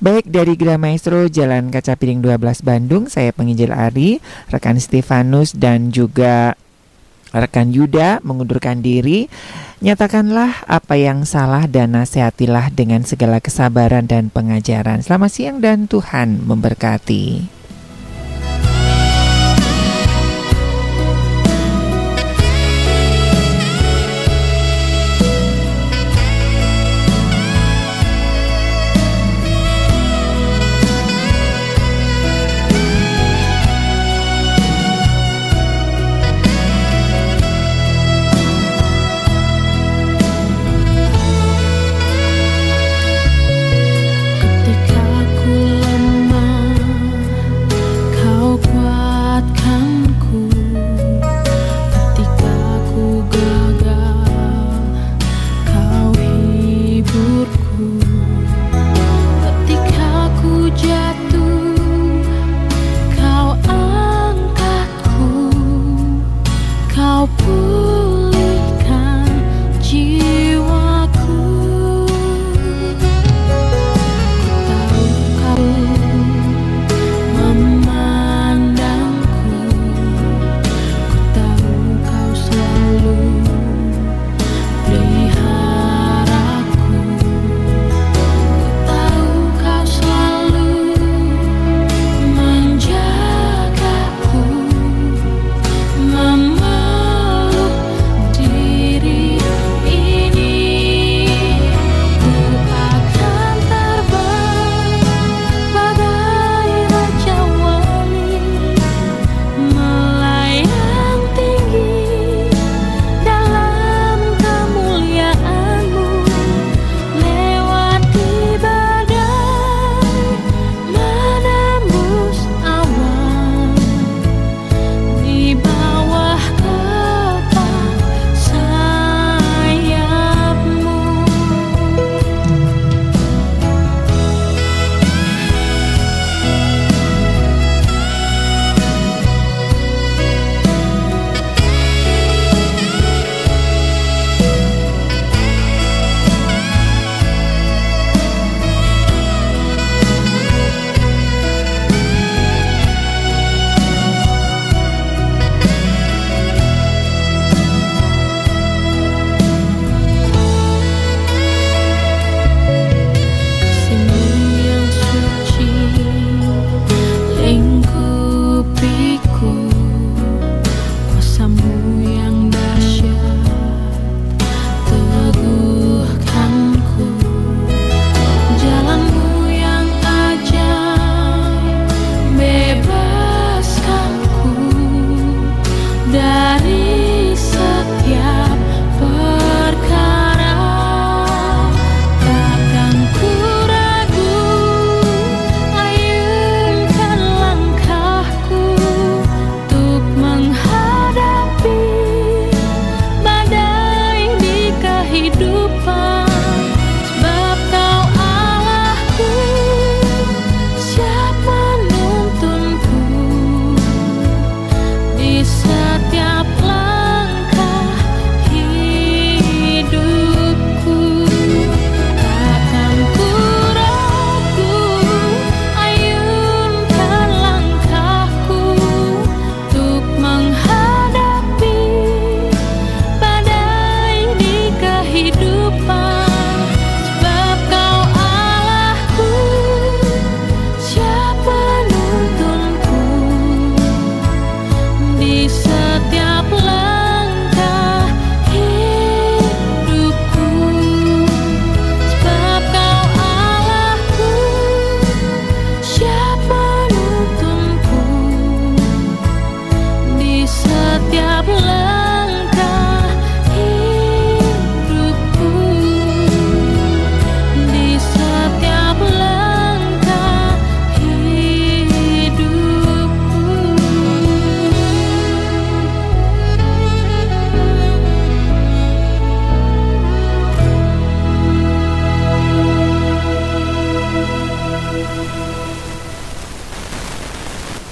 Baik 0.00 0.32
dari 0.32 0.56
Gera 0.56 0.80
Maestro 0.80 1.28
Jalan 1.28 1.68
Kaca 1.68 1.92
Piring 1.92 2.24
12 2.24 2.64
Bandung, 2.64 3.04
saya 3.12 3.36
penginjil 3.36 3.68
Ari, 3.68 4.16
rekan 4.48 4.80
Stefanus 4.80 5.52
dan 5.52 5.92
juga 5.92 6.56
rekan 7.34 7.70
Yuda 7.70 8.22
mengundurkan 8.22 8.82
diri. 8.82 9.30
Nyatakanlah 9.80 10.68
apa 10.68 10.94
yang 11.00 11.24
salah 11.24 11.64
dan 11.64 11.96
nasihatilah 11.96 12.68
dengan 12.74 13.06
segala 13.06 13.40
kesabaran 13.40 14.04
dan 14.04 14.28
pengajaran. 14.28 15.00
Selamat 15.00 15.30
siang 15.32 15.58
dan 15.64 15.88
Tuhan 15.88 16.44
memberkati. 16.44 17.59